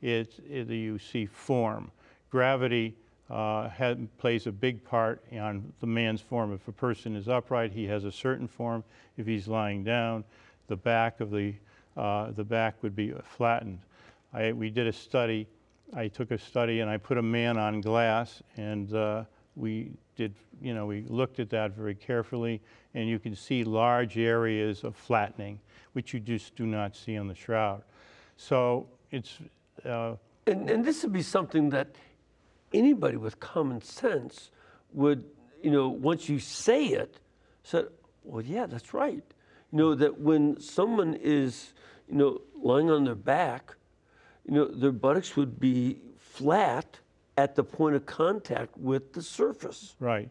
it, 0.03 0.35
it, 0.51 0.69
you 0.69 0.99
see 0.99 1.27
form. 1.27 1.91
Gravity 2.31 2.95
uh, 3.31 3.69
had, 3.69 4.15
plays 4.19 4.47
a 4.47 4.53
big 4.53 4.85
part 4.85 5.23
on 5.33 5.73
the 5.81 5.87
man's 5.87 6.21
form. 6.21 6.53
If 6.53 6.69
a 6.69 6.73
person 6.73 7.17
is 7.17 7.29
upright, 7.29 7.73
he 7.73 7.85
has 7.87 8.05
a 8.05 8.13
certain 8.13 8.47
form. 8.47 8.85
If 9.17 9.27
he's 9.27 9.49
lying 9.49 9.85
down, 9.85 10.25
the 10.69 10.77
back 10.77 11.21
of 11.21 11.31
the, 11.31 11.55
uh, 11.97 12.33
the 12.33 12.45
back 12.45 12.83
would 12.83 12.95
be 12.95 13.15
flattened. 13.25 13.79
I, 14.37 14.53
we 14.53 14.69
did 14.69 14.87
a 14.87 14.93
study. 14.93 15.49
I 15.95 16.09
took 16.09 16.31
a 16.31 16.39
study 16.39 16.81
and 16.81 16.91
I 16.91 16.99
put 16.99 17.17
a 17.17 17.23
man 17.23 17.57
on 17.57 17.81
glass, 17.81 18.43
and 18.57 18.93
uh, 18.93 19.25
we 19.55 19.93
did, 20.15 20.35
you 20.61 20.75
know, 20.75 20.85
we 20.85 21.05
looked 21.09 21.41
at 21.41 21.49
that 21.51 21.73
very 21.73 21.95
carefully, 21.95 22.61
and 22.95 23.09
you 23.09 23.19
can 23.19 23.35
see 23.35 23.65
large 23.65 24.19
areas 24.19 24.85
of 24.85 24.95
flattening, 24.95 25.59
which 25.95 26.13
you 26.13 26.21
just 26.21 26.55
do 26.55 26.67
not 26.67 26.95
see 26.95 27.17
on 27.17 27.29
the 27.29 27.35
shroud. 27.35 27.83
So 28.37 28.87
it's 29.11 29.39
uh, 29.87 30.17
And, 30.47 30.69
and 30.71 30.85
this 30.85 31.03
would 31.03 31.13
be 31.13 31.23
something 31.23 31.71
that 31.71 31.97
anybody 32.75 33.17
with 33.17 33.41
common 33.41 33.81
sense 33.81 34.51
would, 34.93 35.25
you 35.63 35.71
know, 35.71 35.89
once 35.89 36.29
you 36.29 36.39
say 36.39 36.87
it, 36.87 37.21
said, 37.63 37.87
well, 38.23 38.43
yeah, 38.43 38.67
that's 38.67 38.93
right. 38.93 39.25
You 39.73 39.79
know, 39.79 39.95
that 39.95 40.21
when 40.21 40.61
someone 40.61 41.15
is, 41.15 41.73
you 42.09 42.17
know, 42.17 42.43
lying 42.61 42.91
on 42.91 43.05
their 43.05 43.15
back, 43.15 43.75
you 44.49 44.55
know, 44.55 44.67
their 44.67 44.93
buttocks 44.93 45.37
would 45.37 45.59
be 45.59 45.99
flat 46.19 46.99
at 47.37 47.55
the 47.55 47.65
point 47.65 47.97
of 47.97 48.07
contact 48.07 48.77
with 48.79 49.13
the 49.13 49.23
surface. 49.23 49.95
Right. 50.01 50.31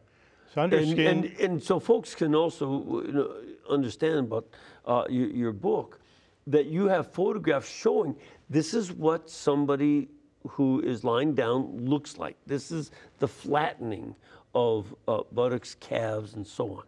So 0.53 0.61
And, 0.61 0.73
understand. 0.73 1.25
and, 1.25 1.39
and 1.39 1.63
so 1.63 1.79
folks 1.79 2.15
can 2.15 2.33
also 2.33 3.01
you 3.05 3.11
know, 3.11 3.35
understand 3.69 4.19
about 4.19 4.47
uh, 4.85 5.03
your, 5.09 5.27
your 5.27 5.51
book 5.51 5.99
that 6.47 6.67
you 6.67 6.87
have 6.87 7.11
photographs 7.11 7.69
showing 7.69 8.15
this 8.49 8.73
is 8.73 8.91
what 8.91 9.29
somebody 9.29 10.07
who 10.47 10.79
is 10.81 11.03
lying 11.03 11.33
down 11.33 11.77
looks 11.85 12.17
like. 12.17 12.37
This 12.45 12.71
is 12.71 12.91
the 13.19 13.27
flattening 13.27 14.15
of 14.53 14.95
uh, 15.07 15.21
buttocks, 15.31 15.75
calves, 15.75 16.35
and 16.35 16.45
so 16.45 16.75
on. 16.75 16.83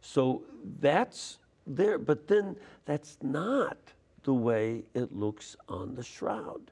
So 0.00 0.42
that's 0.80 1.38
there, 1.66 1.98
but 1.98 2.26
then 2.26 2.56
that's 2.86 3.18
not 3.20 3.76
the 4.24 4.34
way 4.34 4.84
it 4.94 5.12
looks 5.12 5.56
on 5.68 5.94
the 5.94 6.02
shroud. 6.02 6.70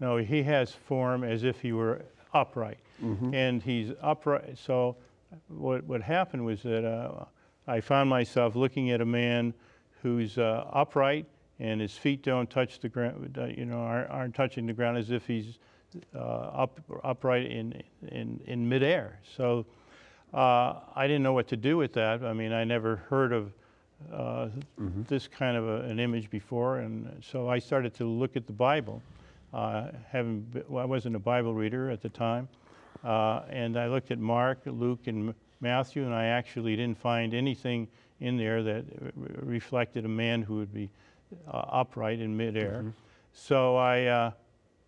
No, 0.00 0.16
he 0.16 0.42
has 0.42 0.72
form 0.72 1.24
as 1.24 1.44
if 1.44 1.60
he 1.60 1.72
were 1.72 2.02
upright. 2.34 2.78
And 3.34 3.62
he's 3.62 3.92
upright. 4.00 4.58
So 4.58 4.96
what, 5.48 5.84
what 5.84 6.02
happened 6.02 6.44
was 6.44 6.62
that 6.62 6.84
uh, 6.84 7.24
I 7.66 7.80
found 7.80 8.08
myself 8.10 8.54
looking 8.56 8.90
at 8.90 9.00
a 9.00 9.04
man 9.04 9.54
who's 10.02 10.38
uh, 10.38 10.66
upright 10.72 11.26
and 11.58 11.80
his 11.80 11.96
feet 11.96 12.22
don't 12.22 12.50
touch 12.50 12.80
the 12.80 12.88
ground, 12.88 13.38
uh, 13.38 13.46
you 13.46 13.64
know, 13.64 13.78
aren't, 13.78 14.10
aren't 14.10 14.34
touching 14.34 14.66
the 14.66 14.72
ground 14.72 14.98
as 14.98 15.10
if 15.10 15.26
he's 15.26 15.58
uh, 16.14 16.18
up, 16.18 16.80
upright 17.04 17.50
in, 17.50 17.82
in, 18.08 18.40
in 18.46 18.68
midair. 18.68 19.20
So 19.36 19.66
uh, 20.34 20.74
I 20.96 21.06
didn't 21.06 21.22
know 21.22 21.34
what 21.34 21.48
to 21.48 21.56
do 21.56 21.76
with 21.76 21.92
that. 21.94 22.24
I 22.24 22.32
mean, 22.32 22.52
I 22.52 22.64
never 22.64 22.96
heard 22.96 23.32
of 23.32 23.52
uh, 24.12 24.48
this 25.08 25.28
kind 25.28 25.56
of 25.56 25.68
a, 25.68 25.82
an 25.82 25.98
image 25.98 26.30
before, 26.30 26.78
and 26.78 27.22
so 27.22 27.48
I 27.48 27.58
started 27.58 27.94
to 27.94 28.04
look 28.04 28.36
at 28.36 28.46
the 28.46 28.52
Bible. 28.52 29.02
Uh, 29.52 29.88
having, 30.08 30.40
be- 30.40 30.62
well, 30.68 30.82
I 30.82 30.86
wasn't 30.86 31.14
a 31.14 31.18
Bible 31.18 31.52
reader 31.54 31.90
at 31.90 32.00
the 32.00 32.08
time, 32.08 32.48
uh, 33.04 33.42
and 33.50 33.76
I 33.78 33.86
looked 33.88 34.10
at 34.10 34.18
Mark, 34.18 34.60
Luke, 34.64 35.06
and 35.06 35.34
Matthew, 35.60 36.04
and 36.04 36.14
I 36.14 36.26
actually 36.26 36.74
didn't 36.76 36.98
find 36.98 37.34
anything 37.34 37.86
in 38.20 38.36
there 38.36 38.62
that 38.62 38.84
re- 39.14 39.28
reflected 39.42 40.04
a 40.04 40.08
man 40.08 40.42
who 40.42 40.56
would 40.56 40.72
be 40.72 40.88
uh, 41.48 41.64
upright 41.68 42.20
in 42.20 42.36
midair. 42.36 42.94
So 43.34 43.76
I 43.76 44.04
uh, 44.06 44.30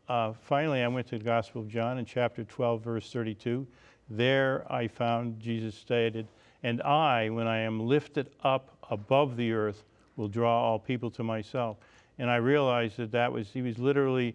uh, 0.09 0.33
finally 0.43 0.83
I 0.83 0.89
went 0.89 1.07
to 1.09 1.19
the 1.19 1.25
Gospel 1.25 1.63
of 1.63 1.69
John 1.69 1.99
in 1.99 2.05
chapter 2.05 2.45
12, 2.45 2.83
verse 2.83 3.11
32. 3.13 3.67
There 4.11 4.71
I 4.71 4.87
found 4.87 5.41
Jesus 5.41 5.75
stated, 5.75 6.27
"And 6.65 6.83
I, 6.83 7.31
when 7.31 7.47
I 7.47 7.59
am 7.59 7.87
lifted 7.87 8.31
up 8.43 8.77
above 8.91 9.37
the 9.37 9.53
earth, 9.53 9.85
will 10.17 10.27
draw 10.29 10.61
all 10.65 10.81
people 10.81 11.11
to 11.13 11.23
myself." 11.23 11.77
And 12.19 12.29
I 12.29 12.37
realized 12.37 12.97
that 12.97 13.13
that 13.13 13.33
was 13.33 13.51
he 13.51 13.63
was 13.63 13.79
literally 13.79 14.35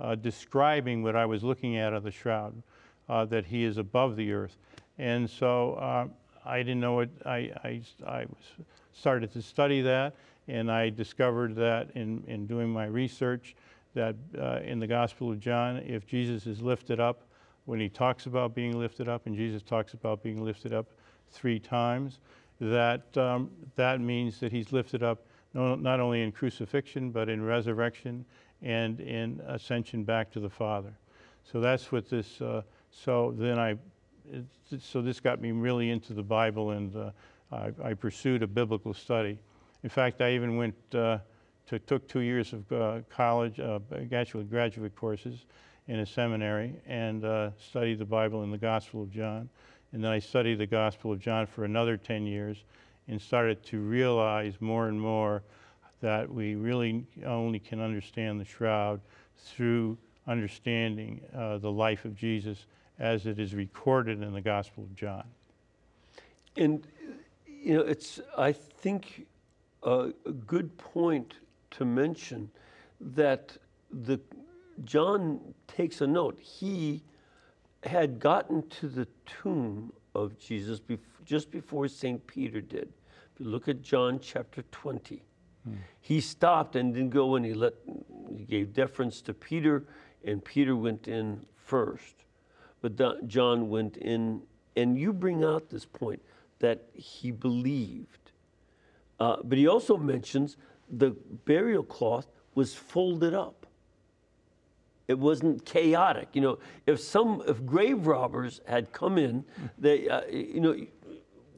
uh, 0.00 0.16
describing 0.16 1.04
what 1.04 1.14
I 1.14 1.26
was 1.26 1.44
looking 1.44 1.76
at 1.76 1.92
of 1.92 2.02
the 2.02 2.10
shroud, 2.10 2.60
uh, 3.08 3.24
that 3.26 3.46
he 3.46 3.62
is 3.62 3.78
above 3.78 4.16
the 4.16 4.32
earth. 4.32 4.56
And 4.98 5.28
so 5.28 5.74
uh, 5.74 6.06
I 6.44 6.58
didn't 6.58 6.80
know 6.80 7.00
it. 7.00 7.10
I, 7.24 7.50
I, 7.64 7.82
I 8.06 8.26
started 8.92 9.32
to 9.32 9.42
study 9.42 9.82
that, 9.82 10.14
and 10.48 10.70
I 10.70 10.90
discovered 10.90 11.54
that 11.56 11.90
in, 11.94 12.22
in 12.26 12.46
doing 12.46 12.68
my 12.68 12.86
research 12.86 13.54
that 13.94 14.14
uh, 14.38 14.60
in 14.62 14.78
the 14.78 14.86
Gospel 14.86 15.30
of 15.30 15.40
John, 15.40 15.78
if 15.78 16.06
Jesus 16.06 16.46
is 16.46 16.60
lifted 16.60 17.00
up, 17.00 17.22
when 17.64 17.80
he 17.80 17.88
talks 17.88 18.26
about 18.26 18.54
being 18.54 18.78
lifted 18.78 19.08
up, 19.08 19.26
and 19.26 19.34
Jesus 19.34 19.62
talks 19.62 19.94
about 19.94 20.22
being 20.22 20.44
lifted 20.44 20.72
up 20.72 20.86
three 21.30 21.58
times, 21.58 22.20
that 22.60 23.16
um, 23.16 23.50
that 23.76 24.00
means 24.00 24.40
that 24.40 24.52
he's 24.52 24.72
lifted 24.72 25.02
up 25.02 25.26
no, 25.54 25.74
not 25.74 26.00
only 26.00 26.22
in 26.22 26.32
crucifixion, 26.32 27.10
but 27.10 27.28
in 27.28 27.42
resurrection 27.42 28.24
and 28.62 29.00
in 29.00 29.40
ascension 29.46 30.04
back 30.04 30.30
to 30.32 30.40
the 30.40 30.50
Father. 30.50 30.92
So 31.50 31.60
that's 31.60 31.90
what 31.90 32.08
this. 32.08 32.40
Uh, 32.40 32.62
so 32.90 33.34
then 33.36 33.58
I, 33.58 33.76
it, 34.30 34.44
so 34.80 35.00
this 35.00 35.20
got 35.20 35.40
me 35.40 35.52
really 35.52 35.90
into 35.90 36.12
the 36.12 36.22
Bible, 36.22 36.72
and 36.72 36.94
uh, 36.94 37.10
I, 37.52 37.72
I 37.82 37.94
pursued 37.94 38.42
a 38.42 38.46
biblical 38.46 38.92
study. 38.92 39.38
In 39.82 39.88
fact, 39.88 40.20
I 40.20 40.32
even 40.32 40.56
went 40.56 40.74
uh, 40.94 41.18
to, 41.68 41.78
took 41.78 42.06
two 42.08 42.20
years 42.20 42.52
of 42.52 42.72
uh, 42.72 42.98
college, 43.08 43.60
uh, 43.60 43.78
actually 44.12 44.44
graduate 44.44 44.94
courses 44.96 45.46
in 45.88 46.00
a 46.00 46.06
seminary, 46.06 46.74
and 46.86 47.24
uh, 47.24 47.50
studied 47.58 47.98
the 47.98 48.04
Bible 48.04 48.42
and 48.42 48.52
the 48.52 48.58
Gospel 48.58 49.02
of 49.02 49.10
John. 49.10 49.48
And 49.96 50.04
then 50.04 50.12
I 50.12 50.18
studied 50.18 50.58
the 50.58 50.66
Gospel 50.66 51.10
of 51.10 51.20
John 51.20 51.46
for 51.46 51.64
another 51.64 51.96
10 51.96 52.26
years 52.26 52.64
and 53.08 53.18
started 53.18 53.62
to 53.62 53.80
realize 53.80 54.60
more 54.60 54.88
and 54.88 55.00
more 55.00 55.42
that 56.02 56.30
we 56.30 56.54
really 56.54 57.06
only 57.24 57.58
can 57.58 57.80
understand 57.80 58.38
the 58.38 58.44
shroud 58.44 59.00
through 59.38 59.96
understanding 60.26 61.22
uh, 61.34 61.56
the 61.56 61.72
life 61.72 62.04
of 62.04 62.14
Jesus 62.14 62.66
as 62.98 63.24
it 63.24 63.38
is 63.38 63.54
recorded 63.54 64.22
in 64.22 64.34
the 64.34 64.40
Gospel 64.42 64.82
of 64.82 64.94
John. 64.94 65.24
And 66.58 66.86
you 67.48 67.76
know, 67.76 67.80
it's 67.80 68.20
I 68.36 68.52
think 68.52 69.26
a, 69.82 70.12
good 70.46 70.76
point 70.76 71.36
to 71.70 71.86
mention 71.86 72.50
that 73.00 73.56
the 73.90 74.20
John 74.84 75.54
takes 75.66 76.02
a 76.02 76.06
note. 76.06 76.38
He 76.38 77.02
had 77.86 78.18
gotten 78.18 78.68
to 78.68 78.88
the 78.88 79.06
tomb 79.24 79.92
of 80.14 80.38
Jesus 80.38 80.80
bef- 80.80 80.98
just 81.24 81.50
before 81.50 81.88
St. 81.88 82.26
Peter 82.26 82.60
did. 82.60 82.92
If 83.34 83.40
you 83.40 83.46
look 83.46 83.68
at 83.68 83.82
John 83.82 84.18
chapter 84.20 84.62
20, 84.70 85.22
he 86.00 86.20
stopped 86.20 86.76
and 86.76 86.94
didn't 86.94 87.10
go 87.10 87.36
in. 87.36 87.44
He 87.44 87.52
let 87.52 87.74
he 88.36 88.44
gave 88.44 88.72
deference 88.72 89.20
to 89.22 89.34
Peter, 89.34 89.84
and 90.24 90.44
Peter 90.44 90.76
went 90.76 91.08
in 91.08 91.44
first. 91.56 92.24
But 92.80 93.26
John 93.26 93.68
went 93.68 93.96
in, 93.96 94.42
and 94.76 94.96
you 94.98 95.12
bring 95.12 95.42
out 95.42 95.68
this 95.68 95.84
point 95.84 96.22
that 96.60 96.84
he 96.92 97.30
believed. 97.30 98.30
Uh, 99.18 99.36
but 99.42 99.58
he 99.58 99.66
also 99.66 99.96
mentions 99.96 100.56
the 100.88 101.10
burial 101.44 101.82
cloth 101.82 102.26
was 102.54 102.74
folded 102.74 103.34
up. 103.34 103.65
It 105.08 105.18
wasn't 105.18 105.64
chaotic. 105.64 106.28
You 106.32 106.40
know, 106.40 106.58
if 106.86 107.00
some 107.00 107.42
if 107.46 107.64
grave 107.64 108.06
robbers 108.06 108.60
had 108.66 108.92
come 108.92 109.18
in, 109.18 109.44
they 109.78 110.08
uh, 110.08 110.22
you 110.30 110.60
know 110.60 110.76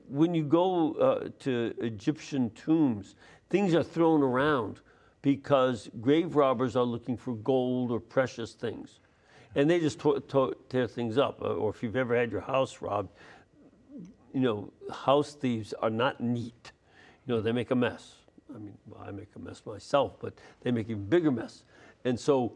when 0.09 0.35
you 0.35 0.43
go 0.45 0.95
uh, 0.95 1.29
to 1.41 1.75
Egyptian 1.81 2.51
tombs, 2.51 3.15
things 3.51 3.75
are 3.75 3.83
thrown 3.83 4.23
around 4.23 4.81
because 5.23 5.91
grave 6.01 6.37
robbers 6.37 6.77
are 6.77 6.85
looking 6.85 7.17
for 7.17 7.35
gold 7.35 7.91
or 7.91 8.01
precious 8.01 8.53
things, 8.55 9.01
and 9.55 9.69
they 9.69 9.81
just 9.81 9.99
to- 10.01 10.21
to- 10.29 10.55
tear 10.69 10.87
things 10.87 11.19
up. 11.19 11.43
Uh, 11.43 11.55
Or 11.55 11.71
if 11.71 11.83
you've 11.83 11.97
ever 11.97 12.17
had 12.17 12.31
your 12.33 12.41
house 12.43 12.81
robbed, 12.81 13.11
you 14.33 14.41
know, 14.41 14.73
house 14.93 15.35
thieves 15.35 15.73
are 15.75 15.91
not 15.91 16.21
neat. 16.21 16.73
You 17.27 17.35
know, 17.35 17.41
they 17.41 17.53
make 17.53 17.71
a 17.71 17.75
mess. 17.75 18.15
I 18.55 18.59
mean, 18.59 18.79
I 18.99 19.11
make 19.11 19.29
a 19.37 19.39
mess 19.39 19.63
myself, 19.67 20.17
but 20.21 20.35
they 20.63 20.71
make 20.71 20.89
even 20.89 21.05
bigger 21.05 21.31
mess. 21.31 21.65
And 22.05 22.19
so, 22.19 22.55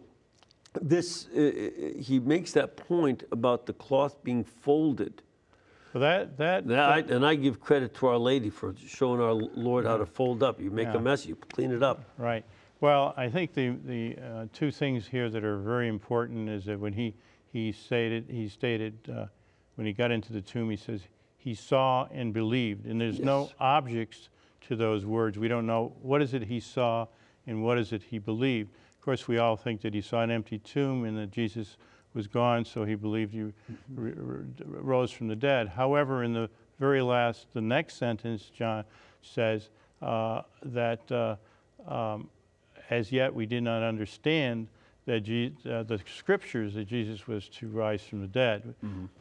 this 0.81 1.29
uh, 1.37 1.41
uh, 1.41 2.01
he 2.01 2.19
makes 2.19 2.53
that 2.53 2.77
point 2.77 3.25
about 3.31 3.67
the 3.67 3.73
cloth 3.75 4.23
being 4.25 4.45
folded. 4.45 5.23
So 5.93 5.99
that 5.99 6.39
that, 6.39 6.65
And 6.65 6.75
I, 6.75 6.99
and 7.01 7.27
I 7.27 7.35
give 7.35 7.61
credit 7.61 7.95
to 7.97 8.07
Our 8.07 8.17
Lady 8.17 8.49
for 8.49 8.75
showing 8.87 9.21
our 9.21 9.35
Lord 9.35 9.85
how 9.85 9.99
to 9.99 10.07
fold 10.07 10.43
up. 10.43 10.61
You 10.61 10.71
make 10.71 10.89
Yeah. 10.89 10.97
a 10.97 11.01
mess, 11.01 11.27
you 11.27 11.37
clean 11.37 11.71
it 11.71 11.83
up. 11.83 12.05
Right. 12.17 12.45
Well, 12.81 13.13
I 13.17 13.29
think 13.29 13.53
the, 13.53 13.77
the 13.85 14.17
uh, 14.19 14.47
two 14.53 14.71
things 14.71 15.07
here 15.07 15.29
that 15.31 15.45
are 15.45 15.59
very 15.59 15.89
important 15.89 16.49
is 16.49 16.65
that 16.65 16.81
when 16.81 16.93
he, 16.95 17.15
he 17.53 17.71
stated, 17.71 18.25
he 18.29 18.49
stated 18.49 18.95
uh, 19.09 19.27
when 19.77 19.87
he 19.87 19.93
got 19.93 20.11
into 20.11 20.33
the 20.33 20.41
tomb, 20.41 20.71
he 20.71 20.77
says, 20.77 21.03
he 21.37 21.55
saw 21.55 22.09
and 22.11 22.33
believed. 22.33 22.87
And 22.87 23.01
there's 23.01 23.21
no 23.21 23.51
objects 23.61 24.31
to 24.63 24.77
those 24.77 25.05
words. 25.05 25.39
We 25.39 25.49
don't 25.49 25.67
know 25.67 25.93
what 26.03 26.23
is 26.23 26.35
it 26.35 26.43
he 26.45 26.59
saw 26.59 27.07
and 27.47 27.63
what 27.63 27.79
is 27.79 27.93
it 27.93 28.03
he 28.03 28.19
believed. 28.19 28.71
Of 29.03 29.05
course, 29.05 29.27
we 29.27 29.39
all 29.39 29.57
think 29.57 29.81
that 29.81 29.95
he 29.95 30.01
saw 30.01 30.23
an 30.23 30.31
empty 30.31 30.59
tomb 30.61 31.03
and 31.07 31.19
that 31.19 31.33
Jesus 31.33 31.77
was 32.15 32.29
gone, 32.29 32.65
so 32.65 32.85
he 32.85 32.95
believed 32.95 33.33
he 33.35 33.41
r- 33.41 33.51
r- 33.99 34.45
rose 34.65 35.11
from 35.11 35.27
the 35.27 35.35
dead. 35.35 35.67
However, 35.67 36.23
in 36.23 36.33
the 36.33 36.49
very 36.79 37.03
last, 37.03 37.49
the 37.53 37.61
next 37.61 37.97
sentence, 37.97 38.49
John 38.57 38.85
says 39.21 39.71
uh, 40.03 40.43
that 40.67 41.11
uh, 41.11 41.35
um, 41.93 42.31
as 42.91 43.11
yet 43.11 43.35
we 43.35 43.45
did 43.45 43.65
not 43.65 43.83
understand 43.83 44.69
that 45.07 45.25
Je- 45.25 45.53
uh, 45.69 45.83
the 45.83 45.99
scriptures 46.17 46.75
that 46.75 46.85
Jesus 46.85 47.27
was 47.27 47.49
to 47.49 47.67
rise 47.67 48.03
from 48.03 48.21
the 48.21 48.29
dead. 48.29 48.73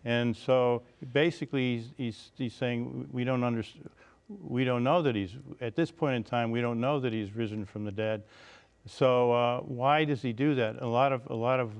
And 0.06 0.38
so 0.38 0.84
basically 1.12 1.78
he's, 1.78 1.86
he's, 1.98 2.32
he's 2.38 2.54
saying 2.54 3.10
we 3.12 3.24
don't 3.24 3.44
understand, 3.44 3.90
we 4.30 4.64
don't 4.64 4.84
know 4.84 5.02
that 5.02 5.16
he's, 5.16 5.32
at 5.60 5.76
this 5.76 5.90
point 5.90 6.18
in 6.18 6.24
time, 6.24 6.52
we 6.52 6.62
don't 6.62 6.80
know 6.80 7.00
that 7.00 7.12
he's 7.14 7.36
risen 7.36 7.66
from 7.66 7.84
the 7.84 7.92
dead. 7.92 8.22
So 8.86 9.32
uh, 9.32 9.60
why 9.62 10.06
does 10.06 10.22
he 10.22 10.34
do 10.34 10.56
that? 10.56 10.82
A 10.82 10.88
lot 10.88 11.12
of, 11.12 11.28
a 11.28 11.36
lot 11.36 11.60
of, 11.60 11.74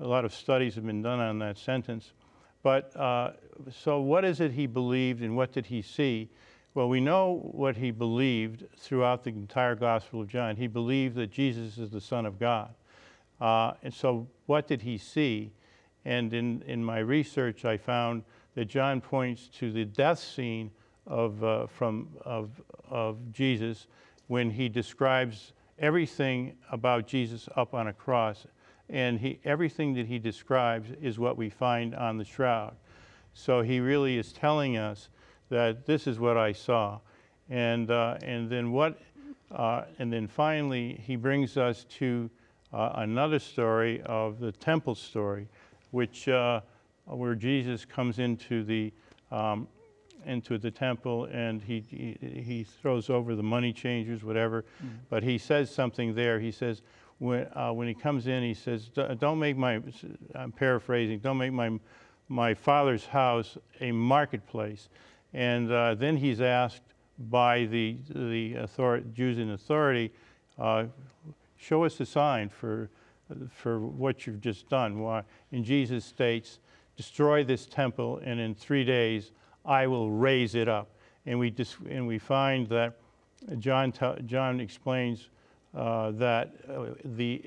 a 0.00 0.06
lot 0.06 0.24
of 0.24 0.32
studies 0.32 0.74
have 0.74 0.86
been 0.86 1.02
done 1.02 1.20
on 1.20 1.38
that 1.40 1.58
sentence. 1.58 2.12
But 2.62 2.94
uh, 2.96 3.32
so 3.70 4.00
what 4.00 4.24
is 4.24 4.40
it 4.40 4.52
he 4.52 4.66
believed 4.66 5.22
and 5.22 5.36
what 5.36 5.52
did 5.52 5.66
he 5.66 5.82
see? 5.82 6.28
Well, 6.74 6.88
we 6.88 7.00
know 7.00 7.40
what 7.52 7.76
he 7.76 7.90
believed 7.90 8.64
throughout 8.76 9.24
the 9.24 9.30
entire 9.30 9.74
Gospel 9.74 10.20
of 10.22 10.28
John. 10.28 10.56
He 10.56 10.66
believed 10.66 11.16
that 11.16 11.30
Jesus 11.30 11.78
is 11.78 11.90
the 11.90 12.00
Son 12.00 12.24
of 12.26 12.38
God. 12.38 12.74
Uh, 13.40 13.72
and 13.82 13.92
so, 13.92 14.26
what 14.46 14.66
did 14.66 14.82
he 14.82 14.98
see? 14.98 15.52
And 16.04 16.32
in, 16.32 16.62
in 16.66 16.84
my 16.84 16.98
research, 16.98 17.64
I 17.64 17.76
found 17.76 18.22
that 18.54 18.66
John 18.66 19.00
points 19.00 19.48
to 19.58 19.70
the 19.72 19.84
death 19.84 20.18
scene 20.18 20.70
of, 21.06 21.42
uh, 21.42 21.66
from, 21.66 22.08
of, 22.24 22.50
of 22.88 23.32
Jesus 23.32 23.86
when 24.26 24.50
he 24.50 24.68
describes 24.68 25.52
everything 25.78 26.54
about 26.70 27.06
Jesus 27.06 27.48
up 27.56 27.74
on 27.74 27.88
a 27.88 27.92
cross. 27.92 28.46
And 28.88 29.18
he, 29.18 29.38
everything 29.44 29.94
that 29.94 30.06
he 30.06 30.18
describes 30.18 30.90
is 31.00 31.18
what 31.18 31.36
we 31.36 31.50
find 31.50 31.94
on 31.94 32.16
the 32.16 32.24
shroud. 32.24 32.74
So 33.34 33.60
he 33.60 33.80
really 33.80 34.18
is 34.18 34.32
telling 34.32 34.76
us 34.76 35.08
that 35.50 35.86
this 35.86 36.06
is 36.06 36.18
what 36.18 36.36
I 36.36 36.52
saw. 36.52 37.00
And, 37.50 37.90
uh, 37.90 38.18
and 38.22 38.50
then 38.50 38.72
what, 38.72 38.98
uh, 39.52 39.84
and 39.98 40.12
then 40.12 40.26
finally, 40.26 41.00
he 41.06 41.16
brings 41.16 41.56
us 41.56 41.84
to 41.98 42.30
uh, 42.72 42.92
another 42.96 43.38
story 43.38 44.02
of 44.02 44.40
the 44.40 44.52
temple 44.52 44.94
story, 44.94 45.48
which, 45.90 46.28
uh, 46.28 46.60
where 47.06 47.34
Jesus 47.34 47.84
comes 47.84 48.18
into 48.18 48.64
the, 48.64 48.92
um, 49.30 49.68
into 50.28 50.58
the 50.58 50.70
temple 50.70 51.24
and 51.26 51.62
he, 51.62 51.80
he, 51.90 52.42
he 52.42 52.64
throws 52.64 53.10
over 53.10 53.34
the 53.34 53.42
money 53.42 53.72
changers, 53.72 54.22
whatever. 54.22 54.64
But 55.10 55.22
he 55.22 55.38
says 55.38 55.70
something 55.70 56.14
there. 56.14 56.38
He 56.38 56.52
says, 56.52 56.82
when, 57.18 57.46
uh, 57.54 57.72
when 57.72 57.88
he 57.88 57.94
comes 57.94 58.26
in, 58.26 58.42
he 58.42 58.54
says, 58.54 58.88
Don't 59.18 59.38
make 59.38 59.56
my, 59.56 59.80
I'm 60.34 60.52
paraphrasing, 60.52 61.18
don't 61.18 61.38
make 61.38 61.52
my, 61.52 61.78
my 62.28 62.54
father's 62.54 63.06
house 63.06 63.58
a 63.80 63.90
marketplace. 63.90 64.88
And 65.34 65.70
uh, 65.70 65.94
then 65.94 66.16
he's 66.16 66.40
asked 66.40 66.82
by 67.18 67.64
the, 67.66 67.96
the 68.08 68.58
author- 68.58 69.00
Jews 69.00 69.38
in 69.38 69.50
authority, 69.50 70.12
uh, 70.58 70.84
show 71.56 71.84
us 71.84 71.98
a 72.00 72.06
sign 72.06 72.48
for, 72.48 72.88
for 73.50 73.80
what 73.80 74.26
you've 74.26 74.40
just 74.40 74.68
done. 74.68 75.00
Why? 75.00 75.22
And 75.52 75.64
Jesus 75.64 76.04
states, 76.04 76.60
destroy 76.96 77.44
this 77.44 77.66
temple, 77.66 78.20
and 78.24 78.40
in 78.40 78.54
three 78.54 78.84
days 78.84 79.32
I 79.68 79.86
will 79.86 80.10
raise 80.10 80.54
it 80.54 80.68
up. 80.68 80.88
And 81.26 81.38
we, 81.38 81.50
dis- 81.50 81.76
and 81.88 82.06
we 82.06 82.18
find 82.18 82.66
that 82.68 82.94
John, 83.58 83.92
tell 83.92 84.16
John 84.24 84.60
explains 84.60 85.28
uh, 85.76 86.10
that, 86.12 86.54
uh, 86.68 86.86
the, 87.04 87.42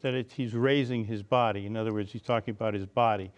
that 0.00 0.14
it, 0.14 0.32
he's 0.32 0.54
raising 0.54 1.04
his 1.04 1.22
body. 1.22 1.66
In 1.66 1.76
other 1.76 1.92
words, 1.92 2.12
he's 2.12 2.22
talking 2.22 2.52
about 2.52 2.74
his 2.74 2.86
body. 2.86 3.30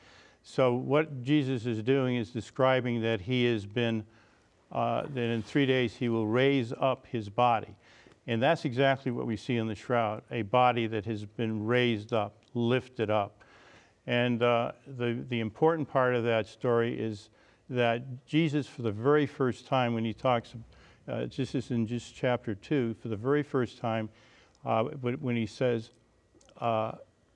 So 0.43 0.75
what 0.75 1.23
Jesus 1.23 1.65
is 1.65 1.83
doing 1.83 2.17
is 2.17 2.31
describing 2.31 3.01
that 3.01 3.23
he 3.23 3.47
has 3.47 3.65
been, 3.65 4.05
uh, 4.71 5.05
that 5.15 5.23
in 5.23 5.43
three 5.43 5.65
days 5.65 5.97
he 5.97 6.11
will 6.11 6.27
raise 6.27 6.73
up 6.79 7.07
his 7.07 7.31
body. 7.31 7.75
And 8.27 8.43
that's 8.43 8.67
exactly 8.67 9.11
what 9.11 9.27
we 9.27 9.37
see 9.37 9.57
in 9.57 9.67
the 9.67 9.75
shroud 9.75 10.23
a 10.31 10.43
body 10.43 10.87
that 10.87 11.07
has 11.07 11.25
been 11.25 11.65
raised 11.65 12.13
up, 12.13 12.37
lifted 12.53 13.11
up. 13.11 13.43
And 14.07 14.43
uh, 14.43 14.73
the, 14.99 15.25
the 15.31 15.41
important 15.41 15.89
part 15.89 16.15
of 16.15 16.25
that 16.25 16.47
story 16.47 16.99
is 16.99 17.31
that 17.71 18.27
Jesus, 18.27 18.67
for 18.67 18.83
the 18.83 18.93
very 18.93 19.27
first 19.27 19.67
time, 19.67 19.95
when 19.95 20.05
he 20.05 20.13
talks, 20.13 20.55
uh, 21.09 21.27
this 21.37 21.55
is 21.55 21.71
in 21.71 21.87
just 21.87 22.15
chapter 22.15 22.55
2, 22.55 22.95
for 23.01 23.09
the 23.09 23.17
very 23.17 23.43
first 23.43 23.79
time, 23.79 24.09
uh, 24.65 24.85
when 24.85 25.37
he 25.37 25.47
says, 25.47 25.91
uh, 26.61 26.93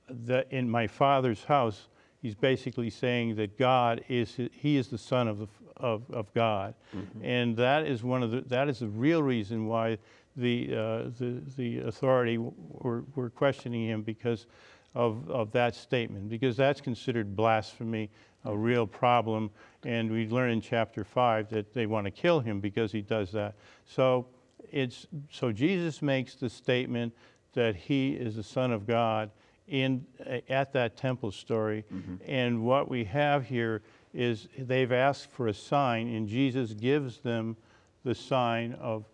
that 0.08 0.50
in 0.50 0.68
my 0.68 0.86
Father's 0.86 1.44
house, 1.44 1.88
he's 2.22 2.34
basically 2.34 2.90
saying 2.90 3.36
that 3.36 3.58
God 3.58 4.02
is, 4.08 4.36
he 4.52 4.76
is 4.76 4.88
the 4.88 4.98
Son 4.98 5.28
of, 5.28 5.38
the, 5.38 5.48
of, 5.76 6.02
of 6.10 6.32
God. 6.34 6.74
And 7.22 7.56
that 7.56 7.86
is 7.86 8.02
one 8.02 8.22
of 8.22 8.30
the, 8.30 8.40
that 8.42 8.68
is 8.68 8.78
the 8.78 8.88
real 8.88 9.22
reason 9.22 9.66
why 9.66 9.98
the, 10.36 10.68
uh, 10.70 10.76
the, 11.18 11.42
the 11.56 11.78
authority 11.80 12.38
were, 12.38 13.04
were 13.14 13.30
questioning 13.30 13.86
him 13.86 14.02
because 14.02 14.46
of, 14.94 15.28
of 15.30 15.52
that 15.52 15.74
statement, 15.74 16.28
because 16.28 16.56
that's 16.56 16.80
considered 16.80 17.36
blasphemy, 17.36 18.10
a 18.44 18.56
real 18.56 18.86
problem. 18.86 19.50
And 19.84 20.10
we 20.10 20.26
learn 20.26 20.50
in 20.50 20.60
chapter 20.60 21.04
5 21.04 21.50
that 21.50 21.72
they 21.72 21.86
want 21.86 22.04
to 22.06 22.10
kill 22.10 22.40
him 22.40 22.60
because 22.60 22.92
he 22.92 23.02
does 23.02 23.32
that. 23.32 23.54
So, 23.86 24.26
it's, 24.70 25.06
so 25.30 25.52
Jesus 25.52 26.02
makes 26.02 26.34
the 26.34 26.50
statement 26.50 27.14
that 27.54 27.76
he 27.76 28.12
is 28.12 28.36
the 28.36 28.42
Son 28.42 28.72
of 28.72 28.86
God 28.86 29.30
in, 29.66 30.04
at 30.48 30.72
that 30.72 30.96
temple 30.96 31.30
story. 31.30 31.84
And 32.26 32.64
what 32.64 32.88
we 32.88 33.04
have 33.04 33.44
here 33.46 33.82
is 34.14 34.48
they've 34.58 34.92
asked 34.92 35.30
for 35.30 35.48
a 35.48 35.54
sign, 35.54 36.08
and 36.08 36.28
Jesus 36.28 36.72
gives 36.72 37.18
them 37.18 37.56
the 38.04 38.14
sign 38.14 38.74
of 38.74 39.04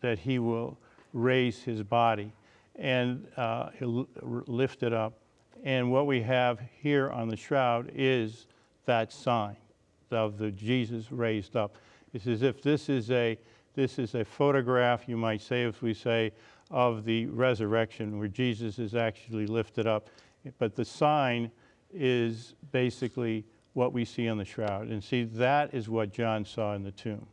that 0.00 0.18
he 0.18 0.38
will 0.38 0.78
raise 1.12 1.62
his 1.62 1.82
body 1.82 2.32
and 2.76 3.26
uh, 3.36 3.70
he'll 3.78 4.08
lift 4.22 4.82
it 4.82 4.92
up. 4.92 5.14
And 5.64 5.90
what 5.90 6.06
we 6.06 6.22
have 6.22 6.60
here 6.80 7.10
on 7.10 7.28
the 7.28 7.36
shroud 7.36 7.90
is 7.94 8.46
that 8.86 9.12
sign 9.12 9.56
of 10.10 10.38
the 10.38 10.50
Jesus 10.50 11.12
raised 11.12 11.56
up. 11.56 11.76
It's 12.12 12.26
as 12.26 12.42
if 12.42 12.62
this 12.62 12.88
is 12.88 13.10
a 13.10 13.38
this 13.74 14.00
is 14.00 14.16
a 14.16 14.24
photograph, 14.24 15.08
you 15.08 15.16
might 15.16 15.40
say, 15.40 15.62
if 15.62 15.82
we 15.82 15.94
say, 15.94 16.32
of 16.68 17.04
the 17.04 17.26
resurrection, 17.26 18.18
where 18.18 18.26
Jesus 18.26 18.80
is 18.80 18.96
actually 18.96 19.46
lifted 19.46 19.86
up. 19.86 20.08
But 20.58 20.74
the 20.74 20.84
sign 20.84 21.52
is 21.92 22.54
basically 22.72 23.44
what 23.74 23.92
we 23.92 24.04
see 24.04 24.28
on 24.28 24.36
the 24.36 24.44
shroud. 24.44 24.88
And 24.88 25.02
see, 25.02 25.22
that 25.24 25.72
is 25.72 25.88
what 25.88 26.12
John 26.12 26.44
saw 26.44 26.74
in 26.74 26.82
the 26.82 26.90
tomb. 26.90 27.24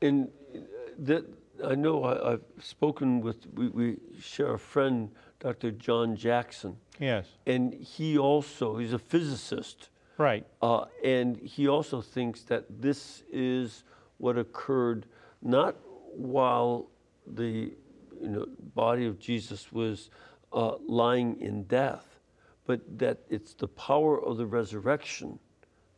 And 0.00 0.30
uh, 0.54 0.60
that, 1.00 1.26
I 1.62 1.74
know 1.74 2.02
I, 2.02 2.32
I've 2.32 2.44
spoken 2.60 3.20
with, 3.20 3.46
we, 3.52 3.68
we 3.68 3.96
share 4.18 4.54
a 4.54 4.58
friend, 4.58 5.10
Dr. 5.40 5.70
John 5.70 6.16
Jackson, 6.16 6.76
Yes, 6.98 7.26
and 7.46 7.72
he 7.74 8.18
also, 8.18 8.76
he's 8.76 8.92
a 8.92 8.98
physicist, 8.98 9.90
right. 10.16 10.44
uh, 10.62 10.86
and 11.04 11.36
he 11.36 11.68
also 11.68 12.00
thinks 12.00 12.42
that 12.42 12.64
this 12.80 13.22
is 13.30 13.84
what 14.18 14.36
occurred 14.36 15.06
not 15.40 15.76
while 16.12 16.88
the 17.26 17.72
you 18.20 18.28
know, 18.28 18.46
body 18.74 19.06
of 19.06 19.18
Jesus 19.18 19.72
was 19.72 20.10
uh, 20.52 20.72
lying 20.86 21.40
in 21.40 21.64
death, 21.64 22.18
but 22.66 22.80
that 22.98 23.18
it's 23.30 23.54
the 23.54 23.68
power 23.68 24.22
of 24.22 24.36
the 24.36 24.46
resurrection 24.46 25.38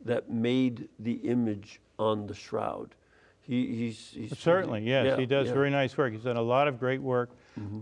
that 0.05 0.31
made 0.31 0.89
the 0.99 1.15
image 1.15 1.81
on 1.99 2.27
the 2.27 2.35
shroud. 2.35 2.95
He, 3.41 3.67
he's, 3.75 4.11
he's 4.11 4.39
Certainly, 4.39 4.83
yes, 4.83 5.07
yeah, 5.07 5.17
he 5.17 5.27
does 5.27 5.49
yeah. 5.49 5.55
very 5.55 5.71
nice 5.71 5.97
work. 5.97 6.13
He's 6.13 6.23
done 6.23 6.37
a 6.37 6.43
lot 6.43 6.69
of 6.69 6.79
great 6.79 7.01
work, 7.01 7.31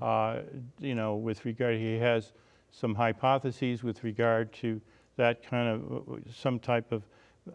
uh, 0.02 0.40
you 0.80 0.94
know, 0.94 1.16
with 1.16 1.44
regard, 1.44 1.76
he 1.76 1.98
has 1.98 2.32
some 2.70 2.94
hypotheses 2.94 3.82
with 3.82 4.04
regard 4.04 4.52
to 4.54 4.80
that 5.16 5.42
kind 5.42 5.68
of, 5.68 6.08
uh, 6.08 6.16
some 6.32 6.58
type 6.58 6.92
of 6.92 7.02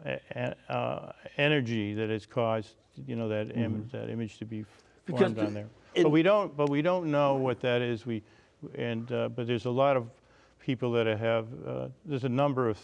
uh, 0.05 0.51
uh, 0.69 1.11
energy 1.37 1.93
that 1.93 2.09
has 2.09 2.25
caused, 2.25 2.75
you 3.07 3.15
know, 3.15 3.27
that 3.29 3.55
image, 3.55 3.91
that 3.91 4.09
image 4.09 4.37
to 4.39 4.45
be 4.45 4.65
formed 5.07 5.35
the- 5.35 5.45
on 5.45 5.53
there. 5.53 5.67
But 5.95 6.09
we 6.09 6.23
don't, 6.23 6.57
but 6.57 6.69
we 6.69 6.81
don't 6.81 7.11
know 7.11 7.35
what 7.35 7.59
that 7.61 7.81
is. 7.81 8.05
We, 8.05 8.23
and, 8.75 9.11
uh, 9.11 9.29
but 9.29 9.45
there's 9.45 9.65
a 9.65 9.69
lot 9.69 9.95
of 9.95 10.09
people 10.59 10.91
that 10.93 11.05
have, 11.05 11.47
uh, 11.67 11.87
there's 12.05 12.23
a 12.23 12.29
number 12.29 12.67
of, 12.69 12.79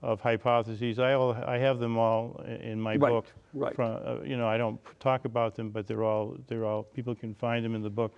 of 0.00 0.20
hypotheses. 0.22 0.98
I 0.98 1.12
all, 1.12 1.32
I 1.34 1.58
have 1.58 1.78
them 1.78 1.98
all 1.98 2.42
in 2.46 2.80
my 2.80 2.96
Right, 2.96 3.10
book. 3.10 3.26
right. 3.52 3.74
From, 3.74 3.98
uh, 4.04 4.22
you 4.24 4.36
know, 4.38 4.48
I 4.48 4.56
don't 4.56 4.80
talk 4.98 5.26
about 5.26 5.54
them, 5.54 5.70
but 5.70 5.86
they're 5.86 6.04
all, 6.04 6.36
they're 6.48 6.64
all, 6.64 6.82
people 6.84 7.14
can 7.14 7.34
find 7.34 7.62
them 7.64 7.74
in 7.74 7.82
the 7.82 7.90
book, 7.90 8.12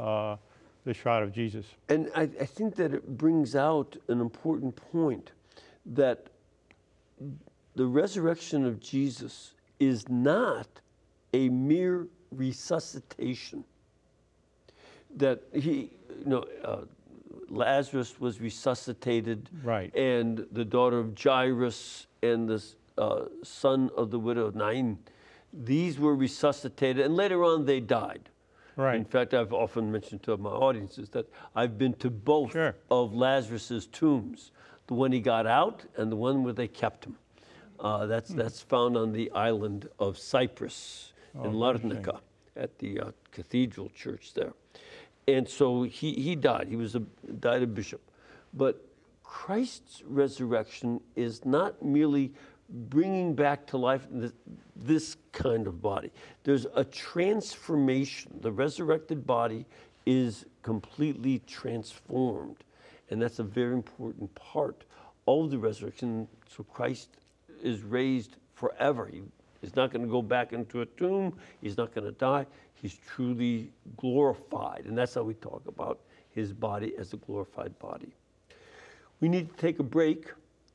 uh, 0.00 0.36
The 0.84 0.94
Shroud 0.94 1.22
of 1.22 1.32
Jesus. 1.32 1.66
And 1.88 2.10
I, 2.14 2.22
I 2.22 2.46
think 2.46 2.74
that 2.76 2.92
it 2.94 3.18
brings 3.18 3.54
out 3.54 3.96
an 4.08 4.20
important 4.20 4.76
point 4.92 5.32
that 5.86 6.26
the 7.76 7.86
resurrection 7.86 8.64
of 8.64 8.80
Jesus 8.80 9.52
is 9.78 10.08
not 10.08 10.66
a 11.32 11.48
mere 11.48 12.06
resuscitation. 12.32 13.64
That 15.16 15.42
he, 15.52 15.90
you 16.20 16.26
know, 16.26 16.44
uh, 16.64 16.78
Lazarus 17.48 18.20
was 18.20 18.40
resuscitated, 18.40 19.48
Right. 19.64 19.94
and 19.96 20.46
the 20.52 20.64
daughter 20.64 20.98
of 20.98 21.18
Jairus 21.18 22.06
and 22.22 22.48
the 22.48 22.62
uh, 22.96 23.24
son 23.42 23.90
of 23.96 24.10
the 24.10 24.18
widow 24.18 24.46
of 24.46 24.54
Nain, 24.54 24.98
these 25.52 25.98
were 25.98 26.14
resuscitated, 26.14 27.04
and 27.04 27.16
later 27.16 27.42
on 27.42 27.64
they 27.64 27.80
died. 27.80 28.28
In 28.96 29.04
fact, 29.04 29.34
I've 29.34 29.52
often 29.52 29.90
mentioned 29.92 30.22
to 30.24 30.36
my 30.36 30.50
audiences 30.50 31.08
that 31.10 31.26
I've 31.54 31.76
been 31.78 31.94
to 31.94 32.10
both 32.10 32.52
Sure. 32.52 32.74
of 32.90 33.14
Lazarus's 33.14 33.86
tombs, 33.86 34.52
the 34.86 34.94
one 34.94 35.12
he 35.12 35.20
got 35.20 35.46
out 35.46 35.84
and 35.96 36.10
the 36.10 36.16
one 36.16 36.42
where 36.44 36.52
they 36.52 36.68
kept 36.68 37.04
him. 37.04 37.16
Uh, 37.78 38.06
that's 38.06 38.30
Hmm. 38.32 38.38
that's 38.38 38.60
found 38.60 38.96
on 38.96 39.12
the 39.12 39.30
island 39.32 39.88
of 39.98 40.18
Cyprus 40.18 41.12
in 41.34 41.40
Oh, 41.40 41.50
Larnaca 41.50 42.20
at 42.56 42.78
the 42.78 43.00
uh, 43.00 43.10
cathedral 43.32 43.88
church 43.90 44.34
there. 44.34 44.52
And 45.28 45.48
so 45.48 45.84
he, 45.84 46.12
he 46.14 46.34
died. 46.36 46.68
He 46.68 46.76
was 46.76 46.94
a 46.96 47.00
died 47.00 47.62
a 47.62 47.66
bishop. 47.66 48.00
But 48.52 48.84
Christ's 49.22 50.02
resurrection 50.04 51.00
is 51.14 51.44
not 51.44 51.82
merely 51.82 52.32
bringing 52.70 53.34
back 53.34 53.66
to 53.68 53.76
life 53.76 54.06
this, 54.10 54.32
this 54.76 55.16
kind 55.32 55.66
of 55.66 55.82
body. 55.82 56.10
There's 56.44 56.66
a 56.74 56.84
transformation. 56.84 58.38
The 58.40 58.52
resurrected 58.52 59.26
body 59.26 59.66
is 60.06 60.46
completely 60.62 61.40
transformed. 61.46 62.56
And 63.10 63.20
that's 63.20 63.38
a 63.38 63.44
very 63.44 63.72
important 63.72 64.34
part 64.34 64.84
of 65.26 65.50
the 65.50 65.58
resurrection. 65.58 66.28
So 66.48 66.64
Christ 66.64 67.08
is 67.62 67.82
raised 67.82 68.36
forever. 68.54 69.08
He 69.10 69.22
is 69.62 69.74
not 69.76 69.92
going 69.92 70.04
to 70.04 70.10
go 70.10 70.22
back 70.22 70.52
into 70.52 70.82
a 70.82 70.86
tomb, 70.86 71.36
he's 71.60 71.76
not 71.76 71.94
going 71.94 72.06
to 72.06 72.12
die. 72.12 72.46
He's 72.74 72.96
truly 73.06 73.70
glorified. 73.98 74.84
And 74.86 74.96
that's 74.96 75.14
how 75.14 75.22
we 75.22 75.34
talk 75.34 75.62
about 75.66 76.00
his 76.30 76.52
body 76.52 76.94
as 76.98 77.12
a 77.12 77.18
glorified 77.18 77.78
body. 77.78 78.14
We 79.20 79.28
need 79.28 79.50
to 79.50 79.56
take 79.56 79.80
a 79.80 79.82
break. 79.82 80.28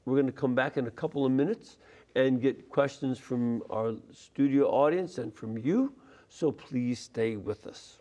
We're 0.06 0.16
going 0.16 0.28
to 0.28 0.32
come 0.32 0.56
back 0.56 0.78
in 0.78 0.88
a 0.88 0.91
couple 0.91 1.26
of 1.26 1.32
minutes 1.32 1.78
and 2.16 2.41
get 2.41 2.70
questions 2.70 3.20
from 3.20 3.64
our 3.70 3.95
studio 4.12 4.68
audience 4.70 5.18
and 5.18 5.34
from 5.34 5.58
you. 5.58 5.93
So 6.30 6.51
please 6.51 6.99
stay 6.99 7.36
with 7.36 7.68
us. 7.68 7.99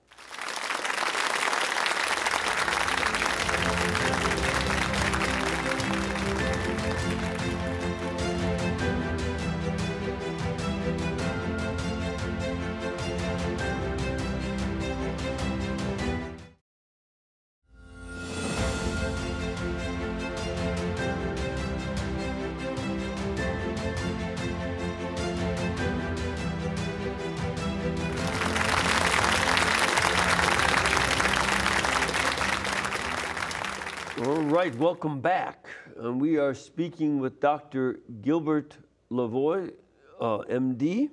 Right, 34.64 34.78
welcome 34.78 35.20
back. 35.20 35.68
Um, 36.00 36.18
we 36.18 36.38
are 36.38 36.54
speaking 36.54 37.18
with 37.18 37.38
Dr. 37.38 38.00
Gilbert 38.22 38.78
Lavoie, 39.10 39.70
uh, 40.18 40.38
MD, 40.48 41.10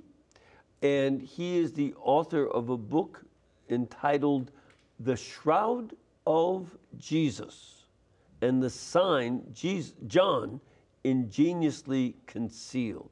and 0.82 1.22
he 1.22 1.58
is 1.58 1.74
the 1.74 1.93
author 2.02 2.47
of 2.47 2.70
a 2.70 2.78
book 2.78 3.26
entitled 3.70 4.52
The 5.02 5.18
Shroud 5.18 5.97
of 6.26 6.78
Jesus 6.97 7.88
and 8.41 8.64
the 8.64 8.70
Sign 8.70 9.43
Jesus, 9.54 9.95
John 10.08 10.62
Ingeniously 11.04 12.16
Concealed. 12.28 13.12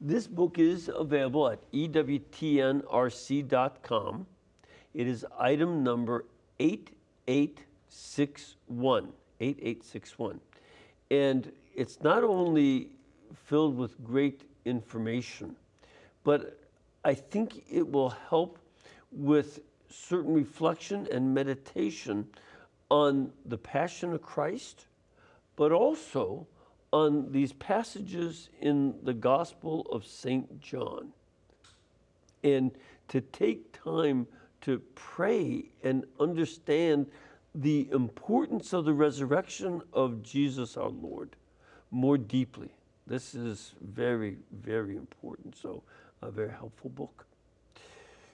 This 0.00 0.26
book 0.26 0.58
is 0.58 0.90
available 0.92 1.48
at 1.48 1.60
EWTNRC.com. 1.70 4.26
It 4.94 5.06
is 5.06 5.24
item 5.38 5.84
number 5.84 6.24
8861. 7.92 9.12
8861. 9.40 10.40
And 11.10 11.52
it's 11.74 12.00
not 12.02 12.24
only 12.24 12.90
filled 13.34 13.76
with 13.76 14.02
great 14.02 14.42
information, 14.64 15.56
but 16.24 16.58
I 17.04 17.14
think 17.14 17.64
it 17.70 17.90
will 17.90 18.10
help 18.10 18.58
with 19.10 19.60
certain 19.90 20.32
reflection 20.32 21.06
and 21.12 21.34
meditation 21.34 22.28
on 22.90 23.32
the 23.46 23.58
Passion 23.58 24.12
of 24.12 24.22
Christ, 24.22 24.86
but 25.56 25.72
also 25.72 26.46
on 26.92 27.32
these 27.32 27.52
passages 27.52 28.50
in 28.60 28.94
the 29.02 29.14
Gospel 29.14 29.86
of 29.90 30.06
St. 30.06 30.60
John. 30.60 31.12
And 32.44 32.70
to 33.08 33.20
take 33.20 33.72
time 33.72 34.26
to 34.62 34.80
pray 34.94 35.64
and 35.82 36.04
understand 36.20 37.06
the 37.54 37.88
importance 37.92 38.72
of 38.72 38.84
the 38.84 38.94
resurrection 38.94 39.82
of 39.92 40.22
Jesus 40.22 40.76
our 40.76 40.88
Lord 40.88 41.36
more 41.90 42.16
deeply. 42.16 42.70
This 43.06 43.34
is 43.34 43.74
very, 43.80 44.36
very 44.52 44.96
important. 44.96 45.56
So, 45.56 45.82
a 46.22 46.30
very 46.30 46.50
helpful 46.50 46.90
book. 46.90 47.26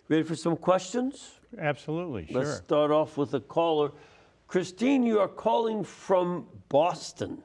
Ready 0.09 0.23
for 0.23 0.37
some 0.37 0.57
questions? 0.57 1.33
Absolutely, 1.59 2.27
sure. 2.27 2.43
Let's 2.43 2.59
start 2.59 2.91
off 2.91 3.17
with 3.17 3.35
a 3.35 3.41
caller. 3.41 3.91
Christine, 4.47 5.03
you 5.03 5.19
are 5.21 5.29
calling 5.29 5.85
from 5.85 6.47
Boston. 6.69 7.43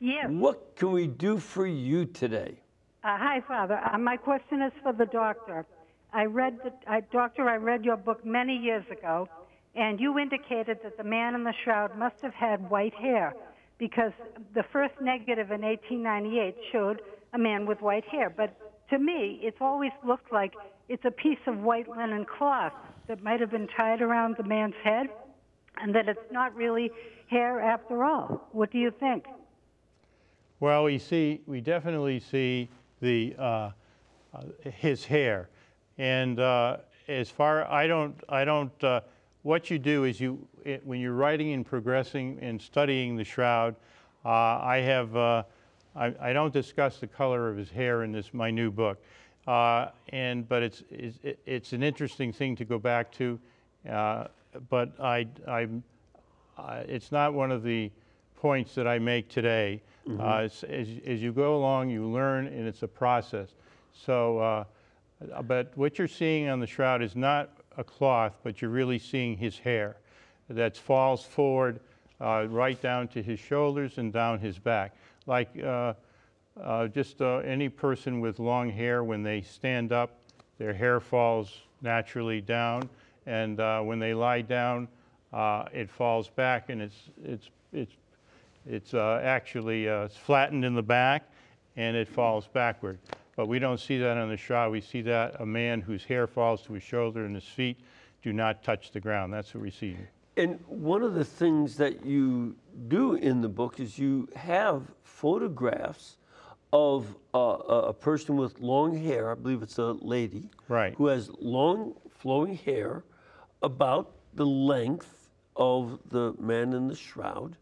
Yes. 0.00 0.26
What 0.28 0.76
can 0.76 0.92
we 0.92 1.06
do 1.06 1.38
for 1.38 1.66
you 1.66 2.04
today? 2.04 2.60
Uh, 3.02 3.16
hi, 3.18 3.42
Father. 3.46 3.80
Uh, 3.92 3.98
my 3.98 4.16
question 4.16 4.62
is 4.62 4.72
for 4.82 4.92
the 4.92 5.06
doctor. 5.06 5.64
I 6.12 6.24
read 6.24 6.58
the 6.62 6.72
uh, 6.92 7.00
doctor. 7.12 7.48
I 7.48 7.56
read 7.56 7.84
your 7.84 7.96
book 7.96 8.24
many 8.24 8.56
years 8.56 8.84
ago, 8.90 9.28
and 9.74 10.00
you 10.00 10.18
indicated 10.18 10.78
that 10.82 10.96
the 10.96 11.04
man 11.04 11.34
in 11.34 11.44
the 11.44 11.54
shroud 11.64 11.96
must 11.98 12.16
have 12.22 12.34
had 12.34 12.70
white 12.70 12.94
hair 12.94 13.34
because 13.78 14.12
the 14.54 14.62
first 14.72 14.94
negative 15.00 15.50
in 15.50 15.62
1898 15.62 16.56
showed 16.70 17.00
a 17.32 17.38
man 17.38 17.66
with 17.66 17.80
white 17.80 18.04
hair. 18.04 18.30
But 18.30 18.56
to 18.90 18.98
me, 18.98 19.40
it's 19.42 19.56
always 19.60 19.90
looked 20.06 20.32
like 20.32 20.54
it's 20.88 21.04
a 21.04 21.10
piece 21.10 21.38
of 21.46 21.58
white 21.58 21.88
linen 21.88 22.24
cloth 22.24 22.72
that 23.08 23.22
might 23.22 23.40
have 23.40 23.50
been 23.50 23.68
tied 23.76 24.00
around 24.00 24.36
the 24.36 24.44
man's 24.44 24.74
head, 24.82 25.08
and 25.80 25.94
that 25.94 26.08
it's 26.08 26.32
not 26.32 26.54
really 26.54 26.90
hair 27.28 27.60
after 27.60 28.04
all. 28.04 28.48
What 28.52 28.70
do 28.70 28.78
you 28.78 28.92
think? 29.00 29.24
Well, 30.60 30.84
we 30.84 30.98
see, 30.98 31.40
we 31.46 31.60
definitely 31.60 32.20
see 32.20 32.68
the, 33.00 33.34
uh, 33.38 33.42
uh, 33.42 33.70
his 34.62 35.04
hair. 35.04 35.48
And 35.98 36.38
uh, 36.38 36.78
as 37.08 37.28
far, 37.28 37.70
I 37.70 37.86
don't, 37.86 38.14
I 38.28 38.44
don't, 38.44 38.84
uh, 38.84 39.00
what 39.44 39.70
you 39.70 39.78
do 39.78 40.04
is 40.04 40.18
you, 40.20 40.48
it, 40.64 40.84
when 40.86 40.98
you're 41.00 41.12
writing 41.12 41.52
and 41.52 41.64
progressing 41.64 42.38
and 42.40 42.60
studying 42.60 43.14
the 43.14 43.24
shroud, 43.24 43.76
uh, 44.24 44.28
I 44.28 44.78
have, 44.78 45.14
uh, 45.14 45.42
I, 45.94 46.14
I 46.18 46.32
don't 46.32 46.52
discuss 46.52 46.98
the 46.98 47.06
color 47.06 47.50
of 47.50 47.56
his 47.56 47.70
hair 47.70 48.04
in 48.04 48.10
this, 48.10 48.32
my 48.32 48.50
new 48.50 48.70
book. 48.70 48.98
Uh, 49.46 49.88
and, 50.08 50.48
but 50.48 50.62
it's, 50.62 50.82
it's, 50.90 51.18
it's 51.44 51.74
an 51.74 51.82
interesting 51.82 52.32
thing 52.32 52.56
to 52.56 52.64
go 52.64 52.78
back 52.78 53.12
to. 53.12 53.38
Uh, 53.88 54.28
but 54.70 54.98
I, 54.98 55.28
I'm, 55.46 55.84
uh, 56.56 56.82
it's 56.88 57.12
not 57.12 57.34
one 57.34 57.52
of 57.52 57.62
the 57.62 57.90
points 58.36 58.74
that 58.74 58.88
I 58.88 58.98
make 58.98 59.28
today. 59.28 59.82
Uh, 60.20 60.42
it's, 60.44 60.64
as, 60.64 60.88
as 61.04 61.22
you 61.22 61.32
go 61.32 61.56
along, 61.56 61.90
you 61.90 62.06
learn, 62.06 62.46
and 62.46 62.66
it's 62.66 62.82
a 62.82 62.88
process. 62.88 63.50
So, 63.92 64.38
uh, 64.38 64.64
but 65.42 65.76
what 65.76 65.98
you're 65.98 66.08
seeing 66.08 66.48
on 66.48 66.60
the 66.60 66.66
shroud 66.66 67.02
is 67.02 67.14
not 67.14 67.50
a 67.76 67.84
cloth, 67.84 68.36
but 68.42 68.60
you're 68.60 68.70
really 68.70 68.98
seeing 68.98 69.36
his 69.36 69.58
hair 69.58 69.96
that 70.48 70.76
falls 70.76 71.24
forward 71.24 71.80
uh, 72.20 72.46
right 72.48 72.80
down 72.80 73.08
to 73.08 73.22
his 73.22 73.38
shoulders 73.40 73.98
and 73.98 74.12
down 74.12 74.38
his 74.38 74.58
back. 74.58 74.94
Like 75.26 75.50
uh, 75.62 75.94
uh, 76.62 76.88
just 76.88 77.20
uh, 77.20 77.38
any 77.38 77.68
person 77.68 78.20
with 78.20 78.38
long 78.38 78.70
hair, 78.70 79.02
when 79.02 79.22
they 79.22 79.40
stand 79.42 79.92
up, 79.92 80.18
their 80.58 80.72
hair 80.72 81.00
falls 81.00 81.62
naturally 81.82 82.40
down, 82.40 82.88
and 83.26 83.58
uh, 83.58 83.80
when 83.80 83.98
they 83.98 84.14
lie 84.14 84.42
down, 84.42 84.88
uh, 85.32 85.64
it 85.72 85.90
falls 85.90 86.28
back, 86.28 86.68
and 86.68 86.80
it's 86.80 87.10
it's 87.24 87.50
it's 87.72 87.92
it's 88.66 88.94
actually 88.94 89.86
it's 89.86 90.16
flattened 90.16 90.64
in 90.64 90.74
the 90.74 90.82
back, 90.82 91.28
and 91.76 91.96
it 91.96 92.08
falls 92.08 92.46
backward. 92.46 92.98
But 93.36 93.48
we 93.48 93.58
don't 93.58 93.80
see 93.80 93.98
that 93.98 94.16
on 94.16 94.28
the 94.28 94.36
shroud. 94.36 94.70
We 94.70 94.80
see 94.80 95.02
that 95.02 95.40
a 95.40 95.46
man 95.46 95.80
whose 95.80 96.04
hair 96.04 96.26
falls 96.26 96.62
to 96.62 96.72
his 96.74 96.82
shoulder 96.82 97.24
and 97.24 97.34
his 97.34 97.44
feet 97.44 97.78
do 98.22 98.32
not 98.32 98.62
touch 98.62 98.92
the 98.92 99.00
ground. 99.00 99.32
That's 99.32 99.52
what 99.54 99.62
we 99.62 99.70
see. 99.70 99.96
And 100.36 100.58
one 100.66 101.02
of 101.02 101.14
the 101.14 101.24
things 101.24 101.76
that 101.76 102.04
you 102.04 102.56
do 102.88 103.14
in 103.14 103.40
the 103.40 103.48
book 103.48 103.78
is 103.80 103.98
you 103.98 104.28
have 104.34 104.82
photographs 105.02 106.16
of 106.72 107.14
uh, 107.34 107.38
a 107.38 107.78
a 107.88 107.92
person 107.92 108.36
with 108.36 108.58
long 108.60 108.96
hair, 108.96 109.30
I 109.30 109.34
believe 109.34 109.62
it's 109.62 109.78
a 109.78 109.92
lady, 109.92 110.50
Right. 110.68 110.94
who 110.96 111.06
has 111.06 111.30
long 111.38 111.94
flowing 112.10 112.56
hair 112.56 113.04
about 113.62 114.10
the 114.34 114.46
length 114.46 115.28
of 115.54 116.00
the 116.10 116.34
man 116.40 116.72
in 116.72 116.88
the 116.88 116.96
shroud, 116.96 117.56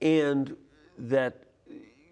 and 0.00 0.56
that 0.98 1.44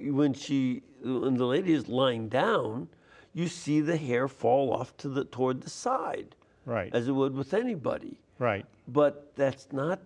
when 0.00 0.32
she 0.32 0.82
when 1.04 1.36
the 1.36 1.46
lady 1.46 1.72
is 1.72 1.88
lying 1.88 2.28
down, 2.28 2.88
you 3.32 3.48
see 3.48 3.80
the 3.80 3.96
hair 3.96 4.28
fall 4.28 4.72
off 4.72 4.96
to 4.98 5.08
the 5.08 5.24
toward 5.24 5.62
the 5.62 5.70
side, 5.70 6.34
Right. 6.66 6.94
as 6.94 7.08
it 7.08 7.12
would 7.12 7.34
with 7.34 7.54
anybody. 7.54 8.18
Right. 8.38 8.66
But 8.88 9.34
that's 9.36 9.72
not 9.72 10.00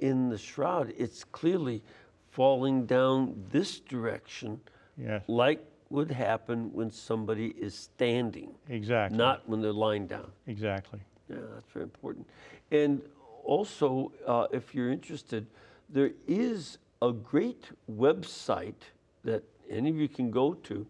in 0.00 0.28
the 0.28 0.38
shroud. 0.38 0.92
It's 0.96 1.24
clearly 1.24 1.82
falling 2.30 2.86
down 2.86 3.44
this 3.50 3.80
direction, 3.80 4.60
Yes. 4.96 5.22
like 5.28 5.64
would 5.90 6.10
happen 6.10 6.72
when 6.72 6.90
somebody 6.90 7.48
is 7.48 7.74
standing, 7.74 8.54
Exactly. 8.68 9.18
not 9.18 9.46
when 9.48 9.60
they're 9.60 9.72
lying 9.72 10.06
down. 10.06 10.30
Exactly. 10.46 11.00
Yeah, 11.28 11.36
that's 11.52 11.66
very 11.72 11.82
important. 11.84 12.26
And 12.70 13.02
also, 13.44 14.12
uh, 14.26 14.46
if 14.52 14.74
you're 14.74 14.90
interested, 14.90 15.46
there 15.90 16.12
is 16.26 16.78
a 17.02 17.12
great 17.12 17.70
website 17.90 18.80
that 19.24 19.42
any 19.72 19.90
of 19.90 19.96
you 19.96 20.08
can 20.08 20.30
go 20.30 20.54
to, 20.54 20.86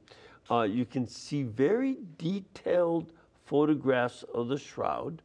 uh, 0.50 0.62
you 0.62 0.84
can 0.84 1.06
see 1.06 1.42
very 1.42 1.96
detailed 2.18 3.12
photographs 3.44 4.24
of 4.34 4.48
the 4.48 4.58
shroud. 4.58 5.22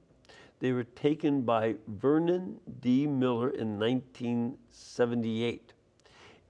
They 0.60 0.72
were 0.72 0.84
taken 0.84 1.42
by 1.42 1.76
Vernon 1.88 2.60
D. 2.82 3.08
Miller 3.08 3.50
in 3.50 3.80
1978. 3.80 5.74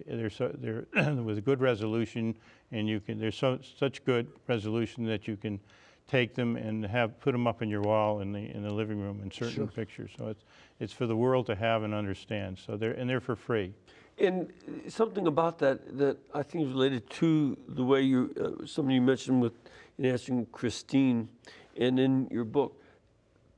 they're 0.06 0.30
so, 0.30 0.54
they're 0.60 0.86
with 1.24 1.44
good 1.46 1.62
resolution, 1.62 2.36
and 2.72 2.88
you 2.90 3.00
can 3.00 3.18
there's 3.20 3.38
so 3.38 3.60
such 3.78 4.04
good 4.04 4.28
resolution 4.48 5.06
that 5.06 5.28
you 5.28 5.38
can 5.38 5.60
take 6.08 6.34
them 6.34 6.56
and 6.56 6.86
have 6.86 7.20
put 7.20 7.32
them 7.32 7.46
up 7.48 7.62
in 7.62 7.70
your 7.70 7.82
wall 7.82 8.20
in 8.20 8.32
the 8.34 8.52
in 8.54 8.64
the 8.64 8.74
living 8.74 9.00
room 9.00 9.22
in 9.24 9.32
certain 9.32 9.54
Sure. 9.54 9.68
pictures. 9.68 10.12
So 10.18 10.28
it's 10.28 10.44
it's 10.80 10.94
for 10.94 11.08
the 11.08 11.16
world 11.16 11.46
to 11.46 11.56
have 11.56 11.84
and 11.84 11.94
understand. 11.94 12.58
So 12.58 12.76
they're 12.76 12.92
and 12.92 13.10
they're 13.10 13.22
for 13.22 13.36
free. 13.36 13.74
And 14.18 14.52
something 14.90 15.28
about 15.28 15.60
that 15.60 15.98
that 15.98 16.18
I 16.34 16.44
think 16.44 16.66
is 16.66 16.74
related 16.74 17.10
to 17.12 17.58
the 17.70 17.84
way 17.84 18.02
you, 18.02 18.34
uh, 18.62 18.66
something 18.66 18.94
you 18.94 19.02
mentioned 19.02 19.42
with 19.42 19.54
in 19.98 20.06
answering 20.06 20.46
Christine, 20.52 21.30
and 21.78 22.00
in 22.00 22.28
your 22.32 22.44
book, 22.46 22.82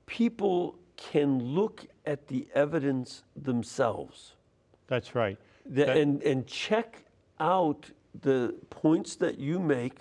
people 0.06 0.76
can 0.98 1.40
look 1.40 1.86
at 2.06 2.28
the 2.28 2.48
evidence 2.54 3.24
themselves, 3.36 4.34
That's 4.88 5.16
right. 5.16 5.38
the, 5.66 5.86
That- 5.86 5.98
and 5.98 6.22
and 6.24 6.46
check 6.48 7.04
out 7.40 7.90
the 8.22 8.56
points 8.70 9.16
that 9.16 9.38
you 9.40 9.60
make 9.60 10.00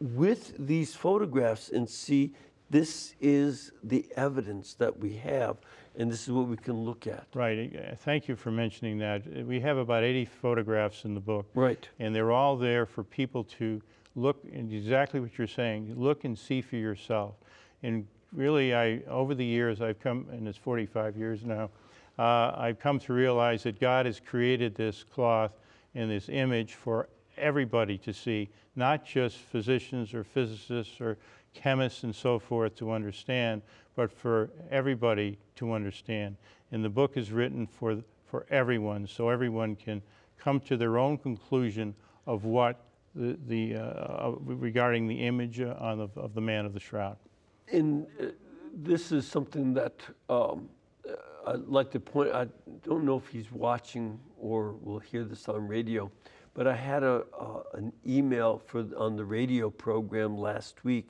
with 0.00 0.54
these 0.58 0.94
photographs 0.94 1.68
and 1.70 1.88
see 1.88 2.32
this 2.70 3.14
is 3.20 3.72
the 3.82 4.06
evidence 4.16 4.74
that 4.74 4.98
we 4.98 5.14
have, 5.16 5.56
and 5.96 6.10
this 6.10 6.22
is 6.22 6.30
what 6.32 6.46
we 6.48 6.56
can 6.56 6.84
look 6.84 7.06
at. 7.06 7.26
Right. 7.34 7.74
uh, 7.76 7.94
Thank 7.96 8.26
you 8.28 8.36
for 8.36 8.50
mentioning 8.50 8.98
that. 8.98 9.22
Uh, 9.26 9.44
We 9.44 9.60
have 9.60 9.76
about 9.76 10.02
80 10.04 10.24
photographs 10.26 11.04
in 11.04 11.14
the 11.14 11.20
book. 11.20 11.46
Right. 11.54 11.88
And 11.98 12.14
they're 12.14 12.32
all 12.32 12.56
there 12.56 12.86
for 12.86 13.04
people 13.04 13.44
to 13.58 13.80
look 14.16 14.44
exactly 14.52 15.20
what 15.20 15.36
you're 15.38 15.46
saying. 15.46 15.94
Look 15.96 16.24
and 16.24 16.38
see 16.38 16.60
for 16.60 16.76
yourself. 16.76 17.34
And 17.82 18.06
really, 18.32 18.74
I 18.74 19.00
over 19.08 19.34
the 19.34 19.44
years 19.44 19.80
I've 19.80 20.00
come, 20.00 20.26
and 20.30 20.46
it's 20.48 20.58
45 20.58 21.16
years 21.16 21.44
now. 21.44 21.70
Uh, 22.18 22.52
I've 22.56 22.78
come 22.78 22.98
to 23.00 23.12
realize 23.12 23.64
that 23.64 23.80
God 23.80 24.06
has 24.06 24.20
created 24.20 24.74
this 24.74 25.02
cloth 25.02 25.52
and 25.94 26.10
this 26.10 26.28
image 26.28 26.74
for 26.74 27.08
everybody 27.36 27.98
to 27.98 28.12
see, 28.12 28.48
not 28.76 29.04
just 29.04 29.36
physicians 29.36 30.14
or 30.14 30.22
physicists 30.22 31.00
or 31.00 31.18
chemists 31.54 32.04
and 32.04 32.14
so 32.14 32.38
forth 32.38 32.76
to 32.76 32.92
understand, 32.92 33.62
but 33.96 34.12
for 34.12 34.50
everybody 34.70 35.38
to 35.56 35.72
understand. 35.72 36.36
And 36.72 36.84
the 36.84 36.88
book 36.88 37.16
is 37.16 37.32
written 37.32 37.66
for, 37.66 37.98
for 38.26 38.46
everyone, 38.50 39.06
so 39.06 39.28
everyone 39.28 39.76
can 39.76 40.02
come 40.38 40.60
to 40.60 40.76
their 40.76 40.98
own 40.98 41.18
conclusion 41.18 41.94
of 42.26 42.44
what 42.44 42.80
the, 43.14 43.38
the, 43.46 43.76
uh, 43.76 43.80
uh, 43.80 44.34
regarding 44.38 45.06
the 45.06 45.26
image 45.26 45.60
uh, 45.60 45.74
on 45.78 45.98
the, 45.98 46.08
of 46.16 46.34
the 46.34 46.40
man 46.40 46.66
of 46.66 46.74
the 46.74 46.80
shroud. 46.80 47.16
And 47.72 48.06
uh, 48.20 48.26
this 48.74 49.12
is 49.12 49.26
something 49.26 49.72
that 49.74 49.94
um, 50.28 50.68
uh, 51.08 51.52
I'd 51.52 51.66
like 51.66 51.90
to 51.92 52.00
point. 52.00 52.32
I 52.32 52.48
don't 52.82 53.04
know 53.04 53.16
if 53.16 53.28
he's 53.28 53.52
watching 53.52 54.18
or 54.38 54.72
will 54.82 54.98
hear 54.98 55.24
this 55.24 55.48
on 55.48 55.66
radio, 55.68 56.10
but 56.54 56.66
I 56.66 56.74
had 56.74 57.02
a 57.02 57.24
uh, 57.38 57.62
an 57.74 57.92
email 58.06 58.60
for 58.66 58.84
on 58.96 59.16
the 59.16 59.24
radio 59.24 59.70
program 59.70 60.36
last 60.36 60.84
week, 60.84 61.08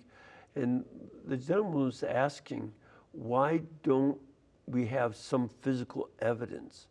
and 0.54 0.84
the 1.26 1.36
gentleman 1.36 1.84
was 1.84 2.02
asking, 2.02 2.72
why 3.12 3.60
don't 3.82 4.18
we 4.66 4.86
have 4.86 5.16
some 5.16 5.48
physical 5.62 6.08
evidence, 6.20 6.86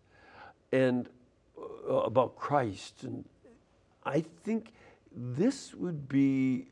and 0.71 1.09
about 1.87 2.35
Christ? 2.35 3.03
And 3.03 3.25
I 4.05 4.23
think 4.43 4.73
this 5.15 5.73
would 5.73 6.07
be 6.07 6.67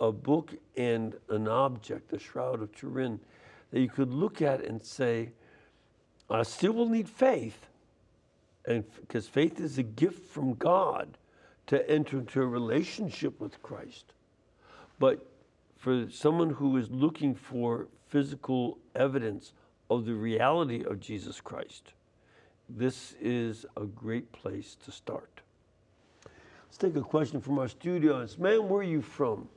a 0.00 0.10
book 0.10 0.54
and 0.76 1.14
an 1.28 1.46
object, 1.46 2.10
the 2.10 2.18
Shroud 2.18 2.62
of 2.62 2.74
Turin, 2.74 3.20
that 3.70 3.80
you 3.80 3.88
could 3.88 4.12
look 4.12 4.42
at 4.42 4.64
and 4.64 4.82
say, 4.82 5.30
I 6.28 6.42
still 6.42 6.72
will 6.72 6.88
need 6.88 7.08
faith, 7.08 7.66
and 8.66 8.84
because 9.00 9.26
faith 9.26 9.60
is 9.60 9.78
a 9.78 9.82
gift 9.82 10.28
from 10.32 10.54
God 10.54 11.18
to 11.66 11.88
enter 11.90 12.18
into 12.18 12.40
a 12.40 12.46
relationship 12.46 13.40
with 13.40 13.62
Christ. 13.62 14.12
But 14.98 15.26
for 15.76 16.08
someone 16.10 16.50
who 16.50 16.76
is 16.76 16.90
looking 16.90 17.34
for 17.34 17.88
physical 18.08 18.78
evidence 18.94 19.52
of 19.88 20.04
the 20.04 20.14
reality 20.14 20.84
of 20.84 21.00
Jesus 21.00 21.40
Christ, 21.40 21.92
this 22.68 23.14
is 23.20 23.66
a 23.76 23.84
great 23.84 24.30
place 24.30 24.76
to 24.84 24.92
start. 24.92 25.39
Let's 26.70 26.78
take 26.78 26.94
a 26.94 27.02
question 27.02 27.40
from 27.40 27.58
our 27.58 27.66
studio. 27.66 28.24
Ma'am, 28.38 28.68
where 28.68 28.80
are 28.80 28.84
you 28.84 29.02
from? 29.02 29.48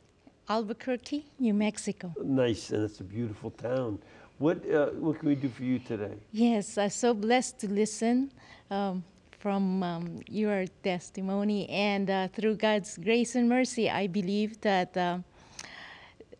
Albuquerque, 0.50 1.24
New 1.38 1.54
Mexico. 1.54 2.12
Nice, 2.24 2.72
and 2.72 2.84
it's 2.84 3.02
a 3.02 3.04
beautiful 3.04 3.52
town. 3.52 4.00
What, 4.40 4.68
uh, 4.68 4.88
what 4.98 5.20
can 5.20 5.30
we 5.30 5.36
do 5.36 5.48
for 5.48 5.62
you 5.62 5.78
today? 5.78 6.16
Yes, 6.32 6.76
I'm 6.76 6.90
so 6.90 7.14
blessed 7.14 7.60
to 7.60 7.68
listen 7.70 8.32
um, 8.72 9.04
from 9.38 9.84
um, 9.84 10.22
your 10.28 10.66
testimony. 10.82 11.70
And 11.70 12.10
uh, 12.10 12.30
through 12.30 12.56
God's 12.56 12.98
grace 12.98 13.36
and 13.36 13.48
mercy, 13.48 13.92
I 13.92 14.08
believe 14.08 14.60
that 14.62 14.98
uh, 14.98 15.20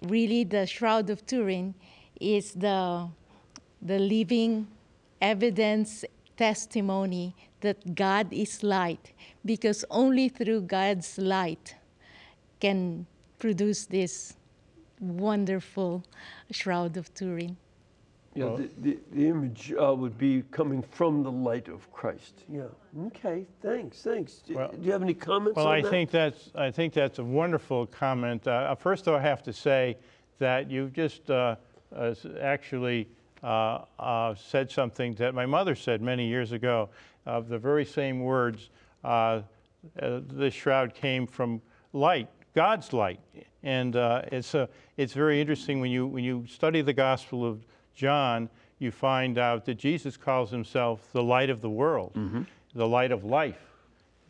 really 0.02 0.44
the 0.44 0.66
Shroud 0.66 1.12
of 1.12 1.24
Turin 1.28 1.76
is 2.20 2.52
the, 2.54 3.08
the 3.80 4.00
living 4.00 4.66
evidence 5.22 6.04
testimony 6.36 7.36
that 7.64 7.96
God 7.96 8.32
is 8.32 8.64
light, 8.64 9.12
because 9.44 9.84
only 9.90 10.30
through 10.30 10.62
God's 10.62 11.18
light 11.18 11.76
can 12.60 13.06
produce 13.40 13.86
this 13.86 14.36
wonderful 15.00 16.04
Shroud 16.52 16.96
of 16.98 17.14
Turin. 17.14 17.58
Yeah, 18.36 18.56
the, 18.56 18.70
the, 18.80 19.00
the 19.12 19.28
image 19.28 19.74
uh, 19.80 19.94
would 19.94 20.18
be 20.18 20.44
coming 20.50 20.82
from 20.82 21.22
the 21.24 21.32
light 21.32 21.68
of 21.68 21.92
Christ. 21.92 22.44
Yeah. 22.50 22.64
Okay. 23.08 23.46
Thanks. 23.62 24.02
Thanks. 24.02 24.34
Do, 24.48 24.56
Well- 24.56 24.72
do 24.72 24.82
you 24.82 24.92
have 24.92 25.04
any 25.04 25.14
comments 25.14 25.58
Well, 25.58 25.68
on 25.68 25.74
I 25.76 25.82
that? 25.82 25.92
think 25.92 26.10
that's 26.10 26.52
I 26.56 26.72
think 26.72 26.94
that's 26.94 27.20
a 27.20 27.24
wonderful 27.24 27.86
comment. 27.88 28.48
Uh, 28.48 28.74
first, 28.76 29.06
though, 29.06 29.16
I 29.16 29.22
have 29.22 29.44
to 29.44 29.54
say 29.54 29.98
that 30.40 30.72
you've 30.72 30.94
just 30.94 31.30
uh, 31.30 31.56
uh, 31.96 32.16
actually 32.42 33.08
uh, 33.44 33.80
uh, 34.00 34.34
said 34.34 34.72
something 34.72 35.14
that 35.16 35.36
my 35.36 35.46
mother 35.46 35.76
said 35.76 36.02
many 36.02 36.28
years 36.28 36.54
ago. 36.54 36.90
Of 37.26 37.48
the 37.48 37.58
very 37.58 37.86
same 37.86 38.22
words, 38.22 38.70
uh, 39.04 39.42
uh, 40.02 40.20
this 40.28 40.54
shroud 40.54 40.94
came 40.94 41.26
from 41.28 41.62
light, 41.94 42.30
God's 42.54 42.94
light, 42.94 43.20
and 43.64 43.96
uh, 43.96 44.24
it's 44.32 44.54
a, 44.54 44.68
it's 44.98 45.14
very 45.14 45.40
interesting 45.40 45.80
when 45.80 45.92
you 45.92 46.08
when 46.08 46.24
you 46.24 46.46
study 46.48 46.82
the 46.82 46.94
Gospel 46.94 47.46
of 47.46 47.66
John, 47.96 48.50
you 48.80 48.92
find 48.92 49.38
out 49.38 49.66
that 49.66 49.76
Jesus 49.76 50.18
calls 50.18 50.52
himself 50.52 51.12
the 51.14 51.24
light 51.24 51.50
of 51.50 51.62
the 51.62 51.70
world, 51.70 52.12
the 52.76 52.88
light 52.88 53.12
of 53.12 53.24
life. 53.24 53.62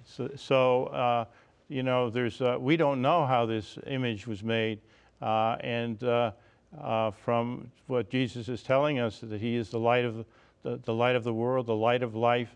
So, 0.06 0.30
so 0.36 0.86
uh, 0.88 1.26
you 1.70 1.82
know, 1.82 2.10
there's, 2.10 2.42
uh, 2.42 2.58
we 2.60 2.78
don't 2.78 3.02
know 3.02 3.26
how 3.26 3.46
this 3.46 3.78
image 3.88 4.28
was 4.28 4.44
made. 4.44 4.80
Uh, 5.22 5.56
and 5.62 6.04
uh, 6.04 6.32
uh, 6.82 7.12
from 7.12 7.72
what 7.88 8.10
Jesus 8.10 8.50
is 8.50 8.62
telling 8.62 9.00
us, 9.00 9.20
that 9.22 9.40
he 9.40 9.56
is 9.56 9.70
the 9.70 9.80
light 9.80 10.06
of 10.06 10.26
the, 10.64 10.78
the 10.84 10.94
light 10.94 11.16
of 11.16 11.24
the 11.24 11.34
world, 11.34 11.66
the 11.66 11.76
light 11.76 12.04
of 12.04 12.16
life, 12.16 12.56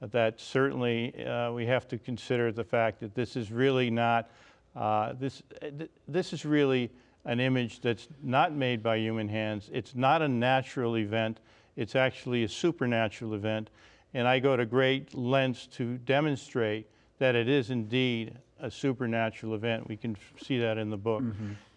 that 0.00 0.40
certainly 0.40 1.24
uh, 1.24 1.52
we 1.52 1.66
have 1.66 1.88
to 1.88 1.98
consider 1.98 2.52
the 2.52 2.64
fact 2.64 3.00
that 3.00 3.14
this 3.14 3.36
is 3.36 3.50
really 3.50 3.90
not, 3.90 4.30
uh, 4.76 5.12
this, 5.18 5.42
th- 5.60 5.90
this 6.06 6.32
is 6.32 6.44
really 6.44 6.90
an 7.24 7.40
image 7.40 7.80
that's 7.80 8.08
not 8.22 8.52
made 8.52 8.82
by 8.82 8.96
human 8.96 9.28
hands. 9.28 9.68
It's 9.72 9.94
not 9.94 10.22
a 10.22 10.28
natural 10.28 10.96
event. 10.96 11.40
It's 11.76 11.96
actually 11.96 12.44
a 12.44 12.48
supernatural 12.48 13.34
event. 13.34 13.70
And 14.14 14.26
I 14.26 14.38
go 14.38 14.56
to 14.56 14.64
great 14.64 15.14
lengths 15.14 15.66
to 15.68 15.98
demonstrate 15.98 16.86
that 17.18 17.34
it 17.34 17.48
is 17.48 17.70
indeed 17.70 18.38
a 18.60 18.70
supernatural 18.70 19.54
event. 19.54 19.88
We 19.88 19.96
can 19.96 20.16
see 20.42 20.58
that 20.58 20.78
in 20.78 20.90
the 20.90 20.96
book, 20.96 21.22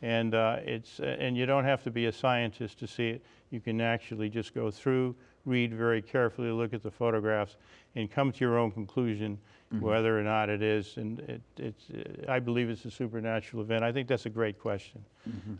and 0.01 0.33
uh, 0.33 0.57
it's 0.63 0.99
and 0.99 1.37
you 1.37 1.45
don't 1.45 1.65
have 1.65 1.83
to 1.83 1.91
be 1.91 2.05
a 2.07 2.11
scientist 2.11 2.79
to 2.79 2.87
see 2.87 3.09
it. 3.09 3.23
You 3.51 3.59
can 3.59 3.81
actually 3.81 4.29
just 4.29 4.53
go 4.55 4.71
through, 4.71 5.15
read 5.45 5.73
very 5.73 6.01
carefully, 6.01 6.51
look 6.51 6.73
at 6.73 6.83
the 6.83 6.91
photographs, 6.91 7.57
and 7.95 8.09
come 8.11 8.31
to 8.31 8.39
your 8.39 8.57
own 8.57 8.71
conclusion 8.71 9.37
whether 9.79 10.19
or 10.19 10.21
not 10.23 10.49
it 10.49 10.61
is. 10.61 10.97
And 10.97 11.19
it, 11.21 11.41
it's 11.57 11.83
uh, 11.89 12.29
I 12.31 12.39
believe 12.39 12.69
it's 12.69 12.83
a 12.85 12.91
supernatural 12.91 13.63
event. 13.63 13.83
I 13.85 13.91
think 13.93 14.07
that's 14.09 14.25
a 14.25 14.29
great 14.29 14.59
question. 14.59 15.03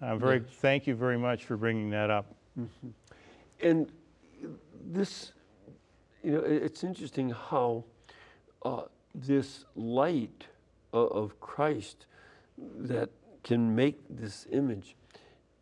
I'm 0.02 0.20
very 0.20 0.40
thank 0.42 0.86
you 0.86 0.96
very 0.96 1.18
much 1.18 1.46
for 1.46 1.56
bringing 1.56 1.90
that 1.92 2.10
up. 2.10 2.26
And 3.62 3.90
this, 4.92 5.32
you 6.24 6.32
know, 6.32 6.40
it- 6.42 6.64
it's 6.64 6.84
interesting 6.84 7.30
how 7.30 7.86
uh, 8.64 8.84
this 9.16 9.66
light 9.76 10.48
o- 10.94 11.08
of 11.08 11.40
Christ 11.40 12.06
that 12.80 13.10
can 13.44 13.74
make 13.76 13.98
this 14.10 14.46
image 14.52 14.96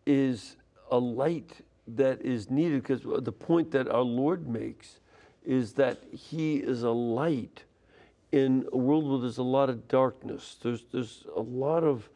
is 0.06 0.56
a 0.92 0.98
light 0.98 1.62
that 1.96 2.22
is 2.22 2.50
needed 2.50 2.84
because 2.84 3.02
the 3.24 3.32
point 3.32 3.72
that 3.72 3.88
our 3.90 4.02
Lord 4.02 4.48
makes 4.48 5.00
is 5.46 5.74
that 5.74 6.00
He 6.12 6.58
is 6.58 6.84
a 6.84 6.92
light 6.92 7.64
in 8.32 8.68
a 8.72 8.78
world 8.78 9.10
where 9.10 9.20
there's 9.20 9.38
a 9.38 9.44
lot 9.44 9.70
of 9.70 9.88
darkness. 9.88 10.58
There's 10.62 10.86
there's 10.92 11.26
a 11.36 11.42
lot 11.42 11.84
of 11.84 12.10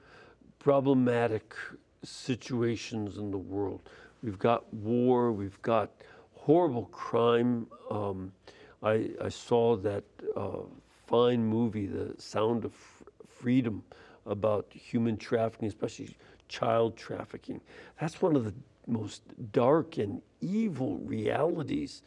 problematic 0.60 1.56
situations 2.04 3.18
in 3.18 3.32
the 3.32 3.38
world. 3.38 3.90
We've 4.22 4.40
got 4.40 4.72
war. 4.74 5.32
We've 5.32 5.62
got 5.62 5.92
horrible 6.36 6.86
crime. 6.86 7.68
Um, 7.90 8.32
I, 8.82 9.10
I 9.22 9.30
saw 9.30 9.76
that 9.78 10.04
uh, 10.36 10.60
fine 11.08 11.46
movie, 11.46 11.88
The 11.88 12.14
Sound 12.18 12.66
of 12.66 12.72
F- 12.72 13.04
Freedom, 13.28 13.84
about 14.26 14.68
human 14.72 15.18
trafficking, 15.18 15.68
especially 15.68 16.16
child 16.48 16.96
trafficking. 16.96 17.62
That's 18.00 18.22
one 18.22 18.36
of 18.36 18.46
the 18.46 18.54
most 18.88 19.22
dark 19.52 19.98
and 19.98 20.22
evil 20.42 20.98
realities, 21.00 22.02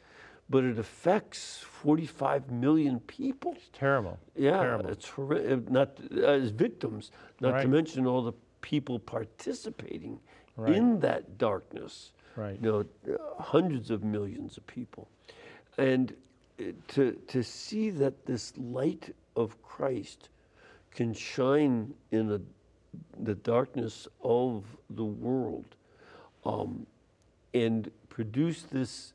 but 0.48 0.62
it 0.64 0.78
affects 0.78 1.58
45 1.58 2.50
million 2.50 3.00
people. 3.00 3.54
It's 3.56 3.70
terrible. 3.72 4.18
Yeah, 4.36 4.60
terrible. 4.62 4.90
it's 4.90 5.08
horri- 5.10 5.52
uh, 5.52 5.60
not 5.70 5.98
as 6.22 6.50
victims, 6.50 7.10
not 7.40 7.60
to 7.62 7.68
mention 7.68 8.06
all 8.06 8.22
the 8.22 8.32
people 8.60 8.98
participating 8.98 10.20
Right. 10.58 10.74
in 10.74 11.00
that 11.00 11.36
darkness. 11.36 12.12
Right. 12.34 12.58
You 12.62 12.72
know, 13.06 13.14
uh, 13.14 13.42
hundreds 13.42 13.90
of 13.90 14.02
millions 14.02 14.56
of 14.56 14.66
people, 14.66 15.06
and 15.76 16.14
uh, 16.58 16.64
to 16.88 17.12
to 17.12 17.42
see 17.42 17.90
that 17.90 18.24
this 18.24 18.54
light 18.56 19.14
of 19.36 19.60
Christ 19.62 20.30
can 20.94 21.12
shine 21.12 21.92
in 22.10 22.32
a, 22.32 22.40
the 23.22 23.34
darkness 23.34 24.08
of 24.22 24.64
the 24.88 25.04
world, 25.04 25.75
um, 26.46 26.86
and 27.52 27.90
produce 28.08 28.62
this 28.62 29.12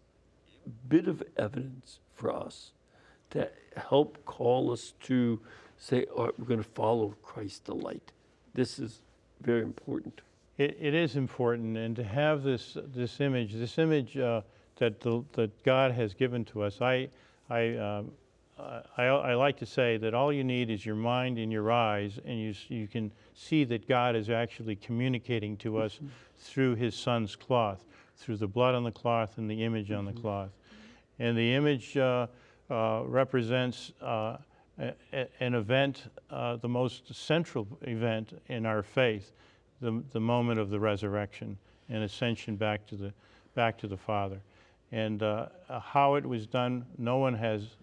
bit 0.87 1.07
of 1.07 1.23
evidence 1.37 1.99
for 2.13 2.31
us 2.31 2.71
to 3.31 3.49
help 3.75 4.23
call 4.25 4.71
us 4.71 4.93
to 5.03 5.39
say, 5.77 6.05
all 6.15 6.25
right, 6.25 6.39
we're 6.39 6.45
going 6.45 6.61
to 6.61 6.69
follow 6.69 7.15
Christ 7.23 7.65
the 7.65 7.73
light. 7.73 8.11
This 8.53 8.77
is 8.77 9.01
very 9.41 9.61
important. 9.61 10.21
It, 10.57 10.77
it 10.79 10.93
is 10.93 11.15
important, 11.15 11.77
and 11.77 11.95
to 11.95 12.03
have 12.03 12.43
this 12.43 12.77
this 12.93 13.19
image, 13.19 13.53
this 13.53 13.77
image 13.77 14.17
uh, 14.17 14.41
that 14.75 14.99
the, 14.99 15.23
that 15.33 15.63
God 15.63 15.91
has 15.91 16.13
given 16.13 16.45
to 16.45 16.61
us, 16.63 16.81
I 16.81 17.09
I, 17.49 17.75
um, 17.77 18.11
I 18.97 19.05
I 19.05 19.33
like 19.35 19.57
to 19.57 19.65
say 19.65 19.97
that 19.97 20.13
all 20.13 20.31
you 20.31 20.43
need 20.43 20.69
is 20.69 20.85
your 20.85 20.95
mind 20.95 21.37
and 21.37 21.51
your 21.51 21.71
eyes, 21.71 22.19
and 22.25 22.39
you 22.39 22.53
you 22.67 22.87
can 22.87 23.11
see 23.33 23.63
that 23.65 23.87
God 23.87 24.15
is 24.15 24.29
actually 24.29 24.75
communicating 24.75 25.57
to 25.57 25.77
us 25.77 25.99
through 26.37 26.75
His 26.75 26.95
Son's 26.95 27.35
cloth, 27.35 27.85
through 28.17 28.37
the 28.37 28.47
blood 28.47 28.75
on 28.75 28.83
the 28.83 28.91
cloth 28.91 29.37
and 29.37 29.49
the 29.49 29.63
image 29.63 29.91
on 29.91 30.05
the 30.05 30.13
cloth, 30.13 30.51
and 31.19 31.37
the 31.37 31.53
image 31.53 31.97
uh, 31.97 32.27
uh, 32.69 33.03
represents. 33.05 33.91
Uh, 34.01 34.37
an 35.39 35.53
event, 35.53 36.05
uh, 36.31 36.55
the 36.55 36.67
most 36.67 37.13
central 37.13 37.67
event 37.81 38.41
in 38.47 38.65
our 38.65 38.81
faith, 38.81 39.31
the, 39.79 40.03
the 40.11 40.19
moment 40.19 40.59
of 40.59 40.71
the 40.71 40.79
resurrection 40.79 41.55
and 41.89 42.03
ascension 42.03 42.55
back 42.55 42.87
to 42.87 42.95
the, 42.95 43.13
back 43.53 43.77
to 43.77 43.87
the 43.87 43.97
Father. 43.97 44.39
And 44.91 45.21
uh, 45.21 45.47
how 45.69 46.15
it 46.15 46.25
was 46.25 46.47
done, 46.47 46.85
no 46.97 47.17
one 47.17 47.35
has 47.35 47.75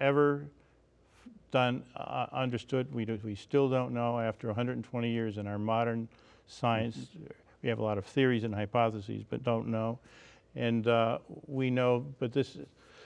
ever 0.00 0.46
done, 1.50 1.82
uh, 1.96 2.26
understood. 2.32 2.92
We, 2.92 3.04
do, 3.04 3.18
we 3.24 3.34
still 3.34 3.68
don't 3.68 3.92
know 3.92 4.18
after 4.18 4.46
120 4.46 5.10
years 5.10 5.38
in 5.38 5.46
our 5.46 5.58
modern 5.58 6.08
science. 6.46 7.08
We 7.62 7.68
have 7.68 7.78
a 7.78 7.82
lot 7.82 7.98
of 7.98 8.06
theories 8.06 8.44
and 8.44 8.54
hypotheses, 8.54 9.24
but 9.28 9.42
don't 9.42 9.68
know. 9.68 9.98
And 10.56 10.86
uh, 10.86 11.18
we 11.46 11.70
know, 11.70 12.06
but 12.18 12.32
this, 12.32 12.58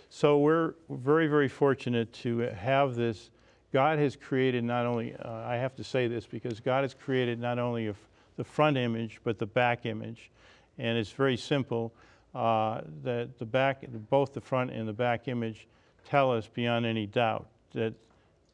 so 0.08 0.38
we're 0.38 0.74
very, 0.88 1.26
very 1.26 1.48
fortunate 1.48 2.12
to 2.14 2.38
have 2.38 2.94
this. 2.94 3.30
God 3.72 3.98
has 3.98 4.16
created 4.16 4.64
not 4.64 4.86
only, 4.86 5.14
uh, 5.16 5.30
I 5.30 5.56
have 5.56 5.74
to 5.76 5.84
say 5.84 6.06
this 6.06 6.26
because 6.26 6.60
God 6.60 6.84
has 6.84 6.94
created 6.94 7.40
not 7.40 7.58
only 7.58 7.92
the 8.36 8.44
front 8.44 8.76
image, 8.76 9.20
but 9.24 9.38
the 9.38 9.46
back 9.46 9.86
image. 9.86 10.30
And 10.78 10.96
it's 10.96 11.10
very 11.10 11.36
simple 11.36 11.92
uh, 12.34 12.82
that 13.02 13.38
the 13.38 13.44
back, 13.44 13.84
both 14.10 14.32
the 14.32 14.40
front 14.40 14.70
and 14.70 14.88
the 14.88 14.92
back 14.92 15.28
image 15.28 15.66
tell 16.04 16.32
us 16.32 16.48
beyond 16.48 16.86
any 16.86 17.06
doubt 17.06 17.46
that, 17.72 17.94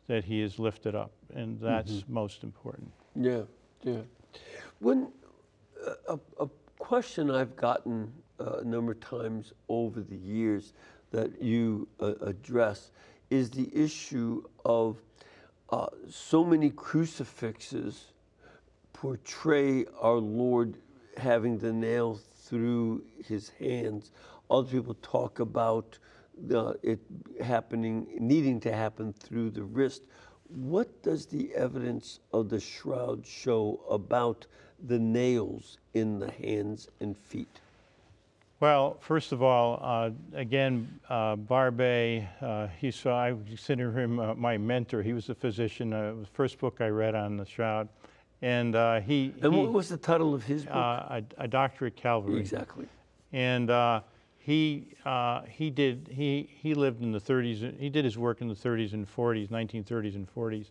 that 0.07 0.24
He 0.24 0.40
is 0.40 0.59
lifted 0.59 0.94
up. 0.94 1.12
And 1.34 1.61
that's 1.61 2.05
most 2.09 2.42
important. 2.42 2.90
Yeah, 3.14 3.42
yeah. 3.82 4.01
When 4.78 5.09
a, 6.09 6.18
a 6.38 6.48
question 6.78 7.30
I've 7.30 7.57
gotten 7.57 8.12
uh, 8.40 8.59
a 8.59 8.64
number 8.64 8.92
of 8.92 9.01
times 9.01 9.53
over 9.68 10.01
the 10.01 10.16
years 10.16 10.72
that 11.11 11.42
you 11.42 11.88
uh, 12.01 12.14
address 12.22 12.90
is 13.30 13.51
the 13.51 13.70
issue 13.72 14.42
of 14.64 14.96
uh, 15.70 15.86
so 16.09 16.44
many 16.44 16.70
crucifixes 16.70 18.07
portray 18.92 19.84
our 20.01 20.16
Lord 20.16 20.76
having 21.16 21.59
the 21.59 21.72
nail 21.72 22.18
through 22.44 23.03
his 23.26 23.51
hands. 23.51 24.11
Other 24.51 24.68
people 24.70 24.96
talk 25.03 25.38
about 25.38 25.98
uh, 26.55 26.74
it 26.82 27.01
happening, 27.43 28.07
needing 28.18 28.61
to 28.61 28.72
happen 28.72 29.12
through 29.12 29.51
the 29.51 29.62
wrist. 29.62 30.03
What 30.49 31.03
does 31.03 31.26
the 31.26 31.55
evidence 31.55 32.20
of 32.32 32.49
the 32.49 32.59
shroud 32.61 33.24
show 33.26 33.80
about 33.88 34.47
the 34.86 34.99
nails 34.99 35.78
in 35.95 36.18
the 36.18 36.30
hands 36.30 36.88
and 37.01 37.16
feet? 37.16 37.61
Well, 38.59 38.99
first 39.01 39.32
of 39.32 39.43
all, 39.43 39.78
uh, 39.82 40.11
again, 40.34 41.01
uh, 41.09 41.36
Barbet, 41.36 42.28
uh, 42.43 42.66
he's, 42.78 43.07
I 43.07 43.30
consider 43.47 43.91
him 43.99 44.20
uh, 44.20 44.34
my 44.34 44.59
mentor. 44.59 45.03
He 45.03 45.14
was 45.14 45.30
a 45.30 45.34
physician. 45.34 45.95
Uh, 45.95 46.11
it 46.11 46.16
was 46.16 46.26
the 46.28 46.34
first 46.34 46.59
book 46.59 46.76
I 46.80 46.88
read 46.88 47.14
on 47.14 47.38
the 47.38 47.47
shroud. 47.47 47.88
And 48.43 48.74
uh, 48.76 49.01
he, 49.01 49.34
And 49.41 49.55
he 49.55 49.61
what 49.61 49.72
was 49.72 49.88
the 49.88 49.97
title 49.97 50.34
of 50.34 50.45
his 50.45 50.64
book? 50.64 50.74
uh, 50.74 51.20
a, 51.38 51.45
a 51.45 51.49
doctor 51.49 51.86
at 51.86 51.97
Calvary. 51.97 52.38
exactly. 52.38 52.86
And 53.32 53.70
uh, 53.70 54.01
he, 54.43 54.88
uh, 55.05 55.43
he, 55.43 55.68
did, 55.68 56.09
he, 56.11 56.49
he 56.61 56.72
lived 56.74 57.03
in 57.03 57.12
the 57.12 57.20
30s, 57.20 57.78
he 57.78 57.91
did 57.91 58.05
his 58.05 58.16
work 58.16 58.41
in 58.41 58.49
the 58.49 58.55
30s 58.55 58.95
and 58.95 59.07
40s, 59.07 59.49
1930s 59.49 60.14
and 60.14 60.34
40s. 60.34 60.66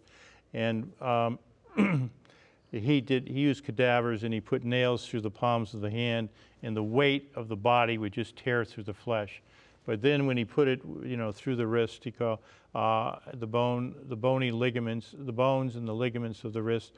And 0.53 0.91
um, 1.01 1.39
he, 2.72 2.99
did, 2.99 3.28
he 3.28 3.39
used 3.39 3.63
cadavers 3.63 4.24
and 4.24 4.34
he 4.34 4.41
put 4.41 4.63
nails 4.63 5.05
through 5.05 5.22
the 5.22 5.30
palms 5.30 5.76
of 5.76 5.82
the 5.82 5.89
hand, 5.89 6.30
and 6.63 6.76
the 6.76 6.84
weight 6.84 7.32
of 7.36 7.47
the 7.47 7.55
body 7.55 7.99
would 7.99 8.11
just 8.11 8.36
tear 8.36 8.65
through 8.65 8.84
the 8.84 8.93
flesh. 8.93 9.41
But 9.86 10.01
then 10.01 10.26
when 10.26 10.36
he 10.36 10.45
put 10.45 10.67
it, 10.67 10.82
you 11.03 11.15
know, 11.15 11.32
through 11.32 11.55
the 11.55 11.67
wrist, 11.67 12.03
he 12.03 12.11
called 12.11 12.39
uh, 12.74 13.17
the 13.36 13.47
bone, 13.47 13.95
the 14.07 14.15
bony 14.15 14.49
ligaments, 14.51 15.13
the 15.17 15.32
bones 15.32 15.76
and 15.76 15.88
the 15.88 15.93
ligaments 15.93 16.43
of 16.43 16.53
the 16.53 16.61
wrist 16.61 16.93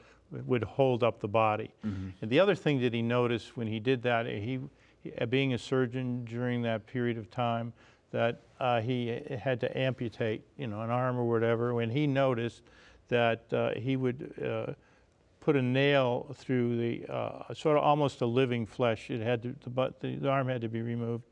would 0.46 0.64
hold 0.64 1.02
up 1.02 1.20
the 1.20 1.28
body. 1.28 1.70
And 2.22 2.30
the 2.30 2.40
other 2.40 2.54
thing 2.54 2.80
that 2.80 2.94
he 2.94 3.02
noticed 3.02 3.56
when 3.56 3.66
he 3.66 3.78
did 3.78 4.02
that, 4.04 4.26
he, 4.26 4.58
being 5.28 5.54
a 5.54 5.58
surgeon 5.58 6.24
during 6.24 6.62
that 6.62 6.86
period 6.86 7.18
of 7.18 7.30
time, 7.30 7.72
that 8.10 8.42
uh, 8.60 8.80
he 8.80 9.20
had 9.42 9.60
to 9.60 9.78
amputate, 9.78 10.42
you 10.56 10.66
know, 10.66 10.82
an 10.82 10.90
arm 10.90 11.18
or 11.18 11.24
whatever. 11.24 11.74
When 11.74 11.90
he 11.90 12.06
noticed 12.06 12.62
that 13.08 13.52
uh, 13.52 13.72
he 13.74 13.96
would 13.96 14.34
uh, 14.42 14.72
put 15.42 15.56
a 15.56 15.62
nail 15.62 16.34
through 16.34 16.76
the 16.76 17.12
uh, 17.12 17.52
sort 17.52 17.76
of 17.76 17.82
almost 17.82 18.20
a 18.20 18.26
living 18.26 18.64
flesh. 18.64 19.10
It 19.10 19.20
had 19.20 19.42
to, 19.42 19.54
the, 19.64 19.70
butt, 19.70 20.00
the, 20.00 20.16
the 20.16 20.28
arm 20.28 20.48
had 20.48 20.60
to 20.60 20.68
be 20.68 20.82
removed, 20.82 21.24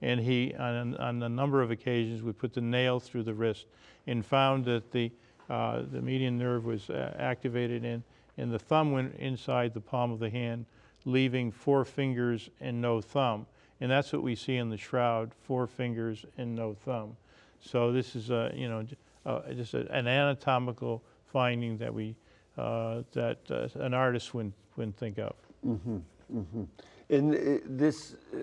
and 0.00 0.18
he 0.18 0.54
on, 0.58 0.96
on 0.96 1.22
a 1.22 1.28
number 1.28 1.60
of 1.60 1.70
occasions 1.70 2.22
would 2.22 2.38
put 2.38 2.54
the 2.54 2.60
nail 2.60 2.98
through 2.98 3.24
the 3.24 3.34
wrist, 3.34 3.66
and 4.06 4.24
found 4.24 4.64
that 4.64 4.90
the 4.90 5.12
uh, 5.50 5.82
the 5.90 6.02
median 6.02 6.36
nerve 6.36 6.64
was 6.64 6.90
uh, 6.90 7.14
activated, 7.18 7.84
and 7.84 8.02
and 8.38 8.52
the 8.52 8.58
thumb 8.58 8.92
went 8.92 9.14
inside 9.16 9.74
the 9.74 9.80
palm 9.80 10.10
of 10.12 10.18
the 10.18 10.30
hand, 10.30 10.64
leaving 11.08 11.50
four 11.50 11.84
fingers 11.84 12.50
and 12.60 12.80
no 12.80 13.00
thumb, 13.00 13.46
and 13.80 13.90
that's 13.90 14.12
what 14.12 14.22
we 14.22 14.34
see 14.34 14.56
in 14.56 14.68
the 14.68 14.76
shroud: 14.76 15.32
four 15.42 15.66
fingers 15.66 16.24
and 16.36 16.54
no 16.54 16.74
thumb. 16.74 17.16
So 17.60 17.92
this 17.92 18.14
is 18.14 18.30
a 18.30 18.52
you 18.54 18.68
know 18.68 18.86
uh, 19.26 19.52
just 19.52 19.74
a, 19.74 19.90
an 19.92 20.06
anatomical 20.06 21.02
finding 21.26 21.78
that 21.78 21.92
we 21.92 22.14
uh, 22.56 23.02
that 23.12 23.38
uh, 23.50 23.68
an 23.80 23.94
artist 23.94 24.34
wouldn't 24.34 24.54
wouldn't 24.76 24.96
think 24.96 25.18
of. 25.18 25.34
Mm-hmm, 25.66 25.98
mm-hmm. 26.34 26.64
And 27.10 27.34
uh, 27.34 27.60
this, 27.66 28.14
uh, 28.34 28.38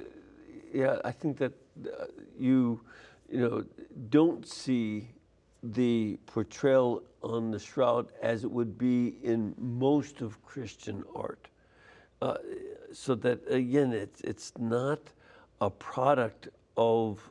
yeah, 0.73 0.97
I 1.05 1.11
think 1.11 1.37
that 1.37 1.53
uh, 1.85 2.05
you, 2.37 2.81
you 3.31 3.39
know, 3.39 3.65
don't 4.09 4.47
see 4.47 5.07
the 5.63 6.19
portrayal 6.25 7.03
on 7.23 7.51
the 7.51 7.59
shroud 7.59 8.09
as 8.21 8.43
it 8.43 8.51
would 8.51 8.77
be 8.77 9.15
in 9.23 9.55
most 9.57 10.21
of 10.21 10.43
Christian 10.43 11.03
art. 11.15 11.47
Uh, 12.25 12.37
so 12.91 13.13
that 13.13 13.39
again, 13.51 13.93
it's 13.93 14.21
it's 14.21 14.51
not 14.57 14.99
a 15.61 15.69
product 15.69 16.49
of 16.75 17.29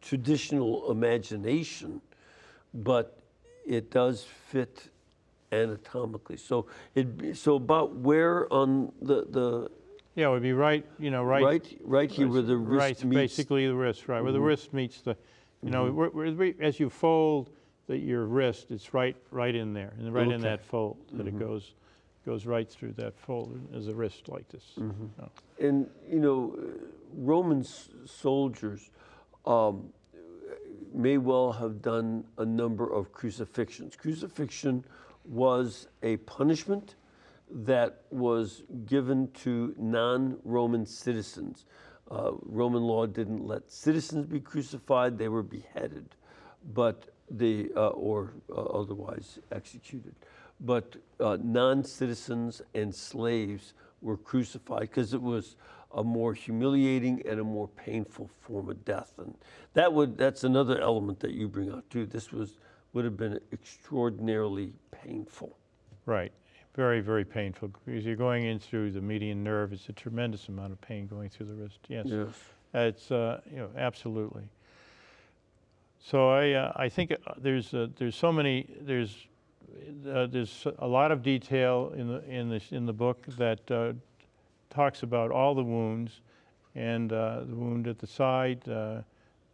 traditional 0.00 0.90
imagination, 0.90 2.00
but 2.74 3.20
it 3.64 3.90
does 3.92 4.24
fit 4.24 4.88
anatomically. 5.52 6.36
So 6.36 6.66
it 6.96 7.36
so 7.36 7.54
about 7.54 7.94
where 7.94 8.52
on 8.52 8.90
the 9.00 9.26
the 9.30 9.70
Yeah, 10.16 10.28
it 10.28 10.32
would 10.32 10.42
be 10.42 10.54
right, 10.54 10.84
you 10.98 11.10
know, 11.12 11.22
right. 11.22 11.44
right 11.44 11.78
right, 11.84 12.10
here 12.10 12.26
where 12.26 12.42
the 12.42 12.56
wrist 12.56 12.80
right, 12.80 13.04
meets. 13.04 13.36
basically 13.36 13.66
the 13.68 13.76
wrist, 13.76 14.08
right, 14.08 14.22
where 14.22 14.32
the 14.32 14.40
wrist 14.40 14.72
meets 14.72 15.02
the, 15.02 15.16
you 15.62 15.70
know, 15.70 15.90
where, 15.92 16.08
where, 16.10 16.30
the- 16.32 16.56
as 16.60 16.80
you 16.80 16.90
fold 16.90 17.50
the, 17.86 17.96
your 17.96 18.24
wrist, 18.26 18.70
it's 18.70 18.92
right, 18.92 19.16
right 19.30 19.54
in 19.54 19.72
there, 19.72 19.92
and 19.98 20.12
right 20.12 20.30
in 20.30 20.40
that 20.40 20.64
fold, 20.64 20.96
that 21.12 21.26
it 21.28 21.38
goes, 21.38 21.74
goes 22.24 22.46
right 22.46 22.70
through 22.70 22.92
that 22.92 23.18
fold 23.18 23.58
as 23.74 23.88
a 23.88 23.94
wrist 23.94 24.28
like 24.28 24.48
this. 24.48 24.64
Oh. 24.78 25.28
And 25.60 25.88
you 26.08 26.20
know, 26.20 26.56
Roman 27.14 27.64
soldiers 28.04 28.90
um, 29.46 29.92
may 30.94 31.18
well 31.18 31.52
have 31.52 31.82
done 31.82 32.24
a 32.38 32.44
number 32.44 32.90
of 32.92 33.12
crucifixions. 33.12 33.96
Crucifixion 33.96 34.84
was 35.24 35.88
a 36.02 36.16
punishment 36.18 36.96
that 37.50 38.02
was 38.10 38.62
given 38.86 39.30
to 39.32 39.74
non-Roman 39.78 40.86
citizens. 40.86 41.66
Uh, 42.10 42.32
Roman 42.42 42.82
law 42.82 43.06
didn't 43.06 43.46
let 43.46 43.70
citizens 43.70 44.26
be 44.26 44.40
crucified; 44.40 45.18
they 45.18 45.28
were 45.28 45.42
beheaded, 45.42 46.14
but 46.74 47.10
the 47.30 47.70
uh, 47.76 47.88
or 47.88 48.34
uh, 48.50 48.54
otherwise 48.54 49.38
executed. 49.50 50.14
But 50.64 50.96
uh, 51.18 51.38
non-citizens 51.42 52.62
and 52.74 52.94
slaves 52.94 53.74
were 54.00 54.16
crucified 54.16 54.82
because 54.82 55.12
it 55.12 55.22
was 55.22 55.56
a 55.94 56.02
more 56.02 56.32
humiliating 56.34 57.22
and 57.28 57.40
a 57.40 57.44
more 57.44 57.68
painful 57.68 58.30
form 58.40 58.70
of 58.70 58.84
death, 58.84 59.12
and 59.18 59.34
that 59.74 59.92
would 59.92 60.16
that's 60.16 60.44
another 60.44 60.80
element 60.80 61.20
that 61.20 61.32
you 61.32 61.48
bring 61.48 61.70
out 61.70 61.88
too. 61.90 62.06
This 62.06 62.32
was 62.32 62.58
would 62.92 63.04
have 63.04 63.16
been 63.16 63.38
extraordinarily 63.52 64.72
painful. 64.90 65.56
Right, 66.06 66.32
very, 66.74 67.00
very 67.00 67.24
painful, 67.24 67.68
because 67.68 68.04
you're 68.04 68.16
going 68.16 68.44
in 68.44 68.58
through 68.58 68.92
the 68.92 69.00
median 69.00 69.42
nerve, 69.42 69.72
it's 69.72 69.88
a 69.88 69.92
tremendous 69.92 70.48
amount 70.48 70.72
of 70.72 70.80
pain 70.80 71.06
going 71.06 71.28
through 71.28 71.46
the 71.46 71.54
wrist, 71.54 71.80
yes. 71.88 72.06
Yes. 72.06 72.28
It's, 72.74 73.10
uh, 73.10 73.40
you 73.50 73.58
know, 73.58 73.70
absolutely. 73.76 74.44
So 76.00 76.30
I, 76.30 76.52
uh, 76.52 76.72
I 76.74 76.88
think 76.88 77.12
uh, 77.12 77.34
there's, 77.38 77.74
uh, 77.74 77.88
there's 77.96 78.16
so 78.16 78.32
many, 78.32 78.74
there's, 78.80 79.26
uh, 80.10 80.26
there's 80.26 80.66
a 80.78 80.86
lot 80.86 81.12
of 81.12 81.22
detail 81.22 81.92
in 81.96 82.08
the, 82.08 82.24
in 82.28 82.48
this, 82.48 82.72
in 82.72 82.86
the 82.86 82.92
book 82.92 83.24
that 83.38 83.70
uh, 83.70 83.92
talks 84.70 85.02
about 85.02 85.30
all 85.30 85.54
the 85.54 85.62
wounds 85.62 86.20
and 86.74 87.12
uh, 87.12 87.40
the 87.46 87.54
wound 87.54 87.86
at 87.86 87.98
the 87.98 88.06
side, 88.06 88.66
uh, 88.68 89.02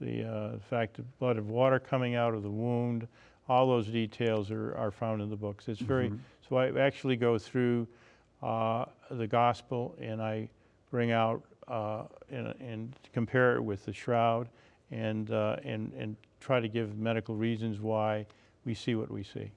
the 0.00 0.24
uh, 0.24 0.58
fact 0.70 0.98
of 0.98 1.18
blood 1.18 1.36
of 1.36 1.50
water 1.50 1.78
coming 1.78 2.14
out 2.14 2.34
of 2.34 2.42
the 2.42 2.50
wound, 2.50 3.06
all 3.48 3.66
those 3.66 3.86
details 3.86 4.50
are, 4.50 4.74
are 4.76 4.90
found 4.90 5.22
in 5.22 5.30
the 5.30 5.36
books. 5.36 5.68
It's 5.68 5.80
very, 5.80 6.12
so 6.48 6.56
I 6.56 6.78
actually 6.78 7.16
go 7.16 7.38
through 7.38 7.88
uh, 8.42 8.84
the 9.10 9.26
gospel 9.26 9.96
and 10.00 10.22
I 10.22 10.48
bring 10.90 11.10
out 11.10 11.42
uh, 11.66 12.04
and, 12.30 12.54
and 12.60 12.94
compare 13.12 13.56
it 13.56 13.62
with 13.62 13.84
the 13.84 13.92
shroud 13.92 14.48
and, 14.90 15.30
uh, 15.30 15.56
and, 15.64 15.92
and 15.98 16.16
try 16.40 16.60
to 16.60 16.68
give 16.68 16.96
medical 16.98 17.34
reasons 17.34 17.80
why 17.80 18.26
we 18.64 18.74
see 18.74 18.94
what 18.94 19.10
we 19.10 19.22
see. 19.22 19.50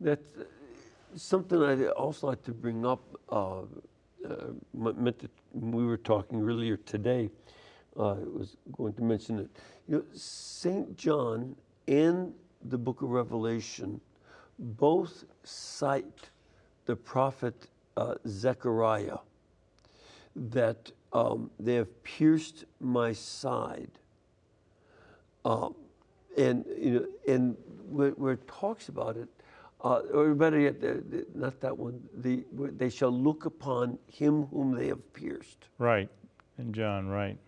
That's 0.00 0.36
uh, 0.36 0.44
something 1.16 1.62
I'd 1.62 1.86
also 1.88 2.28
like 2.28 2.42
to 2.44 2.52
bring 2.52 2.86
up. 2.86 3.02
Uh, 3.28 3.62
uh, 4.28 4.52
meant 4.74 5.30
we 5.52 5.84
were 5.84 5.96
talking 5.96 6.42
earlier 6.42 6.76
today. 6.76 7.30
Uh, 7.96 8.12
I 8.12 8.18
was 8.24 8.56
going 8.72 8.92
to 8.94 9.02
mention 9.02 9.38
it. 9.38 9.50
You 9.88 9.96
know, 9.96 10.04
Saint 10.14 10.96
John 10.96 11.56
and 11.88 12.32
the 12.64 12.78
Book 12.78 13.02
of 13.02 13.10
Revelation 13.10 14.00
both 14.58 15.24
cite 15.42 16.30
the 16.86 16.94
prophet 16.94 17.68
uh, 17.96 18.14
Zechariah 18.26 19.18
that 20.36 20.92
um, 21.12 21.50
they 21.58 21.74
have 21.74 22.02
pierced 22.04 22.64
my 22.80 23.12
side. 23.12 23.90
Um, 25.44 25.74
and 26.36 26.64
you 26.78 26.90
know, 26.90 27.06
and 27.32 27.56
where, 27.88 28.10
where 28.10 28.34
it 28.34 28.46
talks 28.46 28.88
about 28.88 29.16
it, 29.16 29.28
uh, 29.82 30.00
or 30.12 30.34
better 30.34 30.58
yet, 30.58 30.76
not 31.34 31.60
that 31.60 31.76
one. 31.76 32.00
The 32.18 32.44
they 32.52 32.90
shall 32.90 33.10
look 33.12 33.46
upon 33.46 33.98
him 34.06 34.44
whom 34.46 34.72
they 34.74 34.88
have 34.88 35.12
pierced. 35.12 35.68
Right, 35.78 36.08
and 36.58 36.74
John, 36.74 37.08
right. 37.08 37.38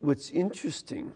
What's 0.00 0.30
interesting 0.30 1.12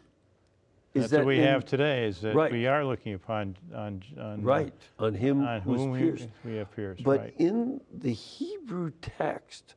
is 0.95 1.03
That's 1.03 1.11
that 1.13 1.19
what 1.19 1.27
we 1.27 1.39
in- 1.39 1.45
have 1.45 1.65
today, 1.65 2.07
is 2.07 2.21
that 2.23 2.35
Right. 2.35 2.51
we 2.51 2.67
are 2.67 2.85
looking 2.85 3.15
upon, 3.15 3.57
on, 3.75 4.03
on. 4.19 4.43
right 4.43 4.73
on 4.99 5.15
him 5.15 5.43
On 5.47 5.61
whom 5.61 5.91
we- 5.91 5.99
pierced. 5.99 6.29
we 6.45 6.57
have 6.57 6.71
pierced, 6.75 7.05
But 7.05 7.21
right. 7.21 7.35
in 7.39 7.81
the 7.93 8.13
Hebrew 8.13 8.91
text 9.03 9.75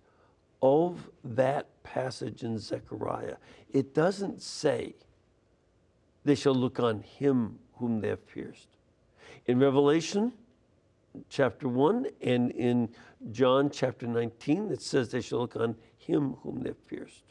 of 0.61 1.09
that 1.23 1.67
passage 1.83 2.43
in 2.43 2.57
Zechariah, 2.57 3.35
it 3.71 3.93
doesn't 3.93 4.41
say, 4.41 4.95
they 6.23 6.35
shall 6.35 6.55
look 6.55 6.79
on 6.79 7.01
him 7.01 7.59
whom 7.75 7.99
they 7.99 8.07
have 8.07 8.25
pierced. 8.27 8.69
In 9.47 9.59
Revelation 9.59 10.33
chapter 11.29 11.67
1 11.67 12.07
and 12.21 12.51
in 12.51 12.89
John 13.31 13.69
chapter 13.69 14.07
19, 14.07 14.71
it 14.71 14.81
says 14.81 15.09
they 15.09 15.21
shall 15.21 15.39
look 15.39 15.55
on 15.55 15.75
him 15.97 16.35
whom 16.43 16.61
they've 16.61 16.87
pierced. 16.87 17.23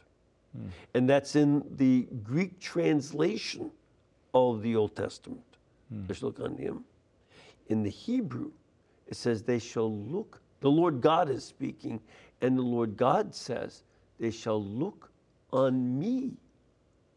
Hmm. 0.55 0.67
And 0.93 1.09
that's 1.09 1.35
in 1.35 1.63
the 1.77 2.07
Greek 2.23 2.59
translation 2.59 3.71
of 4.33 4.61
the 4.61 4.75
Old 4.75 4.95
Testament. 4.95 5.57
Hmm. 5.89 6.07
They 6.07 6.13
shall 6.13 6.29
look 6.29 6.39
on 6.39 6.57
him. 6.57 6.83
In 7.67 7.83
the 7.83 7.89
Hebrew, 7.89 8.51
it 9.07 9.15
says, 9.15 9.43
They 9.43 9.59
shall 9.59 9.93
look, 9.93 10.41
the 10.59 10.71
Lord 10.71 11.01
God 11.01 11.29
is 11.29 11.43
speaking, 11.43 12.01
and 12.41 12.57
the 12.57 12.63
Lord 12.63 12.97
God 12.97 13.33
says, 13.33 13.83
They 14.19 14.31
shall 14.31 14.61
look 14.61 15.11
on 15.51 15.97
me 15.97 16.33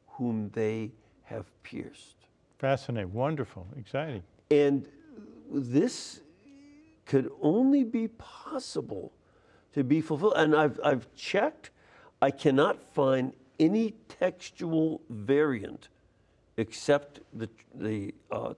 whom 0.06 0.50
they 0.50 0.92
have 1.24 1.50
pierced. 1.62 2.16
Fascinating, 2.58 3.12
wonderful, 3.12 3.66
exciting. 3.76 4.22
And 4.50 4.88
this 5.50 6.20
could 7.06 7.30
only 7.40 7.84
be 7.84 8.08
possible 8.08 9.12
to 9.74 9.84
be 9.84 10.00
fulfilled. 10.00 10.34
And 10.36 10.54
I've, 10.54 10.80
I've 10.82 11.12
checked, 11.14 11.70
I 12.22 12.30
cannot 12.30 12.94
find 12.94 13.32
any 13.58 13.94
textual 14.08 15.00
variant 15.10 15.88
except 16.56 17.20
the, 17.32 17.48
the 17.74 18.14
uh, 18.30 18.54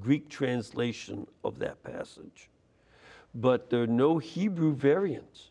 Greek 0.00 0.28
translation 0.28 1.26
of 1.44 1.58
that 1.58 1.82
passage. 1.82 2.48
But 3.34 3.70
there 3.70 3.82
are 3.82 3.86
no 3.86 4.18
Hebrew 4.18 4.74
variants. 4.74 5.50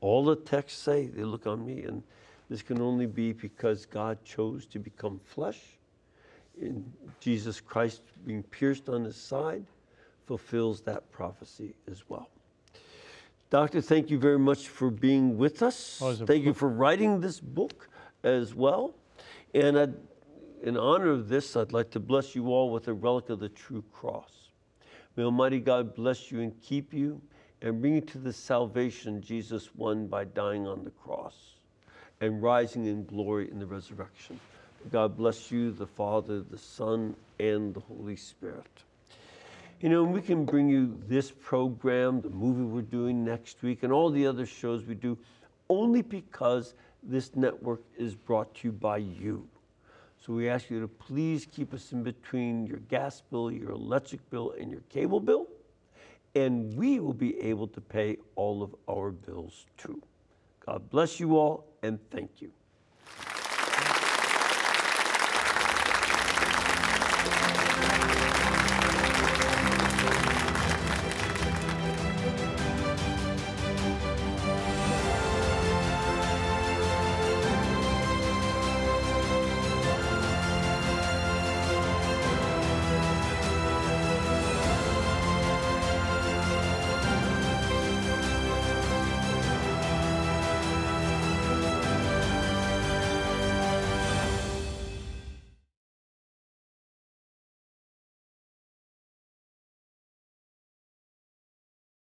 All 0.00 0.24
the 0.24 0.36
texts 0.36 0.80
say, 0.82 1.06
they 1.06 1.24
look 1.24 1.46
on 1.46 1.64
me, 1.64 1.84
and 1.84 2.02
this 2.50 2.62
can 2.62 2.80
only 2.80 3.06
be 3.06 3.32
because 3.32 3.86
God 3.86 4.18
chose 4.24 4.66
to 4.66 4.78
become 4.78 5.20
flesh 5.24 5.60
in 6.60 6.84
Jesus 7.20 7.60
Christ 7.60 8.02
being 8.26 8.42
pierced 8.42 8.88
on 8.88 9.04
his 9.04 9.16
side 9.16 9.64
fulfills 10.26 10.80
that 10.82 11.10
prophecy 11.10 11.74
as 11.90 12.08
well. 12.08 12.28
Doctor, 13.50 13.80
thank 13.80 14.10
you 14.10 14.18
very 14.18 14.38
much 14.38 14.68
for 14.68 14.90
being 14.90 15.36
with 15.36 15.62
us. 15.62 16.00
Oh, 16.02 16.14
thank 16.14 16.44
you 16.44 16.54
for 16.54 16.68
writing 16.68 17.20
this 17.20 17.38
book 17.40 17.88
as 18.24 18.54
well. 18.54 18.94
And 19.54 19.78
I'd, 19.78 19.94
in 20.62 20.76
honor 20.76 21.10
of 21.10 21.28
this, 21.28 21.56
I'd 21.56 21.72
like 21.72 21.90
to 21.90 22.00
bless 22.00 22.34
you 22.34 22.48
all 22.48 22.72
with 22.72 22.88
a 22.88 22.92
relic 22.92 23.30
of 23.30 23.38
the 23.38 23.50
true 23.50 23.84
cross. 23.92 24.50
May 25.16 25.24
Almighty 25.24 25.60
God 25.60 25.94
bless 25.94 26.32
you 26.32 26.40
and 26.40 26.58
keep 26.60 26.92
you 26.92 27.20
and 27.62 27.80
bring 27.80 27.94
you 27.94 28.00
to 28.00 28.18
the 28.18 28.32
salvation 28.32 29.20
Jesus 29.22 29.74
won 29.74 30.06
by 30.06 30.24
dying 30.24 30.66
on 30.66 30.82
the 30.82 30.90
cross 30.90 31.54
and 32.20 32.42
rising 32.42 32.86
in 32.86 33.04
glory 33.04 33.50
in 33.50 33.58
the 33.58 33.66
resurrection. 33.66 34.40
God 34.90 35.16
bless 35.16 35.50
you, 35.50 35.72
the 35.72 35.86
Father, 35.86 36.40
the 36.40 36.58
Son, 36.58 37.16
and 37.38 37.74
the 37.74 37.80
Holy 37.80 38.16
Spirit. 38.16 38.66
You 39.80 39.88
know, 39.88 40.04
we 40.04 40.22
can 40.22 40.44
bring 40.44 40.68
you 40.68 40.98
this 41.08 41.30
program, 41.30 42.20
the 42.20 42.30
movie 42.30 42.62
we're 42.62 42.82
doing 42.82 43.24
next 43.24 43.62
week, 43.62 43.82
and 43.82 43.92
all 43.92 44.10
the 44.10 44.26
other 44.26 44.46
shows 44.46 44.84
we 44.84 44.94
do 44.94 45.18
only 45.68 46.02
because 46.02 46.74
this 47.02 47.34
network 47.34 47.82
is 47.98 48.14
brought 48.14 48.54
to 48.56 48.68
you 48.68 48.72
by 48.72 48.98
you. 48.98 49.46
So 50.24 50.32
we 50.32 50.48
ask 50.48 50.70
you 50.70 50.80
to 50.80 50.88
please 50.88 51.46
keep 51.46 51.74
us 51.74 51.92
in 51.92 52.02
between 52.02 52.66
your 52.66 52.78
gas 52.78 53.22
bill, 53.30 53.50
your 53.50 53.72
electric 53.72 54.28
bill, 54.30 54.54
and 54.58 54.70
your 54.70 54.82
cable 54.88 55.20
bill. 55.20 55.48
and 56.34 56.76
we 56.76 56.98
will 56.98 57.14
be 57.14 57.38
able 57.40 57.68
to 57.68 57.80
pay 57.80 58.16
all 58.34 58.62
of 58.62 58.74
our 58.88 59.10
bills 59.10 59.66
too. 59.76 60.02
God 60.66 60.90
bless 60.90 61.20
you 61.20 61.36
all 61.36 61.66
and 61.82 61.98
thank 62.10 62.42
you. 62.42 62.50